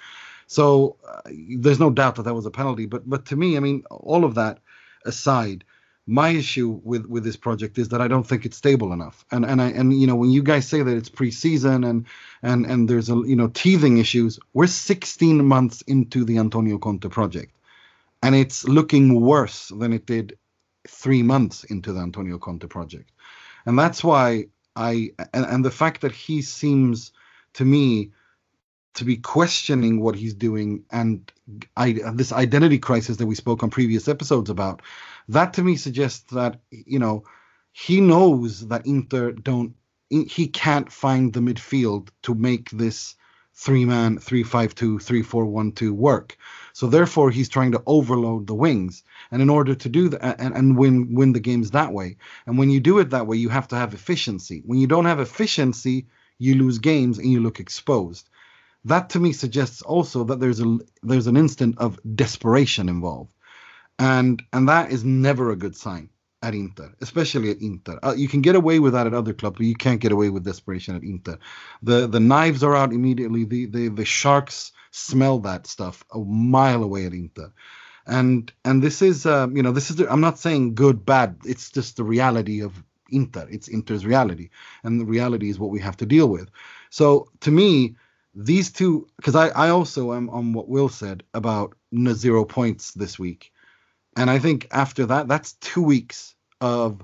So 0.48 0.98
uh, 1.08 1.22
there's 1.58 1.80
no 1.80 1.90
doubt 1.90 2.16
that 2.16 2.24
that 2.24 2.34
was 2.34 2.46
a 2.46 2.52
penalty. 2.52 2.86
But 2.86 3.10
but 3.10 3.26
to 3.28 3.36
me, 3.36 3.58
I 3.58 3.60
mean, 3.60 3.84
all 3.90 4.24
of 4.24 4.36
that 4.36 4.60
aside, 5.06 5.64
my 6.08 6.30
issue 6.30 6.80
with 6.84 7.06
with 7.08 7.24
this 7.24 7.36
project 7.36 7.78
is 7.78 7.90
that 7.90 8.02
I 8.02 8.08
don't 8.08 8.26
think 8.26 8.46
it's 8.46 8.58
stable 8.58 8.94
enough. 8.94 9.26
And 9.32 9.46
and 9.46 9.62
I 9.62 9.70
and 9.70 10.00
you 10.00 10.08
know 10.08 10.16
when 10.16 10.32
you 10.32 10.44
guys 10.44 10.68
say 10.68 10.82
that 10.82 10.98
it's 10.98 11.10
preseason 11.10 11.88
and 11.88 12.06
and 12.44 12.66
and 12.66 12.90
there's 12.90 13.10
a 13.10 13.16
you 13.16 13.36
know 13.36 13.48
teething 13.50 13.98
issues, 13.98 14.40
we're 14.54 14.68
16 14.68 15.46
months 15.46 15.82
into 15.84 16.24
the 16.26 16.38
Antonio 16.38 16.78
Conte 16.78 17.10
project, 17.10 17.56
and 18.22 18.36
it's 18.36 18.68
looking 18.68 19.22
worse 19.22 19.70
than 19.70 19.94
it 19.94 20.06
did 20.06 20.38
three 20.88 21.24
months 21.24 21.64
into 21.64 21.92
the 21.94 22.00
Antonio 22.00 22.38
Conte 22.38 22.68
project 22.68 23.10
and 23.66 23.78
that's 23.78 24.04
why 24.04 24.46
I 24.76 25.12
and, 25.34 25.46
and 25.46 25.66
the 25.66 25.72
fact 25.72 26.02
that 26.02 26.12
he 26.12 26.42
seems 26.42 27.12
to 27.54 27.66
me 27.66 28.12
to 28.96 29.06
be 29.06 29.18
questioning 29.18 30.02
what 30.02 30.16
he's 30.16 30.34
doing 30.34 30.84
and 30.92 31.32
I, 31.78 32.00
this 32.14 32.32
identity 32.32 32.80
crisis 32.80 33.18
that 33.18 33.28
we 33.28 33.36
spoke 33.36 33.64
on 33.64 33.70
previous 33.70 34.08
episodes 34.08 34.50
about 34.50 34.82
that 35.30 35.54
to 35.54 35.64
me 35.64 35.76
suggests 35.76 36.32
that 36.34 36.60
you 36.70 37.00
know 37.00 37.24
he 37.72 38.02
knows 38.02 38.68
that 38.68 38.86
Inter 38.86 39.32
don't 39.32 39.76
he 40.10 40.48
can't 40.48 40.92
find 40.92 41.34
the 41.34 41.40
midfield 41.40 42.10
to 42.24 42.34
make 42.36 42.70
this 42.72 43.16
three 43.54 43.86
man 43.86 44.18
three 44.18 44.44
five 44.44 44.76
two 44.76 45.00
three 45.00 45.22
four 45.22 45.46
one 45.46 45.72
two 45.72 45.94
work 45.94 46.38
so 46.76 46.88
therefore, 46.88 47.32
he's 47.32 47.48
trying 47.48 47.72
to 47.72 47.82
overload 47.86 48.48
the 48.48 48.54
wings, 48.54 49.02
and 49.32 49.42
in 49.42 49.50
order 49.50 49.74
to 49.76 49.88
do 49.88 50.10
that 50.10 50.42
and, 50.42 50.54
and 50.54 50.78
win 50.78 51.14
win 51.14 51.32
the 51.32 51.40
games 51.40 51.72
that 51.72 51.94
way. 51.94 52.18
And 52.46 52.58
when 52.58 52.70
you 52.70 52.82
do 52.82 53.00
it 53.00 53.12
that 53.12 53.28
way, 53.28 53.38
you 53.38 53.48
have 53.48 53.70
to 53.70 53.78
have 53.78 53.94
efficiency. 53.94 54.62
When 54.66 54.78
you 54.78 54.86
don't 54.86 55.06
have 55.06 55.22
efficiency, 55.22 56.08
you 56.38 56.56
lose 56.56 56.80
games 56.80 57.18
and 57.18 57.32
you 57.32 57.40
look 57.40 57.62
exposed. 57.62 58.30
That 58.86 59.10
to 59.12 59.20
me 59.20 59.34
suggests 59.34 59.82
also 59.82 60.24
that 60.26 60.40
there's 60.40 60.62
a 60.62 60.78
there's 61.04 61.28
an 61.28 61.38
instant 61.38 61.78
of 61.80 62.00
desperation 62.16 62.90
involved, 62.90 63.32
and 64.00 64.42
and 64.54 64.70
that 64.70 64.92
is 64.92 65.04
never 65.04 65.52
a 65.52 65.56
good 65.56 65.76
sign 65.76 66.10
at 66.44 66.54
Inter, 66.54 66.94
especially 67.02 67.50
at 67.50 67.62
Inter. 67.62 68.00
Uh, 68.04 68.14
you 68.16 68.28
can 68.28 68.42
get 68.42 68.56
away 68.56 68.80
with 68.80 68.94
that 68.94 69.08
at 69.08 69.14
other 69.16 69.34
clubs, 69.34 69.58
but 69.58 69.66
you 69.66 69.76
can't 69.76 70.00
get 70.02 70.12
away 70.12 70.30
with 70.30 70.46
desperation 70.46 70.96
at 70.96 71.04
Inter. 71.04 71.40
The 71.82 72.08
the 72.08 72.20
knives 72.20 72.64
are 72.64 72.76
out 72.76 72.94
immediately. 72.94 73.46
The 73.46 73.66
the 73.66 73.88
the 73.90 74.06
sharks 74.06 74.72
smell 74.92 75.40
that 75.40 75.68
stuff 75.68 76.04
a 76.14 76.20
mile 76.20 76.84
away 76.84 77.06
at 77.06 77.14
Inter. 77.14 77.52
And 78.06 78.52
and 78.64 78.84
this 78.84 79.02
is 79.02 79.26
uh, 79.26 79.48
you 79.52 79.64
know 79.64 79.72
this 79.72 79.90
is 79.90 79.96
the, 79.98 80.12
I'm 80.12 80.22
not 80.22 80.38
saying 80.38 80.76
good 80.76 81.06
bad. 81.06 81.38
It's 81.44 81.72
just 81.72 81.98
the 81.98 82.04
reality 82.04 82.62
of 82.62 82.84
Inter. 83.10 83.48
It's 83.50 83.68
Inter's 83.68 84.06
reality, 84.06 84.50
and 84.84 85.02
the 85.02 85.06
reality 85.06 85.50
is 85.50 85.58
what 85.58 85.72
we 85.72 85.80
have 85.80 85.98
to 85.98 86.06
deal 86.06 86.28
with. 86.28 86.50
So 86.92 87.32
to 87.42 87.52
me, 87.52 87.96
these 88.36 88.72
two 88.72 89.08
because 89.18 89.36
I 89.36 89.48
I 89.50 89.70
also 89.70 90.14
am 90.14 90.30
on 90.30 90.54
what 90.54 90.68
Will 90.68 90.90
said 90.90 91.24
about 91.34 91.76
zero 92.14 92.46
points 92.46 92.92
this 92.94 93.18
week, 93.18 93.52
and 94.18 94.30
I 94.30 94.40
think 94.40 94.68
after 94.72 95.06
that 95.08 95.28
that's 95.28 95.54
two 95.54 95.82
weeks 95.82 96.36
of 96.62 97.02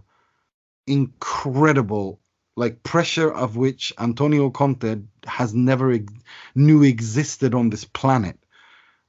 incredible 0.87 2.19
like 2.57 2.83
pressure 2.83 3.31
of 3.31 3.55
which 3.55 3.93
Antonio 3.97 4.49
Conte 4.49 4.97
has 5.25 5.53
never 5.53 5.97
knew 6.53 6.83
existed 6.83 7.55
on 7.55 7.69
this 7.69 7.85
planet 7.85 8.37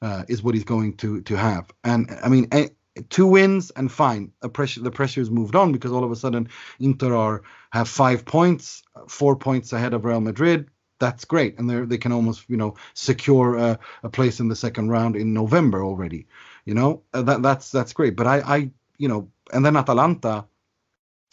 uh, 0.01 0.25
is 0.29 0.43
what 0.43 0.55
he's 0.55 0.65
going 0.65 0.97
to 0.99 1.23
to 1.23 1.37
have. 1.37 1.71
And 1.85 2.11
I 2.23 2.29
mean, 2.29 2.49
a, 2.53 2.71
two 3.11 3.27
wins 3.27 3.71
and 3.71 3.91
fine. 3.91 4.33
The 4.41 4.49
pressure 4.49 4.81
the 4.81 4.91
pressure 4.91 5.21
has 5.21 5.31
moved 5.31 5.57
on 5.57 5.73
because 5.73 5.93
all 5.93 6.05
of 6.05 6.11
a 6.11 6.17
sudden 6.17 6.49
Inter 6.79 7.15
are 7.15 7.43
have 7.73 7.89
five 7.89 8.25
points, 8.25 8.83
four 9.09 9.37
points 9.37 9.73
ahead 9.73 9.95
of 9.95 10.05
Real 10.05 10.21
Madrid. 10.21 10.69
That's 11.03 11.25
great, 11.25 11.59
and 11.59 11.69
they 11.69 11.81
they 11.81 11.99
can 11.99 12.13
almost 12.13 12.49
you 12.49 12.57
know 12.57 12.77
secure 12.95 13.57
a, 13.57 13.79
a, 14.05 14.09
place 14.09 14.39
in 14.39 14.49
the 14.49 14.61
second 14.65 14.89
round 14.89 15.17
in 15.17 15.35
November 15.35 15.83
already. 15.83 16.29
You 16.65 16.75
know 16.75 17.03
uh, 17.13 17.23
that 17.23 17.43
that's 17.43 17.71
that's 17.73 17.93
great. 17.93 18.15
But 18.15 18.29
I 18.29 18.37
I 18.57 18.71
you 18.99 19.09
know 19.09 19.29
and 19.53 19.67
then 19.67 19.77
Atalanta 19.77 20.45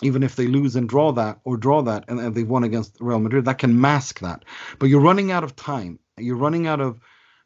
even 0.01 0.23
if 0.23 0.35
they 0.35 0.47
lose 0.47 0.75
and 0.75 0.89
draw 0.89 1.11
that 1.11 1.39
or 1.43 1.57
draw 1.57 1.81
that 1.83 2.05
and, 2.07 2.19
and 2.19 2.33
they've 2.33 2.49
won 2.49 2.63
against 2.63 2.97
Real 2.99 3.19
Madrid, 3.19 3.45
that 3.45 3.59
can 3.59 3.79
mask 3.79 4.19
that. 4.21 4.45
But 4.79 4.87
you're 4.87 5.01
running 5.01 5.31
out 5.31 5.43
of 5.43 5.55
time. 5.55 5.99
You're 6.17 6.37
running 6.37 6.67
out 6.67 6.81
of 6.81 6.99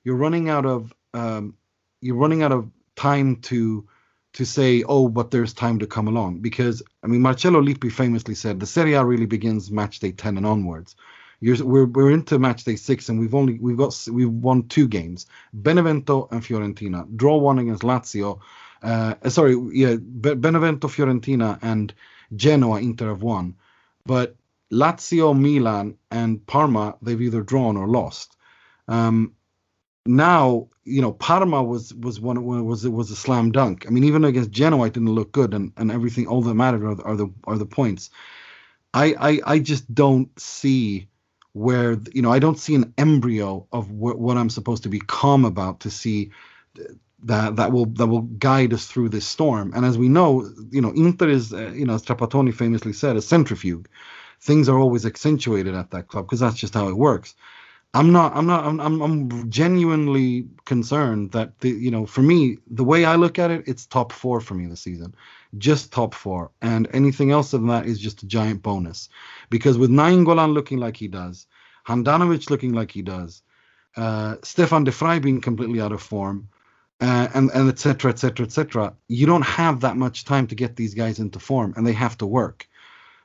you're 0.04 0.16
running 0.16 0.50
out 0.50 0.66
of 0.66 0.94
um, 1.14 1.56
you're 2.02 2.16
running 2.16 2.44
out 2.44 2.52
of 2.52 2.70
time 2.96 3.38
to 3.52 3.88
to 4.34 4.46
say, 4.46 4.84
oh, 4.84 5.08
but 5.10 5.30
there's 5.30 5.54
time 5.54 5.80
to 5.80 5.88
come 5.88 6.08
along. 6.08 6.40
Because 6.40 6.82
I 7.04 7.08
mean 7.08 7.22
Marcello 7.22 7.62
Lippi 7.62 7.92
famously 7.92 8.36
said 8.36 8.60
the 8.60 8.66
Serie 8.66 8.94
A 8.94 9.04
really 9.04 9.26
begins 9.26 9.72
match 9.72 10.00
day 10.00 10.12
ten 10.12 10.38
and 10.38 10.46
onwards. 10.46 10.96
You're, 11.44 11.66
we're 11.66 11.86
we're 11.86 12.12
into 12.12 12.40
match 12.40 12.64
day 12.64 12.78
six, 12.78 13.10
and 13.10 13.20
we've 13.20 13.36
only 13.36 13.60
we've 13.60 13.76
got 13.76 14.08
we've 14.10 14.30
won 14.30 14.70
two 14.70 14.88
games: 14.88 15.26
Benevento 15.54 16.30
and 16.32 16.42
Fiorentina. 16.42 17.06
Draw 17.18 17.38
one 17.38 17.60
against 17.60 17.84
Lazio. 17.84 18.40
Uh, 18.82 19.16
sorry, 19.30 19.58
yeah, 19.74 19.96
Benevento, 20.00 20.88
Fiorentina, 20.88 21.60
and 21.62 21.94
Genoa. 22.34 22.80
Inter 22.80 23.10
have 23.10 23.24
won, 23.24 23.56
but 24.06 24.38
Lazio, 24.72 25.38
Milan, 25.38 25.98
and 26.10 26.48
Parma 26.48 26.96
they've 27.02 27.22
either 27.22 27.44
drawn 27.44 27.76
or 27.76 27.88
lost. 27.88 28.38
Um, 28.88 29.34
now 30.06 30.70
you 30.86 31.02
know 31.02 31.12
Parma 31.12 31.62
was 31.62 31.94
was 31.94 32.22
one 32.22 32.46
was 32.66 32.86
it 32.86 32.90
was 32.94 33.12
a 33.12 33.18
slam 33.18 33.52
dunk. 33.52 33.86
I 33.86 33.90
mean 33.90 34.06
even 34.06 34.24
against 34.24 34.52
Genoa 34.52 34.88
it 34.88 34.94
didn't 34.94 35.14
look 35.14 35.34
good 35.34 35.54
and, 35.54 35.74
and 35.76 35.92
everything 35.92 36.26
all 36.26 36.42
that 36.42 36.54
mattered 36.54 36.84
are, 36.84 37.06
are 37.06 37.18
the 37.18 37.28
are 37.44 37.58
the 37.58 37.66
points. 37.66 38.12
I, 38.94 39.16
I 39.20 39.40
I 39.46 39.60
just 39.60 39.94
don't 39.94 40.30
see 40.40 41.10
where 41.54 41.98
you 42.14 42.22
know 42.24 42.32
I 42.32 42.40
don't 42.40 42.60
see 42.60 42.76
an 42.76 42.94
embryo 42.98 43.68
of 43.74 43.88
wh- 43.88 44.20
what 44.20 44.38
I'm 44.38 44.52
supposed 44.52 44.84
to 44.84 44.90
be 44.90 45.00
calm 45.00 45.46
about 45.46 45.82
to 45.82 45.92
see 45.92 46.32
that 47.26 47.58
that 47.58 47.72
will 47.72 47.88
that 47.88 48.08
will 48.08 48.24
guide 48.24 48.74
us 48.74 48.88
through 48.88 49.10
this 49.10 49.28
storm. 49.28 49.74
And 49.76 49.86
as 49.86 49.98
we 49.98 50.10
know, 50.10 50.50
you 50.72 50.82
know 50.82 50.92
Inter 50.92 51.30
is 51.30 51.54
uh, 51.54 51.72
you 51.76 51.86
know 51.86 51.96
as 51.96 52.04
Trapattoni 52.04 52.54
famously 52.54 52.94
said 52.94 53.18
a 53.18 53.24
centrifuge. 53.24 53.88
Things 54.42 54.70
are 54.70 54.80
always 54.80 55.06
accentuated 55.06 55.76
at 55.76 55.92
that 55.92 56.08
club 56.10 56.26
because 56.28 56.42
that's 56.42 56.58
just 56.58 56.74
how 56.76 56.90
it 56.90 56.98
works. 56.98 57.36
I'm 57.96 58.12
not. 58.12 58.36
I'm 58.36 58.48
not. 58.48 58.66
I'm, 58.66 58.80
I'm. 58.80 59.02
I'm 59.02 59.50
genuinely 59.52 60.48
concerned 60.66 61.32
that 61.34 61.60
the. 61.60 61.70
You 61.70 61.92
know, 61.92 62.06
for 62.08 62.22
me, 62.24 62.58
the 62.72 62.84
way 62.84 63.06
I 63.06 63.16
look 63.16 63.38
at 63.38 63.52
it, 63.52 63.64
it's 63.68 63.86
top 63.86 64.12
four 64.12 64.42
for 64.42 64.56
me 64.56 64.66
this 64.66 64.82
season, 64.82 65.14
just 65.60 65.94
top 65.94 66.16
four, 66.16 66.52
and 66.62 66.88
anything 66.94 67.30
else 67.32 67.52
than 67.52 67.68
that 67.68 67.86
is 67.86 68.00
just 68.00 68.24
a 68.24 68.28
giant 68.28 68.64
bonus, 68.64 69.10
because 69.52 69.78
with 69.78 69.92
Nainggolan 69.92 70.54
looking 70.54 70.80
like 70.80 70.98
he 70.98 71.08
does, 71.08 71.46
Handanovic 71.88 72.50
looking 72.50 72.74
like 72.74 72.90
he 72.90 73.04
does, 73.04 73.44
uh, 73.96 74.38
Stefan 74.44 74.86
de 74.86 74.92
Vrij 74.92 75.22
being 75.22 75.40
completely 75.40 75.80
out 75.80 75.92
of 75.92 76.02
form, 76.02 76.50
uh, 77.00 77.28
and 77.36 77.52
and 77.52 77.70
etc. 77.70 78.12
etc. 78.12 78.46
etc. 78.48 78.96
You 79.08 79.28
don't 79.28 79.46
have 79.46 79.82
that 79.82 79.98
much 79.98 80.26
time 80.26 80.48
to 80.48 80.56
get 80.56 80.76
these 80.78 80.96
guys 80.96 81.20
into 81.20 81.38
form, 81.38 81.76
and 81.78 81.86
they 81.86 81.94
have 81.94 82.18
to 82.18 82.26
work. 82.26 82.68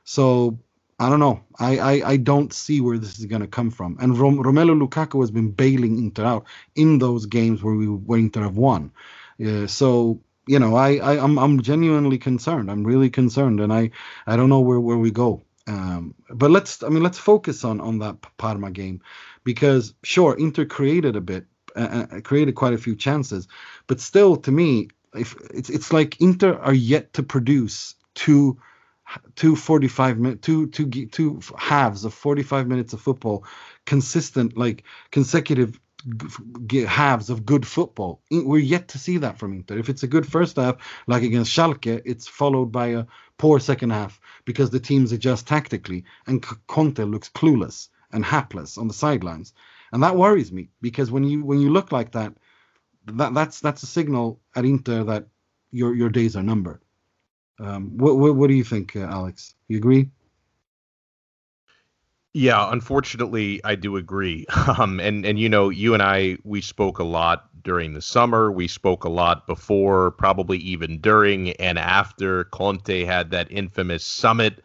So 0.03 0.59
I 0.99 1.09
don't 1.09 1.19
know. 1.19 1.41
I, 1.57 1.77
I, 1.77 2.09
I 2.11 2.17
don't 2.17 2.51
see 2.51 2.81
where 2.81 2.97
this 2.97 3.19
is 3.19 3.25
going 3.25 3.41
to 3.41 3.47
come 3.47 3.71
from. 3.71 3.97
And 4.01 4.17
Rom, 4.17 4.37
Romelu 4.37 4.77
Lukaku 4.85 5.21
has 5.21 5.31
been 5.31 5.51
bailing 5.51 5.97
Inter 5.97 6.25
out 6.25 6.45
in 6.75 6.99
those 6.99 7.25
games 7.25 7.63
where 7.63 7.73
we 7.73 7.87
where 7.87 8.19
Inter 8.19 8.41
have 8.41 8.57
won. 8.57 8.91
Uh, 9.43 9.65
so 9.65 10.19
you 10.45 10.57
know, 10.59 10.75
I, 10.75 10.95
I 10.95 11.23
I'm 11.23 11.37
I'm 11.37 11.61
genuinely 11.61 12.17
concerned. 12.17 12.69
I'm 12.69 12.83
really 12.83 13.09
concerned, 13.09 13.59
and 13.61 13.71
I 13.71 13.91
I 14.27 14.35
don't 14.35 14.49
know 14.49 14.59
where 14.61 14.79
where 14.79 14.97
we 14.97 15.11
go. 15.11 15.43
Um, 15.67 16.15
but 16.31 16.51
let's 16.51 16.83
I 16.83 16.89
mean 16.89 17.03
let's 17.03 17.19
focus 17.19 17.63
on 17.63 17.79
on 17.79 17.99
that 17.99 18.17
Parma 18.37 18.71
game 18.71 19.01
because 19.43 19.93
sure 20.03 20.35
Inter 20.37 20.65
created 20.65 21.15
a 21.15 21.21
bit, 21.21 21.45
uh, 21.75 22.05
uh 22.11 22.21
created 22.21 22.55
quite 22.55 22.73
a 22.73 22.79
few 22.79 22.95
chances, 22.95 23.47
but 23.87 24.01
still 24.01 24.35
to 24.37 24.51
me, 24.51 24.89
if 25.13 25.35
it's 25.53 25.69
it's 25.69 25.93
like 25.93 26.19
Inter 26.19 26.57
are 26.57 26.73
yet 26.73 27.13
to 27.13 27.23
produce 27.23 27.95
two 28.15 28.59
two 29.35 29.55
45 29.55 30.19
minute 30.19 30.41
two 30.41 30.67
two 30.67 30.87
two 31.07 31.39
halves 31.57 32.05
of 32.05 32.13
45 32.13 32.67
minutes 32.67 32.93
of 32.93 33.01
football 33.01 33.45
consistent 33.85 34.57
like 34.57 34.83
consecutive 35.11 35.79
halves 36.87 37.29
of 37.29 37.45
good 37.45 37.67
football. 37.67 38.21
We're 38.31 38.59
yet 38.59 38.87
to 38.89 38.97
see 38.97 39.17
that 39.17 39.37
from 39.37 39.51
Inter. 39.51 39.77
If 39.77 39.89
it's 39.89 40.03
a 40.03 40.07
good 40.07 40.25
first 40.25 40.55
half 40.55 40.77
like 41.07 41.23
against 41.23 41.51
Schalke 41.55 42.01
it's 42.05 42.27
followed 42.27 42.71
by 42.71 42.87
a 42.87 43.05
poor 43.37 43.59
second 43.59 43.91
half 43.91 44.19
because 44.45 44.69
the 44.69 44.79
teams 44.79 45.11
adjust 45.11 45.47
tactically 45.47 46.05
and 46.27 46.43
Conte 46.67 47.03
looks 47.03 47.29
clueless 47.29 47.89
and 48.11 48.23
hapless 48.23 48.77
on 48.77 48.87
the 48.87 48.93
sidelines. 48.93 49.53
And 49.91 50.03
that 50.03 50.15
worries 50.15 50.51
me 50.51 50.69
because 50.81 51.11
when 51.11 51.23
you 51.23 51.43
when 51.43 51.59
you 51.59 51.69
look 51.71 51.91
like 51.91 52.11
that 52.11 52.33
that 53.05 53.33
that's 53.33 53.59
that's 53.59 53.83
a 53.83 53.87
signal 53.87 54.39
at 54.55 54.65
Inter 54.65 55.03
that 55.05 55.27
your 55.71 55.95
your 55.95 56.09
days 56.09 56.35
are 56.35 56.43
numbered 56.43 56.81
um, 57.59 57.97
what, 57.97 58.17
what, 58.17 58.35
what 58.35 58.47
do 58.47 58.53
you 58.53 58.63
think, 58.63 58.95
uh, 58.95 59.01
Alex? 59.01 59.55
You 59.67 59.77
agree? 59.77 60.09
Yeah, 62.33 62.71
unfortunately, 62.71 63.59
I 63.63 63.75
do 63.75 63.97
agree. 63.97 64.45
Um, 64.79 64.99
and 64.99 65.25
and 65.25 65.39
you 65.39 65.49
know, 65.49 65.69
you 65.69 65.93
and 65.93 66.03
I 66.03 66.37
we 66.43 66.61
spoke 66.61 66.99
a 66.99 67.03
lot 67.03 67.49
during 67.63 67.93
the 67.93 68.01
summer. 68.01 68.51
We 68.51 68.67
spoke 68.67 69.03
a 69.03 69.09
lot 69.09 69.47
before, 69.47 70.11
probably 70.11 70.59
even 70.59 70.99
during 70.99 71.51
and 71.53 71.79
after 71.79 72.45
Conte 72.45 73.03
had 73.03 73.31
that 73.31 73.51
infamous 73.51 74.05
summit 74.05 74.63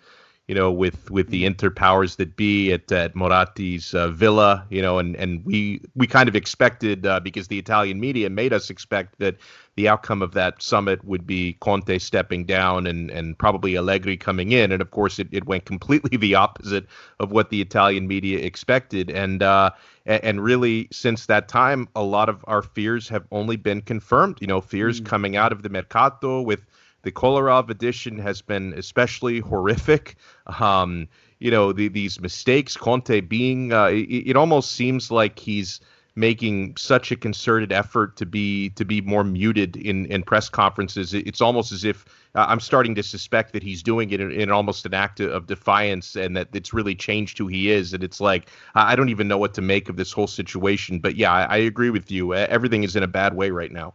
you 0.49 0.55
know, 0.55 0.71
with 0.71 1.11
with 1.11 1.29
the 1.31 1.47
inter 1.47 1.71
powers 1.71 2.17
that 2.17 2.37
be 2.37 2.71
at 2.71 2.93
at 2.93 3.15
Moratti's 3.15 3.95
uh, 3.95 4.09
villa, 4.09 4.67
you 4.69 4.83
know, 4.83 4.99
and 4.99 5.17
and 5.17 5.43
we 5.45 5.81
we 5.95 6.07
kind 6.07 6.29
of 6.29 6.37
expected 6.37 7.07
uh, 7.07 7.19
because 7.21 7.49
the 7.49 7.59
Italian 7.59 7.99
media 7.99 8.29
made 8.29 8.53
us 8.53 8.69
expect 8.69 9.19
that 9.21 9.37
the 9.77 9.89
outcome 9.89 10.21
of 10.21 10.35
that 10.35 10.63
summit 10.63 11.03
would 11.05 11.27
be 11.27 11.55
Conte 11.61 11.99
stepping 11.99 12.45
down 12.45 12.87
and 12.87 13.11
and 13.11 13.39
probably 13.39 13.75
Allegri 13.75 14.19
coming 14.19 14.53
in, 14.53 14.71
and 14.71 14.83
of 14.83 14.91
course 14.91 15.19
it, 15.19 15.29
it 15.33 15.47
went 15.47 15.65
completely 15.65 16.19
the 16.19 16.35
opposite 16.35 16.87
of 17.21 17.33
what 17.33 17.49
the 17.49 17.63
Italian 17.63 18.07
media 18.07 18.41
expected, 18.41 19.11
and 19.11 19.43
uh, 19.43 19.71
and 20.05 20.45
really 20.45 20.89
since 20.93 21.25
that 21.25 21.49
time, 21.49 21.89
a 21.97 22.03
lot 22.03 22.29
of 22.29 22.45
our 22.47 22.61
fears 22.61 23.09
have 23.09 23.25
only 23.33 23.57
been 23.57 23.81
confirmed. 23.81 24.37
You 24.43 24.47
know, 24.47 24.61
fears 24.61 25.01
mm. 25.01 25.07
coming 25.07 25.37
out 25.37 25.53
of 25.53 25.63
the 25.63 25.71
mercato 25.71 26.43
with 26.43 26.67
the 27.05 27.13
Kolarov 27.13 27.71
edition 27.71 28.19
has 28.19 28.43
been 28.43 28.73
especially 28.75 29.41
horrific. 29.41 30.17
Um, 30.61 31.07
you 31.39 31.51
know, 31.51 31.73
the, 31.73 31.89
these 31.89 32.21
mistakes, 32.21 32.77
Conte 32.77 33.21
being, 33.21 33.73
uh, 33.73 33.87
it, 33.87 34.31
it, 34.31 34.37
almost 34.37 34.73
seems 34.73 35.11
like 35.11 35.39
he's 35.39 35.81
making 36.17 36.77
such 36.77 37.11
a 37.11 37.17
concerted 37.17 37.73
effort 37.73 38.17
to 38.17 38.25
be 38.25 38.71
to 38.71 38.85
be 38.85 39.01
more 39.01 39.25
muted 39.25 39.77
in 39.77 40.07
in 40.07 40.23
press 40.23 40.49
conferences. 40.49 41.13
It's 41.13 41.41
almost 41.41 41.73
as 41.73 41.85
if 41.85 42.05
uh, 42.35 42.47
I'm 42.49 42.61
starting 42.61 42.95
to 42.95 43.03
suspect 43.03 43.53
that 43.53 43.63
he's 43.63 43.83
doing 43.83 44.11
it 44.11 44.21
in, 44.21 44.31
in, 44.31 44.51
almost 44.51 44.87
an 44.87 44.95
act 44.95 45.21
of 45.21 45.47
defiance, 45.47 46.17
and 46.17 46.37
that 46.37 46.49
it's 46.53 46.73
really 46.73 46.95
changed 46.95 47.37
who 47.37 47.49
he 47.49 47.71
is. 47.71 47.93
And 47.93 48.03
it's 48.03 48.21
like 48.21 48.49
I 48.75 48.97
don't 48.97 49.11
even 49.11 49.29
know 49.29 49.39
what 49.39 49.55
to 49.55 49.63
make 49.63 49.89
of 49.89 49.97
this 49.97 50.13
whole 50.13 50.29
situation. 50.29 50.99
But 50.99 51.17
yeah, 51.17 51.33
I, 51.33 51.43
I 51.43 51.57
agree 51.57 51.91
with 51.91 52.11
you. 52.11 52.35
Everything 52.35 52.85
is 52.85 52.97
in 52.97 53.03
a 53.03 53.09
bad 53.09 53.35
way 53.35 53.51
right 53.51 53.73
now. 53.73 53.95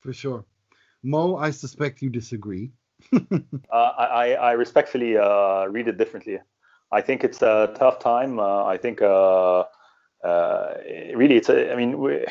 For 0.00 0.12
sure. 0.12 0.44
Mo, 1.02 1.36
I 1.36 1.50
suspect 1.50 2.02
you 2.02 2.10
disagree. 2.10 2.72
uh, 3.12 3.38
I, 3.72 4.34
I 4.34 4.52
respectfully 4.52 5.16
uh, 5.16 5.64
read 5.66 5.88
it 5.88 5.96
differently. 5.96 6.38
I 6.92 7.00
think 7.00 7.24
it's 7.24 7.40
a 7.42 7.74
tough 7.78 7.98
time. 8.00 8.38
Uh, 8.38 8.64
I 8.64 8.76
think 8.76 9.00
uh, 9.00 9.64
uh, 10.24 10.74
really 11.14 11.36
it's 11.36 11.48
a, 11.48 11.72
I 11.72 11.76
mean 11.76 11.98
we 11.98 12.24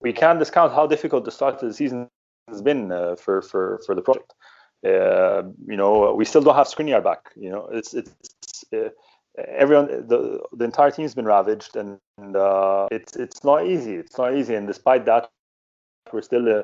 we 0.00 0.12
can't 0.12 0.38
discount 0.38 0.72
how 0.72 0.86
difficult 0.86 1.24
the 1.24 1.30
start 1.30 1.62
of 1.62 1.68
the 1.68 1.74
season 1.74 2.08
has 2.48 2.60
been 2.60 2.92
uh, 2.92 3.16
for 3.16 3.40
for 3.40 3.80
for 3.86 3.94
the 3.94 4.02
project. 4.02 4.34
you 4.82 5.76
know 5.76 6.14
we 6.14 6.24
still 6.24 6.42
don't 6.42 6.56
have 6.56 6.66
Skriniar 6.66 7.02
back. 7.02 7.30
You 7.36 7.50
know 7.50 7.68
it's 7.72 7.94
it's. 7.94 8.12
everyone 9.48 9.86
the 10.06 10.40
the 10.52 10.64
entire 10.64 10.92
team's 10.92 11.14
been 11.14 11.24
ravaged 11.24 11.74
and, 11.76 11.98
and 12.18 12.36
it's 12.92 13.16
it's 13.16 13.42
not 13.42 13.66
easy 13.66 13.94
it's 13.94 14.16
not 14.16 14.32
easy 14.32 14.54
and 14.54 14.68
despite 14.68 15.04
that 15.06 15.28
we're 16.12 16.22
still 16.22 16.62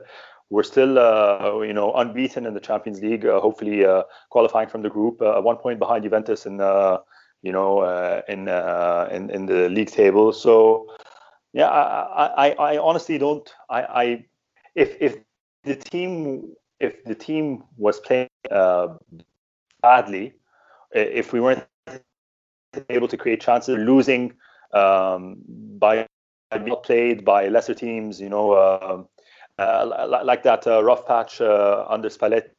we're 0.51 0.65
still, 0.65 0.99
uh, 0.99 1.61
you 1.61 1.73
know, 1.73 1.95
unbeaten 1.95 2.45
in 2.45 2.55
the 2.55 2.61
Champions 2.61 3.01
League. 3.01 3.25
Uh, 3.25 3.41
hopefully, 3.41 3.85
uh, 3.85 4.03
qualifying 4.31 4.69
from 4.69 4.83
the 4.83 4.91
group, 4.91 5.23
uh, 5.23 5.41
one 5.41 5.57
point 5.57 5.79
behind 5.79 6.03
Juventus, 6.03 6.45
in, 6.45 6.61
uh, 6.61 6.99
you 7.43 7.53
know, 7.53 7.79
uh, 7.79 8.23
in, 8.29 8.49
in 9.11 9.31
in 9.31 9.47
the 9.47 9.69
league 9.69 9.91
table. 9.91 10.33
So, 10.33 10.89
yeah, 11.53 11.69
I, 11.69 12.49
I, 12.49 12.51
I 12.75 12.79
honestly 12.79 13.17
don't. 13.19 13.49
I, 13.71 13.83
I, 13.83 14.27
if 14.75 14.97
if 15.01 15.19
the 15.65 15.77
team 15.77 16.53
if 16.81 17.05
the 17.05 17.15
team 17.15 17.65
was 17.77 18.01
playing 18.01 18.29
badly, 19.83 20.35
if 20.93 21.33
we 21.33 21.41
weren't 21.41 21.65
able 22.89 23.09
to 23.09 23.17
create 23.17 23.41
chances, 23.41 23.77
losing 23.79 24.33
um, 24.73 25.37
by 25.79 26.07
not 26.53 26.83
played 26.83 27.25
by 27.25 27.49
lesser 27.49 27.75
teams, 27.75 28.21
you 28.21 28.29
know. 28.29 28.53
Uh, 28.53 29.03
like 29.61 30.43
that 30.45 30.67
uh, 30.67 30.83
rough 30.83 31.07
patch 31.07 31.41
uh, 31.41 31.85
under 31.89 32.09
Spalletti 32.09 32.51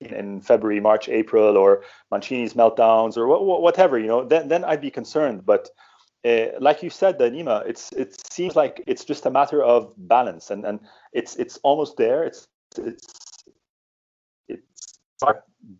in 0.00 0.40
February, 0.40 0.80
March, 0.80 1.08
April, 1.08 1.56
or 1.56 1.82
Mancini's 2.12 2.54
meltdowns, 2.54 3.16
or 3.16 3.26
whatever, 3.60 3.98
you 3.98 4.06
know, 4.06 4.24
then 4.24 4.48
then 4.48 4.64
I'd 4.64 4.80
be 4.80 4.90
concerned. 4.90 5.46
But 5.46 5.68
uh, 6.24 6.46
like 6.60 6.82
you 6.82 6.90
said, 6.90 7.18
Nima, 7.18 7.66
it's 7.66 7.92
it 7.92 8.16
seems 8.32 8.56
like 8.56 8.82
it's 8.86 9.04
just 9.04 9.26
a 9.26 9.30
matter 9.30 9.62
of 9.62 9.92
balance, 9.96 10.50
and 10.50 10.64
and 10.64 10.80
it's 11.12 11.36
it's 11.36 11.58
almost 11.62 11.96
there. 11.96 12.24
It's 12.24 12.46
it's 12.78 13.06
it's 14.48 15.22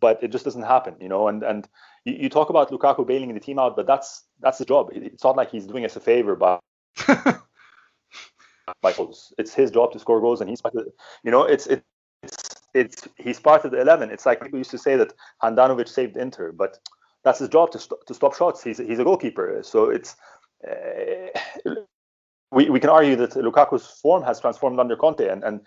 but 0.01 0.23
it 0.23 0.29
just 0.29 0.45
doesn't 0.45 0.63
happen, 0.63 0.97
you 1.01 1.09
know. 1.09 1.29
And 1.29 1.43
and 1.43 1.69
you, 2.05 2.15
you 2.15 2.29
talk 2.29 2.51
about 2.51 2.71
Lukaku 2.71 3.07
bailing 3.07 3.33
the 3.35 3.41
team 3.41 3.59
out, 3.59 3.77
but 3.77 3.87
that's 3.87 4.25
that's 4.41 4.59
the 4.59 4.65
job. 4.65 4.91
It's 4.93 5.25
not 5.25 5.37
like 5.37 5.51
he's 5.51 5.67
doing 5.67 5.85
us 5.85 5.97
a 5.97 6.01
favor 6.01 6.37
by 6.37 6.59
Michaels. 8.83 9.33
It's 9.39 9.55
his 9.55 9.71
job 9.71 9.93
to 9.93 9.99
score 9.99 10.21
goals, 10.21 10.41
and 10.41 10.49
he's 10.51 10.63
you 11.23 11.31
know 11.31 11.45
it's 11.45 11.67
it's 11.67 11.85
it's 12.73 13.09
he's 13.17 13.41
part 13.41 13.65
of 13.65 13.71
the 13.71 13.81
eleven. 13.81 14.11
It's 14.11 14.27
like 14.27 14.43
people 14.43 14.59
used 14.59 14.71
to 14.71 14.79
say 14.79 14.97
that 14.97 15.13
Handanovic 15.43 15.89
saved 15.89 16.17
Inter, 16.17 16.53
but 16.53 16.79
that's 17.25 17.39
his 17.39 17.49
job 17.49 17.71
to 17.73 17.79
st- 17.79 18.07
to 18.07 18.15
stop 18.15 18.35
shots. 18.35 18.63
He's 18.63 18.79
he's 18.79 18.99
a 18.99 19.05
goalkeeper, 19.05 19.61
so 19.63 19.91
it's. 19.91 20.17
Uh, 20.67 21.29
we, 22.53 22.71
we 22.71 22.81
can 22.81 22.91
argue 22.91 23.17
that 23.17 23.33
Lukaku's 23.33 23.87
form 23.87 24.23
has 24.23 24.41
transformed 24.41 24.79
under 24.79 24.97
Conte, 24.97 25.29
and, 25.29 25.43
and 25.43 25.61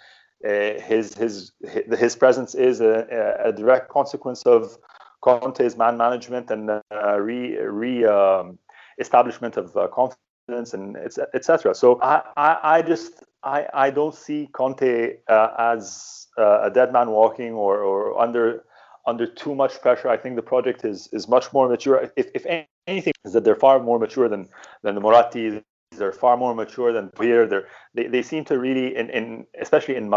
uh, 0.48 0.82
his 0.82 1.14
his 1.16 1.52
his 1.98 2.16
presence 2.16 2.56
is 2.56 2.80
a, 2.80 3.42
a, 3.44 3.52
direct 3.52 3.90
consequence 3.90 4.44
of 4.44 4.78
Conte's 5.22 5.76
man 5.76 5.98
management 5.98 6.50
and 6.50 6.70
uh, 6.70 7.20
re 7.20 7.58
re 7.58 8.06
um, 8.06 8.58
establishment 9.00 9.58
of 9.58 9.76
uh, 9.76 9.88
confidence 9.88 10.27
and 10.48 10.98
etc. 11.34 11.76
So 11.76 12.00
I, 12.02 12.22
I, 12.38 12.58
I 12.64 12.82
just 12.82 13.24
I, 13.44 13.68
I 13.74 13.90
don't 13.90 14.16
see 14.16 14.50
Conte 14.54 15.18
uh, 15.28 15.50
as 15.58 16.28
uh, 16.38 16.62
a 16.64 16.72
dead 16.72 16.94
man 16.94 17.10
walking 17.12 17.54
or, 17.54 17.80
or 17.80 18.20
under 18.20 18.64
under 19.06 19.26
too 19.26 19.56
much 19.56 19.82
pressure. 19.82 20.10
I 20.10 20.18
think 20.18 20.36
the 20.36 20.42
project 20.42 20.86
is 20.86 21.08
is 21.12 21.28
much 21.28 21.52
more 21.54 21.70
mature. 21.70 22.10
If, 22.16 22.28
if 22.34 22.46
anything, 22.88 23.14
is 23.26 23.34
that 23.34 23.44
they're 23.44 23.56
far 23.56 23.80
more 23.80 24.00
mature 24.00 24.30
than 24.30 24.48
than 24.84 24.96
the 24.96 25.02
Moratti. 25.02 25.62
They're 25.92 26.12
far 26.12 26.38
more 26.38 26.54
mature 26.54 26.92
than 26.94 27.10
Pierre. 27.10 27.48
They're, 27.48 27.68
they 27.94 28.08
they 28.08 28.22
seem 28.22 28.46
to 28.46 28.60
really 28.60 28.96
in, 28.96 29.10
in 29.10 29.46
especially 29.60 29.96
in 29.96 30.14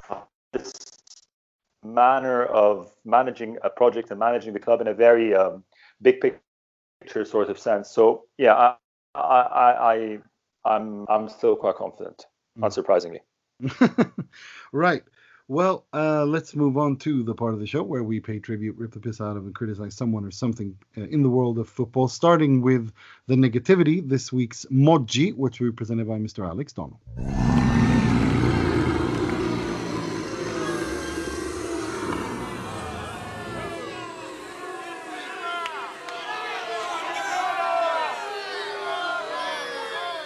this 0.53 0.73
manner 1.85 2.45
of 2.45 2.93
managing 3.05 3.57
a 3.63 3.71
project 3.71 4.11
and 4.11 4.21
managing 4.21 4.53
the 4.53 4.61
club 4.61 4.81
in 4.81 4.89
a 4.89 4.95
very 4.95 5.35
um, 5.35 5.65
big 6.03 6.21
picture 7.01 7.25
sort 7.25 7.49
of 7.49 7.59
sense. 7.59 7.91
So 7.91 8.25
yeah, 8.39 8.55
I 8.55 8.77
I 9.15 10.19
I 10.65 10.71
I'm 10.71 11.07
I'm 11.09 11.29
still 11.29 11.57
quite 11.57 11.77
confident, 11.77 12.27
unsurprisingly. 12.59 13.21
right. 14.73 15.03
Well, 15.49 15.85
uh, 15.93 16.25
let's 16.27 16.55
move 16.55 16.79
on 16.79 16.97
to 16.99 17.25
the 17.25 17.35
part 17.35 17.55
of 17.55 17.59
the 17.59 17.67
show 17.67 17.83
where 17.83 18.05
we 18.05 18.21
pay 18.21 18.39
tribute, 18.39 18.77
rip 18.79 18.93
the 18.93 19.01
piss 19.01 19.21
out 19.21 19.37
of, 19.37 19.47
and 19.47 19.53
criticize 19.53 19.97
someone 19.97 20.25
or 20.25 20.31
something 20.31 20.77
uh, 20.97 21.03
in 21.03 21.25
the 21.25 21.29
world 21.29 21.59
of 21.59 21.69
football. 21.69 22.07
Starting 22.07 22.63
with 22.63 22.93
the 23.27 23.35
negativity, 23.35 24.09
this 24.09 24.33
week's 24.33 24.65
Moggi, 24.67 25.35
which 25.35 25.59
will 25.59 25.73
be 25.73 25.75
presented 25.75 26.07
by 26.07 26.19
Mr. 26.19 26.47
Alex 26.47 26.73
Donno. 26.73 27.01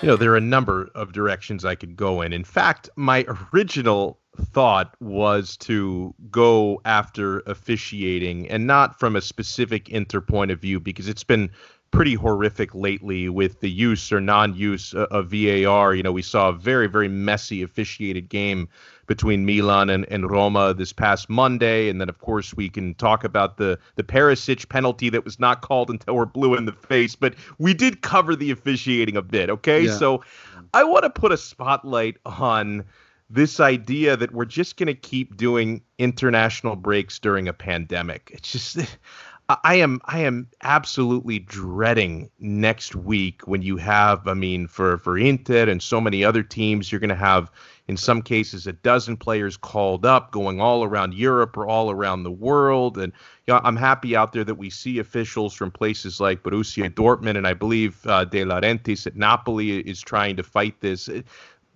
You 0.05 0.11
know, 0.11 0.17
there 0.17 0.33
are 0.33 0.37
a 0.37 0.41
number 0.41 0.91
of 0.95 1.13
directions 1.13 1.65
I 1.65 1.77
could 1.77 1.97
go 1.97 2.21
in. 2.21 2.35
In 2.35 2.45
fact, 2.45 2.91
my 2.95 3.25
original 3.55 4.21
thought 4.37 4.95
was 5.01 5.57
to 5.57 6.15
go 6.31 6.83
after 6.85 7.41
officiating 7.47 8.47
and 8.51 8.67
not 8.67 9.01
from 9.01 9.17
a 9.17 9.23
specific 9.23 9.89
inter 9.89 10.21
point 10.21 10.51
of 10.51 10.61
view 10.61 10.79
because 10.79 11.09
it's 11.09 11.25
been 11.25 11.51
pretty 11.95 12.15
horrific 12.15 12.75
lately 12.75 13.29
with 13.29 13.61
the 13.61 13.71
use 13.71 14.11
or 14.13 14.21
non-use 14.21 14.95
uh, 14.95 15.07
of 15.11 15.31
VAR. 15.31 15.95
You 15.95 16.03
know, 16.03 16.13
we 16.13 16.23
saw 16.23 16.49
a 16.49 16.53
very, 16.53 16.89
very 16.89 17.09
messy 17.09 17.63
officiated 17.63 18.29
game 18.29 18.69
between 19.07 19.47
Milan 19.47 19.91
and, 19.91 20.05
and 20.11 20.31
Roma 20.31 20.75
this 20.75 20.93
past 20.93 21.31
Monday, 21.31 21.89
and 21.89 22.01
then 22.01 22.09
of 22.09 22.19
course 22.19 22.55
we 22.55 22.69
can 22.69 22.95
talk 22.95 23.23
about 23.23 23.59
the 23.59 23.79
the 23.97 24.03
Perisic 24.03 24.69
penalty 24.69 25.09
that 25.11 25.25
was 25.25 25.39
not 25.39 25.63
called 25.63 25.91
until 25.91 26.17
we're 26.17 26.25
blue 26.25 26.55
in 26.55 26.65
the 26.65 26.73
face. 26.73 27.15
But 27.15 27.35
we 27.59 27.75
did 27.75 28.03
cover 28.03 28.35
the 28.35 28.51
officiating 28.51 29.17
a 29.17 29.23
bit. 29.23 29.51
Okay, 29.51 29.83
yeah. 29.83 29.97
so 29.97 30.25
I 30.73 30.85
want 30.85 31.05
to 31.05 31.11
put 31.11 31.33
a 31.33 31.37
spotlight 31.37 32.17
on 32.27 32.85
this 33.31 33.61
idea 33.61 34.17
that 34.17 34.33
we're 34.33 34.45
just 34.45 34.77
going 34.77 34.87
to 34.87 34.95
keep 34.95 35.37
doing 35.37 35.83
international 35.99 36.77
breaks 36.77 37.19
during 37.19 37.49
a 37.49 37.53
pandemic. 37.53 38.31
It's 38.33 38.53
just 38.53 38.79
I 39.49 39.75
am 39.75 40.01
I 40.07 40.21
am 40.21 40.49
absolutely 40.63 41.39
dreading 41.39 42.31
next 42.39 42.95
week 42.95 43.47
when 43.47 43.61
you 43.61 43.77
have 43.77 44.27
I 44.27 44.33
mean 44.33 44.67
for 44.67 44.97
for 44.99 45.19
Inter 45.19 45.69
and 45.69 45.83
so 45.83 46.01
many 46.01 46.25
other 46.25 46.43
teams 46.43 46.91
you're 46.91 47.01
going 47.01 47.11
to 47.11 47.15
have 47.15 47.51
in 47.87 47.99
some 47.99 48.23
cases 48.23 48.67
a 48.67 48.73
dozen 48.73 49.19
players 49.19 49.59
called 49.59 50.07
up 50.07 50.31
going 50.31 50.63
all 50.63 50.83
around 50.83 51.13
Europe 51.13 51.59
or 51.59 51.67
all 51.67 51.91
around 51.91 52.23
the 52.23 52.31
world. 52.31 52.97
And 52.97 53.13
you 53.47 53.53
know, 53.53 53.61
I'm 53.65 53.77
happy 53.77 54.17
out 54.17 54.33
there 54.33 54.45
that 54.45 54.55
we 54.55 54.71
see 54.71 54.99
officials 54.99 55.53
from 55.53 55.71
places 55.71 56.21
like 56.21 56.43
Borussia 56.43 56.89
Dortmund 56.89 57.37
and 57.37 57.47
I 57.47 57.53
believe 57.53 58.07
uh, 58.07 58.25
De 58.25 58.45
Laurentiis 58.45 59.07
at 59.07 59.15
Napoli 59.15 59.81
is 59.81 60.01
trying 60.01 60.37
to 60.37 60.43
fight 60.43 60.81
this. 60.81 61.11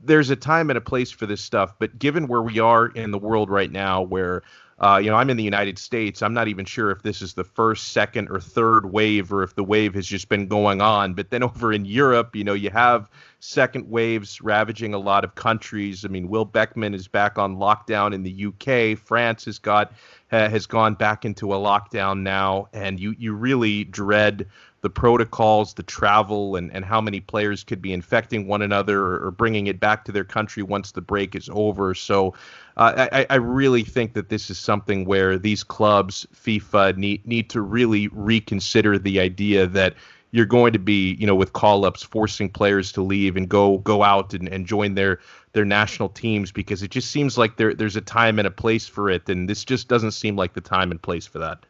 There's 0.03 0.31
a 0.31 0.37
time 0.37 0.71
and 0.71 0.79
a 0.79 0.81
place 0.81 1.11
for 1.11 1.27
this 1.27 1.43
stuff 1.43 1.75
but 1.79 1.99
given 1.99 2.29
where 2.29 2.43
we 2.43 2.61
are 2.61 2.87
in 2.87 3.11
the 3.11 3.19
world 3.19 3.51
right 3.51 3.71
now 3.71 4.01
where 4.01 4.43
uh, 4.81 5.01
you 5.03 5.11
know, 5.11 5.17
I'm 5.17 5.29
in 5.29 5.37
the 5.37 5.45
United 5.45 5.79
States. 5.79 6.23
I'm 6.23 6.35
not 6.35 6.47
even 6.47 6.65
sure 6.65 6.91
if 6.91 7.03
this 7.03 7.21
is 7.21 7.35
the 7.35 7.43
first, 7.43 7.93
second, 7.93 8.29
or 8.31 8.39
third 8.39 8.93
wave, 8.93 9.33
or 9.33 9.43
if 9.43 9.57
the 9.57 9.65
wave 9.65 9.95
has 9.95 10.07
just 10.07 10.29
been 10.29 10.47
going 10.47 10.81
on. 10.81 11.15
But 11.15 11.31
then 11.31 11.43
over 11.45 11.73
in 11.73 11.85
Europe, 11.85 12.37
you 12.37 12.45
know, 12.45 12.55
you 12.55 12.71
have 12.71 13.11
second 13.41 13.89
waves 13.89 14.41
ravaging 14.41 14.95
a 14.95 14.99
lot 14.99 15.25
of 15.25 15.35
countries. 15.35 16.05
I 16.05 16.09
mean, 16.09 16.29
Will 16.29 16.45
Beckman 16.45 16.95
is 16.95 17.09
back 17.09 17.39
on 17.39 17.57
lockdown 17.57 18.15
in 18.15 18.23
the 18.23 18.47
UK. 18.47 18.99
France 18.99 19.45
has 19.47 19.59
got 19.59 19.93
has 20.31 20.67
gone 20.67 20.95
back 20.95 21.25
into 21.25 21.55
a 21.55 21.57
lockdown 21.57 22.21
now, 22.21 22.69
and 22.73 23.01
you 23.01 23.15
you 23.19 23.33
really 23.33 23.85
dread 23.85 24.47
the 24.81 24.91
protocols, 24.91 25.75
the 25.75 25.83
travel, 25.83 26.57
and, 26.57 26.73
and 26.73 26.85
how 26.85 27.01
many 27.01 27.21
players 27.21 27.65
could 27.65 27.83
be 27.83 27.93
infecting 27.93 28.47
one 28.47 28.63
another 28.63 29.01
or, 29.01 29.27
or 29.27 29.31
bringing 29.31 29.67
it 29.67 29.81
back 29.81 30.05
to 30.05 30.13
their 30.13 30.25
country 30.25 30.63
once 30.63 30.93
the 30.93 31.01
break 31.01 31.35
is 31.35 31.49
over. 31.53 31.95
So 31.95 32.35
uh, 32.77 33.09
I, 33.13 33.27
I 33.29 33.35
really 33.37 33.83
think 33.83 34.15
that 34.15 34.29
this 34.29 34.51
is 34.51 34.59
something 34.59 35.05
where 35.05 35.37
these 35.37 35.65
clubs, 35.65 36.27
FIFA, 36.35 36.97
need 36.97 37.27
need 37.27 37.51
to 37.51 37.61
really 37.61 38.09
reconsider 38.09 38.99
the 38.99 39.19
idea 39.19 39.67
that 39.67 39.95
you're 40.31 40.47
going 40.47 40.73
to 40.75 40.79
be, 40.79 41.15
you 41.15 41.27
know, 41.27 41.35
with 41.35 41.55
call 41.55 41.85
ups 41.85 42.03
forcing 42.03 42.51
players 42.51 42.93
to 42.93 43.03
leave 43.03 43.37
and 43.37 43.49
go 43.49 43.79
go 43.79 44.03
out 44.03 44.35
and, 44.35 44.49
and 44.49 44.67
join 44.67 44.95
their 44.95 45.19
their 45.55 45.65
national 45.65 46.11
teams 46.11 46.53
because 46.53 46.83
it 46.83 46.91
just 46.91 47.11
seems 47.11 47.37
like 47.37 47.57
there 47.57 47.75
there's 47.75 47.97
a 47.97 48.01
time 48.01 48.39
and 48.39 48.47
a 48.47 48.51
place 48.51 48.87
for 48.87 49.11
it, 49.11 49.29
and 49.29 49.49
this 49.49 49.65
just 49.65 49.89
doesn't 49.89 50.13
seem 50.13 50.37
like 50.37 50.53
the 50.53 50.61
time 50.61 50.91
and 50.91 51.03
place 51.03 51.27
for 51.27 51.39
that. 51.39 51.65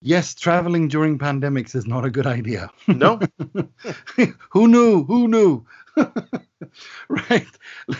Yes, 0.00 0.32
traveling 0.34 0.86
during 0.86 1.18
pandemics 1.18 1.74
is 1.74 1.86
not 1.86 2.04
a 2.04 2.10
good 2.10 2.26
idea. 2.26 2.70
No. 2.86 3.18
Who 4.50 4.68
knew? 4.68 5.04
Who 5.04 5.26
knew? 5.26 5.66
right. 7.08 7.48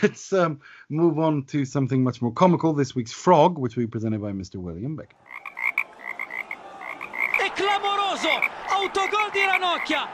Let's 0.01 0.31
um, 0.31 0.61
move 0.89 1.19
on 1.19 1.43
to 1.47 1.65
something 1.65 2.01
much 2.01 2.21
more 2.21 2.31
comical. 2.31 2.71
This 2.73 2.95
week's 2.95 3.11
Frog, 3.11 3.57
which 3.57 3.75
will 3.75 3.83
be 3.83 3.87
presented 3.87 4.21
by 4.21 4.31
Mr. 4.31 4.55
William 4.55 4.95
Beck. 4.95 5.13
È 7.37 7.51
clamoroso! 7.53 8.29
Autogol 8.69 9.31
di 9.33 9.39
Ranocchia! 9.39 10.07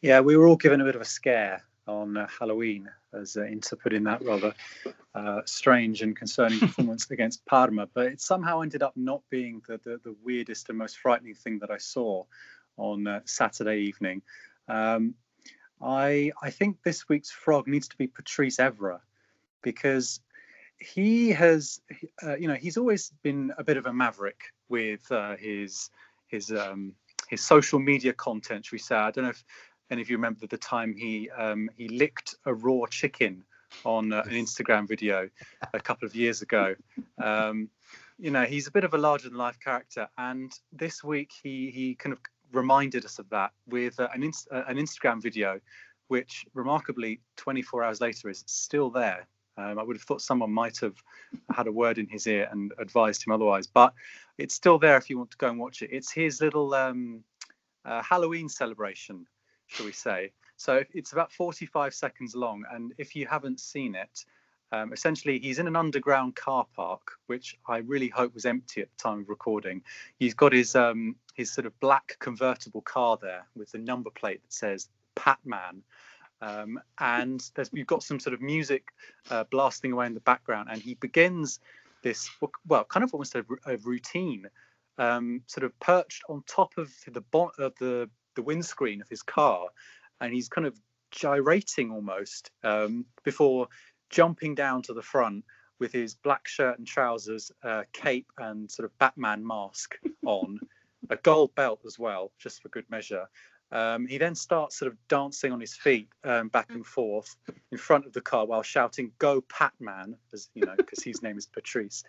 Yeah, 0.00 0.20
we 0.20 0.36
were 0.36 0.46
all 0.46 0.56
given 0.56 0.80
a 0.80 0.84
bit 0.84 0.94
of 0.94 1.02
a 1.02 1.04
scare 1.04 1.64
on 1.88 2.16
uh, 2.16 2.28
Halloween 2.38 2.88
as 3.12 3.36
uh, 3.36 3.44
Inter 3.44 3.76
put 3.76 3.92
in 3.92 4.04
that 4.04 4.24
rather 4.24 4.54
uh, 5.14 5.40
strange 5.44 6.02
and 6.02 6.16
concerning 6.16 6.58
performance 6.58 7.10
against 7.10 7.44
Parma. 7.46 7.88
But 7.92 8.06
it 8.06 8.20
somehow 8.20 8.60
ended 8.60 8.82
up 8.82 8.96
not 8.96 9.22
being 9.30 9.62
the, 9.66 9.78
the, 9.78 10.00
the 10.04 10.14
weirdest 10.22 10.68
and 10.68 10.78
most 10.78 10.98
frightening 10.98 11.34
thing 11.34 11.58
that 11.60 11.70
I 11.70 11.78
saw 11.78 12.24
on 12.76 13.06
uh, 13.06 13.20
Saturday 13.24 13.78
evening. 13.80 14.22
Um, 14.68 15.14
I 15.80 16.32
I 16.42 16.50
think 16.50 16.82
this 16.82 17.08
week's 17.08 17.30
frog 17.30 17.68
needs 17.68 17.88
to 17.88 17.96
be 17.96 18.06
Patrice 18.06 18.56
Evra 18.56 19.00
because 19.62 20.20
he 20.78 21.30
has 21.30 21.80
uh, 22.22 22.36
you 22.36 22.48
know 22.48 22.54
he's 22.54 22.76
always 22.76 23.12
been 23.22 23.52
a 23.58 23.64
bit 23.64 23.76
of 23.76 23.86
a 23.86 23.92
maverick 23.92 24.40
with 24.68 25.10
uh, 25.10 25.36
his 25.36 25.90
his 26.26 26.50
um, 26.50 26.94
his 27.28 27.44
social 27.44 27.78
media 27.78 28.12
content. 28.12 28.64
Should 28.64 28.72
we 28.72 28.78
say? 28.78 28.96
I 28.96 29.10
don't 29.10 29.24
know 29.24 29.30
if 29.30 29.44
any 29.90 30.02
if 30.02 30.10
you 30.10 30.16
remember 30.16 30.46
the 30.46 30.58
time 30.58 30.94
he 30.94 31.30
um, 31.30 31.70
he 31.76 31.88
licked 31.88 32.34
a 32.44 32.54
raw 32.54 32.86
chicken 32.90 33.44
on 33.84 34.12
uh, 34.12 34.22
an 34.26 34.32
Instagram 34.32 34.88
video 34.88 35.28
a 35.72 35.80
couple 35.80 36.06
of 36.06 36.14
years 36.14 36.42
ago. 36.42 36.74
Um, 37.22 37.68
you 38.18 38.30
know, 38.30 38.44
he's 38.44 38.66
a 38.66 38.70
bit 38.70 38.84
of 38.84 38.94
a 38.94 38.98
larger 38.98 39.28
than 39.28 39.38
life 39.38 39.58
character, 39.60 40.08
and 40.18 40.52
this 40.72 41.04
week 41.04 41.30
he 41.42 41.70
he 41.70 41.94
kind 41.94 42.12
of 42.12 42.20
reminded 42.52 43.04
us 43.04 43.18
of 43.18 43.28
that 43.30 43.52
with 43.66 43.98
uh, 44.00 44.08
an, 44.14 44.22
inst- 44.22 44.48
uh, 44.50 44.64
an 44.66 44.76
Instagram 44.76 45.22
video, 45.22 45.60
which 46.08 46.46
remarkably 46.54 47.20
24 47.36 47.84
hours 47.84 48.00
later 48.00 48.28
is 48.28 48.42
still 48.46 48.90
there. 48.90 49.26
Um, 49.56 49.78
I 49.78 49.82
would 49.82 49.96
have 49.96 50.02
thought 50.02 50.22
someone 50.22 50.52
might 50.52 50.78
have 50.78 50.94
had 51.52 51.66
a 51.66 51.72
word 51.72 51.98
in 51.98 52.06
his 52.06 52.26
ear 52.26 52.48
and 52.50 52.72
advised 52.78 53.26
him 53.26 53.32
otherwise, 53.32 53.66
but 53.66 53.92
it's 54.38 54.54
still 54.54 54.78
there 54.78 54.96
if 54.96 55.10
you 55.10 55.18
want 55.18 55.32
to 55.32 55.36
go 55.36 55.48
and 55.48 55.58
watch 55.58 55.82
it. 55.82 55.90
It's 55.92 56.12
his 56.12 56.40
little 56.40 56.72
um, 56.74 57.24
uh, 57.84 58.02
Halloween 58.02 58.48
celebration, 58.48 59.26
shall 59.68 59.86
we 59.86 59.92
say. 59.92 60.32
So 60.56 60.82
it's 60.92 61.12
about 61.12 61.32
45 61.32 61.94
seconds 61.94 62.34
long, 62.34 62.64
and 62.72 62.92
if 62.98 63.14
you 63.14 63.26
haven't 63.26 63.60
seen 63.60 63.94
it, 63.94 64.24
um, 64.70 64.92
essentially, 64.92 65.38
he's 65.38 65.58
in 65.58 65.66
an 65.66 65.76
underground 65.76 66.36
car 66.36 66.66
park, 66.76 67.12
which 67.26 67.56
I 67.66 67.78
really 67.78 68.08
hope 68.08 68.34
was 68.34 68.44
empty 68.44 68.82
at 68.82 68.88
the 68.90 69.02
time 69.02 69.20
of 69.20 69.28
recording. 69.28 69.82
He's 70.18 70.34
got 70.34 70.52
his 70.52 70.74
um, 70.76 71.16
his 71.34 71.50
sort 71.50 71.66
of 71.66 71.78
black 71.80 72.16
convertible 72.18 72.82
car 72.82 73.18
there 73.20 73.46
with 73.56 73.70
the 73.72 73.78
number 73.78 74.10
plate 74.10 74.42
that 74.42 74.52
says 74.52 74.88
Patman. 75.14 75.82
Um, 76.40 76.80
and 76.98 77.42
there's 77.54 77.70
you've 77.72 77.86
got 77.86 78.02
some 78.02 78.20
sort 78.20 78.34
of 78.34 78.42
music 78.42 78.88
uh, 79.30 79.44
blasting 79.50 79.92
away 79.92 80.06
in 80.06 80.14
the 80.14 80.20
background, 80.20 80.68
and 80.70 80.82
he 80.82 80.94
begins 80.94 81.60
this 82.02 82.28
well, 82.66 82.84
kind 82.84 83.04
of 83.04 83.14
almost 83.14 83.34
a, 83.34 83.44
a 83.64 83.78
routine 83.78 84.48
um, 84.98 85.42
sort 85.46 85.64
of 85.64 85.78
perched 85.80 86.24
on 86.28 86.42
top 86.46 86.76
of 86.76 86.92
the 87.06 87.22
bon- 87.22 87.50
of 87.58 87.74
the 87.80 88.10
the 88.38 88.42
windscreen 88.42 89.02
of 89.02 89.08
his 89.08 89.22
car, 89.22 89.66
and 90.20 90.32
he's 90.32 90.48
kind 90.48 90.64
of 90.64 90.78
gyrating 91.10 91.90
almost 91.90 92.52
um, 92.62 93.04
before 93.24 93.66
jumping 94.10 94.54
down 94.54 94.80
to 94.80 94.94
the 94.94 95.02
front 95.02 95.44
with 95.80 95.92
his 95.92 96.14
black 96.14 96.46
shirt 96.46 96.78
and 96.78 96.86
trousers, 96.86 97.50
uh, 97.64 97.82
cape, 97.92 98.30
and 98.38 98.70
sort 98.70 98.84
of 98.84 98.96
Batman 98.98 99.44
mask 99.44 99.98
on, 100.24 100.60
a 101.10 101.16
gold 101.16 101.52
belt 101.56 101.80
as 101.84 101.98
well, 101.98 102.30
just 102.38 102.62
for 102.62 102.68
good 102.68 102.88
measure. 102.88 103.26
Um, 103.72 104.06
he 104.06 104.18
then 104.18 104.36
starts 104.36 104.78
sort 104.78 104.92
of 104.92 104.96
dancing 105.08 105.50
on 105.50 105.60
his 105.60 105.74
feet 105.74 106.08
um, 106.22 106.46
back 106.46 106.70
and 106.70 106.86
forth 106.86 107.34
in 107.72 107.76
front 107.76 108.06
of 108.06 108.12
the 108.12 108.20
car 108.20 108.46
while 108.46 108.62
shouting 108.62 109.10
"Go 109.18 109.40
Patman," 109.40 110.16
as 110.32 110.48
you 110.54 110.64
know, 110.64 110.76
because 110.76 111.02
his 111.02 111.22
name 111.24 111.36
is 111.36 111.46
Patrice. 111.46 112.04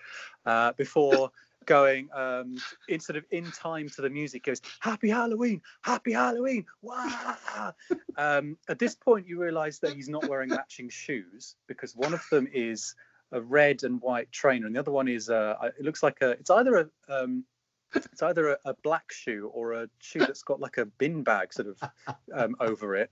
Uh, 0.46 0.74
before 0.74 1.32
going 1.70 2.10
um, 2.14 2.58
in 2.88 3.00
sort 3.00 3.16
of 3.16 3.24
in 3.30 3.50
time 3.52 3.88
to 3.90 4.02
the 4.02 4.10
music, 4.10 4.44
goes 4.44 4.60
"Happy 4.80 5.08
Halloween, 5.08 5.62
Happy 5.82 6.12
Halloween!" 6.12 6.66
Wow! 6.82 7.74
Um, 8.18 8.58
at 8.68 8.80
this 8.80 8.96
point, 8.96 9.28
you 9.28 9.40
realise 9.40 9.80
that 9.80 9.94
he's 9.94 10.10
not 10.10 10.28
wearing 10.28 10.50
matching 10.50 10.90
shoes 10.90 11.56
because 11.68 11.96
one 11.96 12.14
of 12.14 12.22
them 12.32 12.48
is 12.52 12.96
a 13.32 13.40
red 13.40 13.84
and 13.84 14.02
white 14.02 14.32
trainer, 14.32 14.66
and 14.66 14.76
the 14.76 14.80
other 14.80 14.92
one 14.92 15.08
is 15.08 15.30
uh, 15.30 15.56
it 15.78 15.86
looks 15.86 16.02
like 16.02 16.18
a 16.22 16.32
it's 16.32 16.50
either 16.50 16.76
a 16.76 17.14
um, 17.14 17.46
it's 17.94 18.22
either 18.22 18.50
a, 18.50 18.58
a, 18.66 18.74
black 18.84 19.12
shoe 19.12 19.50
or 19.54 19.74
a 19.74 19.90
shoe 20.00 20.20
that's 20.20 20.44
got 20.44 20.60
like 20.60 20.78
a 20.78 20.86
bin 20.86 21.24
bag 21.24 21.54
sort 21.54 21.68
of 21.68 21.90
um, 22.36 22.56
over 22.60 22.96
it. 22.96 23.12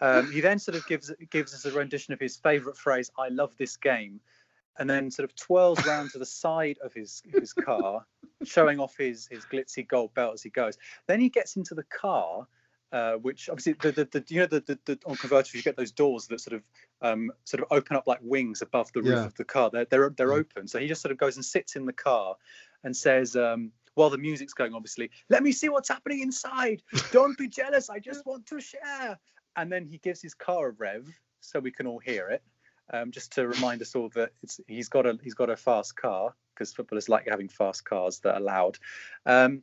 Um, 0.00 0.30
he 0.30 0.40
then 0.40 0.58
sort 0.58 0.76
of 0.76 0.86
gives 0.86 1.10
gives 1.30 1.54
us 1.54 1.64
a 1.64 1.72
rendition 1.72 2.12
of 2.12 2.20
his 2.20 2.36
favourite 2.36 2.76
phrase, 2.76 3.10
"I 3.18 3.28
love 3.28 3.56
this 3.56 3.76
game," 3.76 4.20
and 4.78 4.88
then 4.88 5.10
sort 5.10 5.28
of 5.28 5.34
twirls 5.36 5.84
round 5.86 6.10
to 6.10 6.18
the 6.18 6.26
side 6.26 6.78
of 6.82 6.92
his 6.92 7.22
his 7.32 7.52
car, 7.52 8.06
showing 8.44 8.80
off 8.80 8.96
his 8.96 9.26
his 9.30 9.44
glitzy 9.44 9.86
gold 9.86 10.14
belt 10.14 10.34
as 10.34 10.42
he 10.42 10.50
goes. 10.50 10.76
Then 11.06 11.20
he 11.20 11.28
gets 11.28 11.56
into 11.56 11.74
the 11.74 11.84
car. 11.84 12.46
Uh, 12.92 13.14
which 13.14 13.48
obviously 13.48 13.72
the, 13.72 13.90
the, 13.90 14.04
the 14.04 14.24
you 14.28 14.38
know 14.38 14.46
the, 14.46 14.60
the, 14.60 14.78
the 14.84 14.98
on 15.04 15.16
converters 15.16 15.52
you 15.52 15.60
get 15.62 15.76
those 15.76 15.90
doors 15.90 16.28
that 16.28 16.40
sort 16.40 16.54
of 16.54 16.62
um, 17.02 17.32
sort 17.42 17.60
of 17.60 17.66
open 17.72 17.96
up 17.96 18.06
like 18.06 18.20
wings 18.22 18.62
above 18.62 18.88
the 18.92 19.02
roof 19.02 19.16
yeah. 19.16 19.24
of 19.24 19.34
the 19.34 19.42
car. 19.42 19.68
They're 19.68 19.84
they're 19.86 20.10
they're 20.16 20.28
mm. 20.28 20.38
open. 20.38 20.68
So 20.68 20.78
he 20.78 20.86
just 20.86 21.02
sort 21.02 21.10
of 21.10 21.18
goes 21.18 21.34
and 21.34 21.44
sits 21.44 21.74
in 21.74 21.86
the 21.86 21.92
car 21.92 22.36
and 22.84 22.96
says, 22.96 23.34
um, 23.34 23.72
while 23.94 24.10
the 24.10 24.18
music's 24.18 24.52
going, 24.52 24.74
obviously, 24.74 25.10
let 25.30 25.42
me 25.42 25.52
see 25.52 25.68
what's 25.68 25.88
happening 25.88 26.20
inside. 26.20 26.82
Don't 27.10 27.36
be 27.36 27.48
jealous. 27.48 27.90
I 27.90 27.98
just 27.98 28.24
want 28.26 28.46
to 28.46 28.60
share. 28.60 29.18
And 29.56 29.72
then 29.72 29.86
he 29.86 29.98
gives 29.98 30.20
his 30.20 30.34
car 30.34 30.68
a 30.68 30.70
rev 30.72 31.08
so 31.40 31.60
we 31.60 31.70
can 31.70 31.86
all 31.86 31.98
hear 31.98 32.28
it. 32.28 32.42
Um, 32.92 33.10
just 33.10 33.32
to 33.32 33.48
remind 33.48 33.80
us 33.80 33.94
all 33.94 34.10
that 34.10 34.32
it's 34.42 34.60
he's 34.66 34.88
got 34.88 35.06
a 35.06 35.18
he's 35.22 35.34
got 35.34 35.48
a 35.48 35.56
fast 35.56 35.96
car 35.96 36.34
because 36.54 36.72
footballers 36.72 37.08
like 37.08 37.26
having 37.28 37.48
fast 37.48 37.84
cars 37.84 38.20
that 38.20 38.34
are 38.34 38.40
loud. 38.40 38.78
Um, 39.26 39.62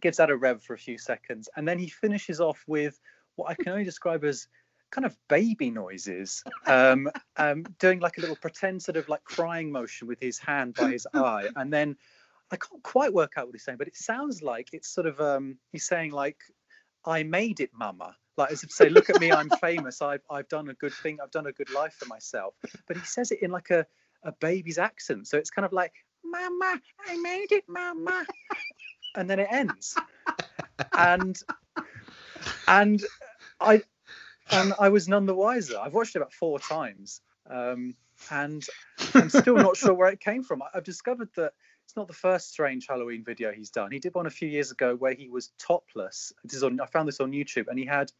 gives 0.00 0.18
that 0.18 0.30
a 0.30 0.36
rev 0.36 0.62
for 0.62 0.74
a 0.74 0.78
few 0.78 0.98
seconds, 0.98 1.48
and 1.56 1.66
then 1.66 1.78
he 1.78 1.88
finishes 1.88 2.40
off 2.40 2.62
with 2.66 3.00
what 3.36 3.50
I 3.50 3.54
can 3.54 3.68
only 3.68 3.84
describe 3.84 4.24
as 4.24 4.48
kind 4.90 5.04
of 5.04 5.16
baby 5.28 5.70
noises, 5.70 6.42
um, 6.66 7.10
um, 7.36 7.64
doing 7.78 8.00
like 8.00 8.18
a 8.18 8.20
little 8.20 8.36
pretend 8.36 8.82
sort 8.82 8.96
of 8.96 9.08
like 9.08 9.22
crying 9.24 9.70
motion 9.70 10.08
with 10.08 10.20
his 10.20 10.38
hand 10.38 10.74
by 10.74 10.90
his 10.90 11.06
eye, 11.14 11.48
and 11.56 11.72
then 11.72 11.96
I 12.50 12.56
can't 12.56 12.82
quite 12.82 13.12
work 13.12 13.34
out 13.36 13.46
what 13.46 13.54
he's 13.54 13.64
saying, 13.64 13.78
but 13.78 13.88
it 13.88 13.96
sounds 13.96 14.42
like 14.42 14.70
it's 14.72 14.88
sort 14.88 15.06
of 15.06 15.20
um, 15.20 15.58
he's 15.72 15.86
saying 15.86 16.12
like, 16.12 16.38
"I 17.04 17.22
made 17.22 17.60
it, 17.60 17.70
Mama." 17.72 18.16
Like 18.38 18.52
as 18.52 18.62
if 18.62 18.70
to 18.70 18.74
say, 18.74 18.88
"Look 18.88 19.10
at 19.10 19.20
me, 19.20 19.32
I'm 19.32 19.50
famous. 19.50 20.00
I've 20.00 20.22
I've 20.30 20.48
done 20.48 20.68
a 20.70 20.74
good 20.74 20.94
thing. 20.94 21.18
I've 21.22 21.32
done 21.32 21.46
a 21.48 21.52
good 21.52 21.70
life 21.70 21.94
for 21.98 22.06
myself." 22.06 22.54
But 22.86 22.96
he 22.96 23.04
says 23.04 23.32
it 23.32 23.42
in 23.42 23.50
like 23.50 23.70
a 23.70 23.84
a 24.22 24.32
baby's 24.32 24.78
accent, 24.78 25.26
so 25.26 25.36
it's 25.36 25.50
kind 25.50 25.66
of 25.66 25.72
like, 25.72 25.92
"Mama, 26.24 26.80
I 27.06 27.16
made 27.16 27.52
it, 27.52 27.64
Mama," 27.68 28.26
and 29.14 29.28
then 29.28 29.40
it 29.40 29.48
ends, 29.50 29.96
and 30.96 31.36
and 32.68 33.04
I 33.60 33.82
and 34.50 34.72
I 34.78 34.88
was 34.88 35.08
none 35.08 35.26
the 35.26 35.34
wiser. 35.34 35.78
I've 35.78 35.94
watched 35.94 36.14
it 36.14 36.20
about 36.20 36.32
four 36.32 36.58
times. 36.58 37.20
Um, 37.50 37.94
and 38.30 38.64
I'm 39.14 39.30
still 39.30 39.56
not 39.56 39.76
sure 39.76 39.94
where 39.94 40.10
it 40.10 40.20
came 40.20 40.42
from. 40.42 40.62
I've 40.74 40.84
discovered 40.84 41.30
that 41.36 41.52
it's 41.88 41.96
not 41.96 42.06
the 42.06 42.12
first 42.12 42.50
strange 42.50 42.86
Halloween 42.86 43.24
video 43.24 43.50
he's 43.50 43.70
done. 43.70 43.90
He 43.90 43.98
did 43.98 44.14
one 44.14 44.26
a 44.26 44.30
few 44.30 44.46
years 44.46 44.70
ago 44.70 44.94
where 44.94 45.14
he 45.14 45.30
was 45.30 45.52
topless. 45.58 46.34
This 46.44 46.52
is 46.52 46.62
on, 46.62 46.78
I 46.82 46.84
found 46.84 47.08
this 47.08 47.18
on 47.18 47.32
YouTube, 47.32 47.68
and 47.68 47.78
he 47.78 47.86
had 47.86 48.12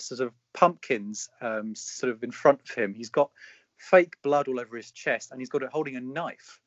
sort 0.00 0.18
of 0.18 0.32
pumpkins 0.52 1.28
um, 1.40 1.76
sort 1.76 2.10
of 2.10 2.24
in 2.24 2.32
front 2.32 2.60
of 2.68 2.74
him. 2.74 2.92
He's 2.92 3.10
got 3.10 3.30
fake 3.76 4.16
blood 4.24 4.48
all 4.48 4.58
over 4.58 4.76
his 4.76 4.90
chest, 4.90 5.30
and 5.30 5.40
he's 5.40 5.48
got 5.48 5.62
it 5.62 5.68
holding 5.70 5.94
a 5.94 6.00
knife 6.00 6.58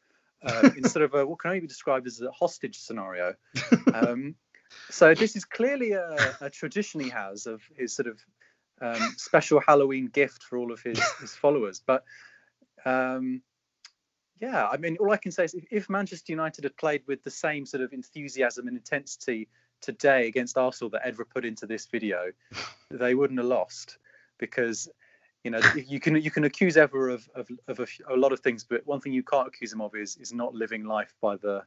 uh, 0.42 0.70
instead 0.78 1.02
of 1.02 1.14
a, 1.16 1.26
what 1.26 1.38
can 1.40 1.50
only 1.50 1.60
be 1.60 1.68
described 1.68 2.08
as 2.08 2.22
a 2.22 2.32
hostage 2.32 2.80
scenario. 2.80 3.34
Um, 3.94 4.36
so 4.90 5.14
this 5.14 5.36
is 5.36 5.44
clearly 5.44 5.94
a, 5.94 6.36
a, 6.42 6.50
tradition 6.50 7.00
he 7.00 7.10
has 7.10 7.48
of 7.48 7.62
his 7.76 7.96
sort 7.96 8.08
of 8.08 8.20
um, 8.82 9.16
special 9.18 9.62
Halloween 9.66 10.08
gift 10.08 10.44
for 10.44 10.58
all 10.58 10.72
of 10.72 10.82
his, 10.82 11.00
his 11.20 11.34
followers. 11.34 11.82
But 11.86 12.04
um, 12.86 13.42
yeah, 14.40 14.68
I 14.68 14.78
mean, 14.78 14.98
all 15.00 15.12
I 15.12 15.18
can 15.18 15.32
say 15.32 15.46
is 15.46 15.54
if, 15.54 15.66
if, 15.72 15.90
Manchester 15.90 16.32
United 16.32 16.64
had 16.64 16.76
played 16.78 17.02
with 17.08 17.24
the 17.24 17.32
same 17.32 17.66
sort 17.66 17.82
of 17.82 17.94
enthusiasm 17.94 18.68
and 18.68 18.78
intensity 18.78 19.48
today 19.82 20.28
against 20.28 20.58
Arsenal 20.58 20.90
that 20.92 21.06
Evra 21.06 21.26
put 21.28 21.46
into 21.46 21.66
this 21.66 21.86
video, 21.88 22.32
they 22.92 23.16
wouldn't 23.16 23.40
have 23.40 23.48
lost 23.48 23.98
because 24.38 24.88
you 25.44 25.52
know 25.52 25.60
you 25.76 26.00
can 26.00 26.16
you 26.22 26.32
can 26.32 26.44
accuse 26.44 26.76
Evra 26.76 27.14
of 27.14 27.30
of, 27.36 27.50
of 27.68 27.80
a, 27.80 27.88
a, 28.14 28.16
lot 28.16 28.32
of 28.32 28.40
things, 28.42 28.64
but 28.64 28.86
one 28.86 29.00
thing 29.00 29.14
you 29.14 29.24
can't 29.24 29.48
accuse 29.48 29.74
him 29.74 29.82
of 29.82 29.96
is 29.96 30.18
is 30.18 30.34
not 30.34 30.54
living 30.54 30.84
life 30.86 31.14
by 31.22 31.36
the 31.38 31.64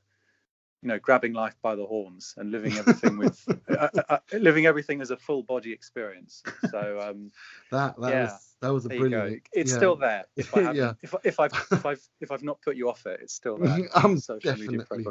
you 0.82 0.88
know 0.88 0.98
grabbing 0.98 1.32
life 1.32 1.54
by 1.62 1.74
the 1.74 1.84
horns 1.84 2.34
and 2.36 2.50
living 2.50 2.76
everything 2.76 3.18
with 3.18 3.44
uh, 3.70 3.88
uh, 3.94 4.02
uh, 4.08 4.18
living 4.32 4.66
everything 4.66 5.00
as 5.00 5.10
a 5.10 5.16
full 5.16 5.42
body 5.42 5.72
experience. 5.72 6.42
So 6.70 7.00
um, 7.00 7.30
that 7.70 8.00
that 8.00 8.10
yeah. 8.10 8.22
was 8.22 8.56
that 8.60 8.72
was 8.72 8.86
a 8.86 8.88
brilliant. 8.88 9.42
It's 9.52 9.70
yeah. 9.70 9.76
still 9.76 9.96
there. 9.96 10.24
If 10.36 10.56
I 10.56 10.72
yeah. 10.72 10.92
if, 11.02 11.14
if 11.24 11.40
I've 11.40 11.52
if 11.70 11.86
I've 11.86 12.08
if 12.20 12.30
I've 12.30 12.42
not 12.42 12.60
put 12.62 12.76
you 12.76 12.88
off 12.88 13.06
it, 13.06 13.20
it's 13.22 13.34
still 13.34 13.58
there. 13.58 13.88
I'm 13.94 14.18
definitely 14.42 15.04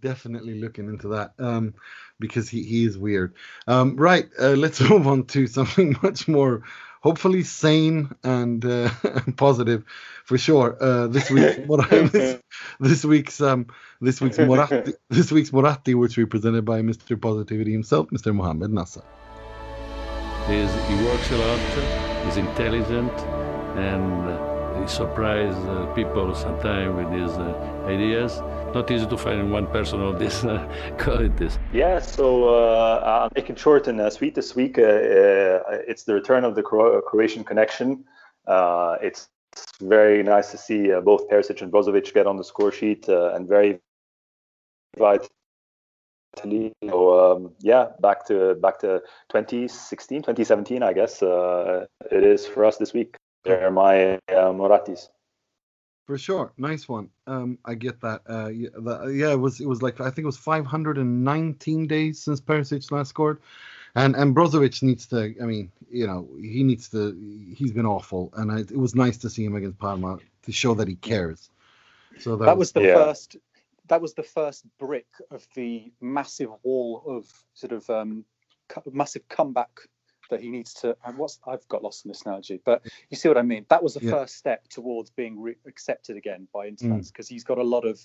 definitely 0.00 0.60
looking 0.60 0.88
into 0.88 1.08
that 1.08 1.32
um, 1.38 1.74
because 2.20 2.48
he, 2.48 2.62
he 2.62 2.84
is 2.84 2.98
weird. 2.98 3.34
Um, 3.66 3.96
right, 3.96 4.28
uh, 4.38 4.50
let's 4.50 4.80
move 4.80 5.06
on 5.06 5.24
to 5.26 5.46
something 5.46 5.96
much 6.02 6.28
more 6.28 6.62
hopefully 7.06 7.44
sane 7.44 8.10
and 8.24 8.64
uh, 8.64 8.90
positive 9.36 9.84
for 10.24 10.36
sure. 10.36 10.76
Uh, 10.80 11.06
this 11.06 11.30
week, 11.30 11.66
this, 12.12 12.40
this, 12.80 13.04
week's 13.04 13.40
um, 13.40 13.66
this 14.00 14.20
week's 14.20 14.38
Moratti, 14.38 14.92
this 15.08 15.30
week's 15.30 15.52
Moratti, 15.52 15.94
which 15.94 16.16
we 16.18 16.24
presented 16.24 16.64
by 16.64 16.80
Mr. 16.82 17.20
Positivity 17.20 17.70
himself, 17.70 18.08
Mr. 18.10 18.34
Mohammed 18.34 18.72
Nasser. 18.72 19.04
He's, 20.48 20.72
he 20.88 20.94
works 21.06 21.30
a 21.30 21.38
lot 21.44 21.60
He's 22.24 22.38
intelligent 22.38 23.16
and 23.90 24.12
uh, 24.28 24.80
he 24.80 24.86
surprises 24.88 25.56
uh, 25.68 25.86
people 25.94 26.34
sometimes 26.34 26.90
with 26.98 27.10
his 27.20 27.30
uh, 27.38 27.86
ideas. 27.86 28.32
Not 28.74 28.90
easy 28.90 29.06
to 29.06 29.16
find 29.16 29.50
one 29.52 29.66
person 29.66 30.00
of 30.00 30.18
this 30.18 30.42
qualities. 30.98 31.58
Yeah, 31.72 32.00
so 32.00 32.54
uh, 32.54 33.28
making 33.34 33.56
short 33.56 33.88
and 33.88 34.00
uh, 34.00 34.10
sweet 34.10 34.34
this 34.34 34.54
week, 34.54 34.78
uh, 34.78 34.82
uh, 34.82 35.60
it's 35.88 36.04
the 36.04 36.14
return 36.14 36.44
of 36.44 36.54
the 36.54 36.62
Cro- 36.62 37.00
Croatian 37.02 37.44
connection. 37.44 38.04
it's 39.02 39.28
very 39.80 40.22
nice 40.22 40.50
to 40.50 40.58
see 40.58 40.92
both 41.04 41.28
Perisic 41.28 41.62
and 41.62 41.72
Brozovic 41.72 42.12
get 42.12 42.26
on 42.26 42.36
the 42.36 42.44
score 42.44 42.72
sheet 42.72 43.08
and 43.08 43.48
very 43.48 43.80
vital 44.98 45.28
so 46.38 47.34
um, 47.36 47.52
yeah, 47.60 47.88
back 48.00 48.26
to 48.26 48.54
back 48.56 48.78
to 48.80 49.00
2016, 49.30 50.22
2017, 50.22 50.82
I 50.82 50.92
guess 50.92 51.22
uh, 51.22 51.86
it 52.10 52.24
is 52.24 52.46
for 52.46 52.64
us 52.64 52.76
this 52.76 52.92
week. 52.92 53.16
They're 53.44 53.70
my 53.70 54.14
uh, 54.28 54.52
Morattis. 54.52 55.08
For 56.06 56.16
sure, 56.16 56.52
nice 56.56 56.88
one. 56.88 57.10
Um, 57.26 57.58
I 57.64 57.74
get 57.74 58.00
that. 58.02 58.22
Uh, 58.28 58.48
yeah, 58.48 58.68
the, 58.74 59.06
yeah, 59.06 59.32
it 59.32 59.40
was 59.40 59.60
it 59.60 59.66
was 59.66 59.82
like 59.82 60.00
I 60.00 60.04
think 60.04 60.20
it 60.20 60.26
was 60.26 60.36
519 60.36 61.86
days 61.88 62.22
since 62.22 62.40
Perisic 62.40 62.88
last 62.92 63.08
scored, 63.08 63.40
and 63.96 64.14
and 64.14 64.34
Brozovic 64.34 64.82
needs 64.84 65.06
to. 65.06 65.34
I 65.42 65.44
mean, 65.44 65.72
you 65.90 66.06
know, 66.06 66.28
he 66.40 66.62
needs 66.62 66.88
to. 66.90 67.12
He's 67.56 67.72
been 67.72 67.86
awful, 67.86 68.32
and 68.36 68.52
I, 68.52 68.60
it 68.60 68.78
was 68.78 68.94
nice 68.94 69.16
to 69.18 69.30
see 69.30 69.44
him 69.44 69.56
against 69.56 69.80
Parma 69.80 70.18
to 70.42 70.52
show 70.52 70.74
that 70.74 70.86
he 70.86 70.94
cares. 70.94 71.50
So 72.20 72.36
that, 72.36 72.46
that 72.46 72.56
was, 72.56 72.68
was 72.68 72.72
the 72.72 72.82
yeah. 72.82 72.94
first 72.94 73.36
that 73.88 74.00
was 74.00 74.14
the 74.14 74.22
first 74.22 74.64
brick 74.78 75.06
of 75.30 75.46
the 75.54 75.92
massive 76.00 76.50
wall 76.62 77.02
of 77.06 77.26
sort 77.54 77.72
of 77.72 77.88
um, 77.90 78.24
massive 78.92 79.28
comeback 79.28 79.70
that 80.30 80.40
he 80.40 80.50
needs 80.50 80.74
to. 80.74 80.96
And 81.04 81.16
what's 81.18 81.38
I've 81.46 81.66
got 81.68 81.82
lost 81.82 82.04
in 82.04 82.10
this 82.10 82.22
analogy, 82.22 82.60
but 82.64 82.82
you 83.10 83.16
see 83.16 83.28
what 83.28 83.38
I 83.38 83.42
mean. 83.42 83.66
That 83.68 83.82
was 83.82 83.94
the 83.94 84.04
yeah. 84.04 84.10
first 84.10 84.36
step 84.36 84.68
towards 84.68 85.10
being 85.10 85.40
re- 85.40 85.56
accepted 85.66 86.16
again 86.16 86.48
by 86.52 86.68
Interfans 86.68 87.12
because 87.12 87.26
mm. 87.26 87.30
he's 87.30 87.44
got 87.44 87.58
a 87.58 87.62
lot 87.62 87.84
of 87.84 88.00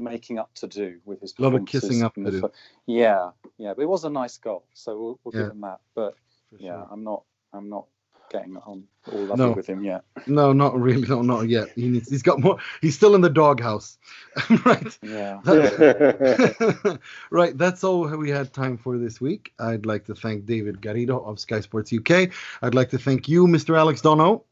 making 0.00 0.38
up 0.38 0.52
to 0.54 0.66
do 0.66 0.98
with 1.04 1.20
his. 1.20 1.34
A 1.38 1.42
lot 1.42 1.54
of 1.54 1.66
kissing 1.66 2.02
up 2.02 2.14
to 2.14 2.30
do. 2.30 2.50
Yeah, 2.86 3.30
yeah, 3.58 3.74
but 3.74 3.82
it 3.82 3.88
was 3.88 4.04
a 4.04 4.10
nice 4.10 4.38
goal, 4.38 4.64
so 4.74 4.98
we'll, 4.98 5.20
we'll 5.24 5.34
yeah. 5.34 5.42
give 5.42 5.52
him 5.52 5.60
that. 5.62 5.80
But 5.94 6.14
yeah. 6.58 6.84
I'm 6.90 7.04
not, 7.04 7.24
I'm 7.52 7.68
not 7.68 7.86
getting 8.32 8.56
on 8.56 8.84
all 9.12 9.18
lovely 9.26 9.36
No. 9.44 9.52
with 9.52 9.66
him 9.68 9.84
yet. 9.84 10.04
No, 10.26 10.52
not 10.52 10.78
really. 10.78 11.06
No, 11.08 11.20
not 11.22 11.48
yet. 11.48 11.68
He 11.74 11.88
needs. 11.88 12.08
He's 12.10 12.22
got 12.22 12.40
more. 12.40 12.58
He's 12.80 12.94
still 12.94 13.14
in 13.14 13.20
the 13.20 13.30
doghouse. 13.30 13.98
right. 14.64 14.98
Yeah. 15.02 15.40
right, 17.30 17.56
that's 17.58 17.84
all 17.84 18.06
we 18.16 18.30
had 18.30 18.52
time 18.52 18.76
for 18.78 18.98
this 18.98 19.20
week. 19.20 19.52
I'd 19.58 19.84
like 19.86 20.04
to 20.06 20.14
thank 20.14 20.46
David 20.46 20.80
Garrido 20.80 21.24
of 21.26 21.38
Sky 21.40 21.60
Sports 21.60 21.92
UK. 21.92 22.30
I'd 22.62 22.74
like 22.74 22.90
to 22.90 22.98
thank 22.98 23.28
you, 23.28 23.46
Mr. 23.46 23.76
Alex 23.76 24.00
Donno. 24.00 24.44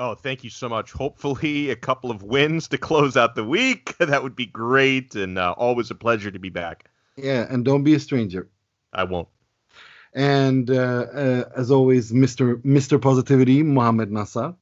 Oh, 0.00 0.14
thank 0.14 0.44
you 0.44 0.50
so 0.50 0.68
much. 0.68 0.92
Hopefully, 0.92 1.70
a 1.70 1.76
couple 1.76 2.10
of 2.12 2.22
wins 2.22 2.68
to 2.68 2.78
close 2.78 3.16
out 3.16 3.34
the 3.34 3.44
week. 3.44 3.96
That 3.98 4.22
would 4.22 4.36
be 4.36 4.46
great, 4.46 5.16
and 5.16 5.36
uh, 5.38 5.54
always 5.58 5.90
a 5.90 5.94
pleasure 5.96 6.30
to 6.30 6.38
be 6.38 6.50
back. 6.50 6.88
Yeah, 7.16 7.46
and 7.50 7.64
don't 7.64 7.82
be 7.82 7.94
a 7.94 8.00
stranger. 8.00 8.48
I 8.92 9.02
won't. 9.04 9.26
And 10.14 10.70
uh, 10.70 10.74
uh, 10.74 11.44
as 11.56 11.70
always, 11.70 12.12
Mr. 12.12 12.56
Mr. 12.62 13.00
Positivity, 13.00 13.62
Mohammed 13.62 14.10
Nasser. 14.10 14.54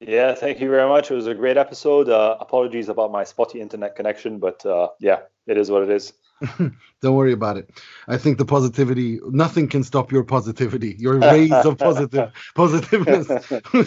Yeah, 0.00 0.34
thank 0.34 0.60
you 0.60 0.68
very 0.68 0.88
much. 0.88 1.10
It 1.10 1.14
was 1.14 1.26
a 1.26 1.34
great 1.34 1.56
episode. 1.56 2.08
Uh, 2.08 2.36
apologies 2.38 2.90
about 2.90 3.10
my 3.10 3.24
spotty 3.24 3.60
internet 3.60 3.96
connection, 3.96 4.38
but 4.38 4.64
uh, 4.66 4.88
yeah, 5.00 5.20
it 5.46 5.56
is 5.56 5.70
what 5.70 5.84
it 5.84 5.90
is. 5.90 6.12
Don't 7.00 7.14
worry 7.14 7.32
about 7.32 7.56
it. 7.56 7.70
I 8.06 8.18
think 8.18 8.36
the 8.36 8.44
positivity, 8.44 9.20
nothing 9.30 9.68
can 9.68 9.82
stop 9.82 10.12
your 10.12 10.22
positivity. 10.22 10.96
Your 10.98 11.18
rays 11.18 11.52
of 11.52 11.78
positive 11.78 12.30
positiveness 12.54 13.30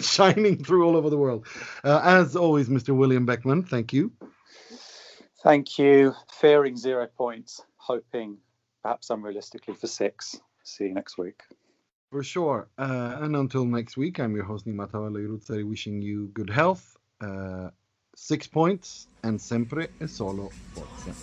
shining 0.04 0.64
through 0.64 0.84
all 0.84 0.96
over 0.96 1.10
the 1.10 1.16
world. 1.16 1.46
Uh, 1.84 2.00
as 2.02 2.34
always, 2.34 2.68
Mr. 2.68 2.94
William 2.94 3.24
Beckman, 3.24 3.62
thank 3.62 3.92
you. 3.92 4.12
Thank 5.44 5.78
you. 5.78 6.14
Fearing 6.32 6.76
zero 6.76 7.06
points, 7.06 7.62
hoping 7.76 8.38
perhaps 8.82 9.08
unrealistically 9.08 9.78
for 9.78 9.86
six. 9.86 10.40
See 10.62 10.84
you 10.84 10.94
next 10.94 11.18
week. 11.18 11.42
For 12.10 12.22
sure. 12.22 12.68
Uh, 12.76 13.18
and 13.20 13.36
until 13.36 13.64
next 13.64 13.96
week, 13.96 14.18
I'm 14.18 14.34
your 14.34 14.44
host 14.44 14.66
Nima 14.66 14.90
Tavallaey 14.90 15.26
Roodsari, 15.28 15.68
wishing 15.68 16.02
you 16.02 16.26
good 16.34 16.50
health, 16.50 16.96
uh, 17.20 17.70
six 18.16 18.46
points, 18.46 19.06
and 19.22 19.40
sempre 19.40 19.90
e 20.00 20.06
solo 20.06 20.50
forza. 20.72 21.14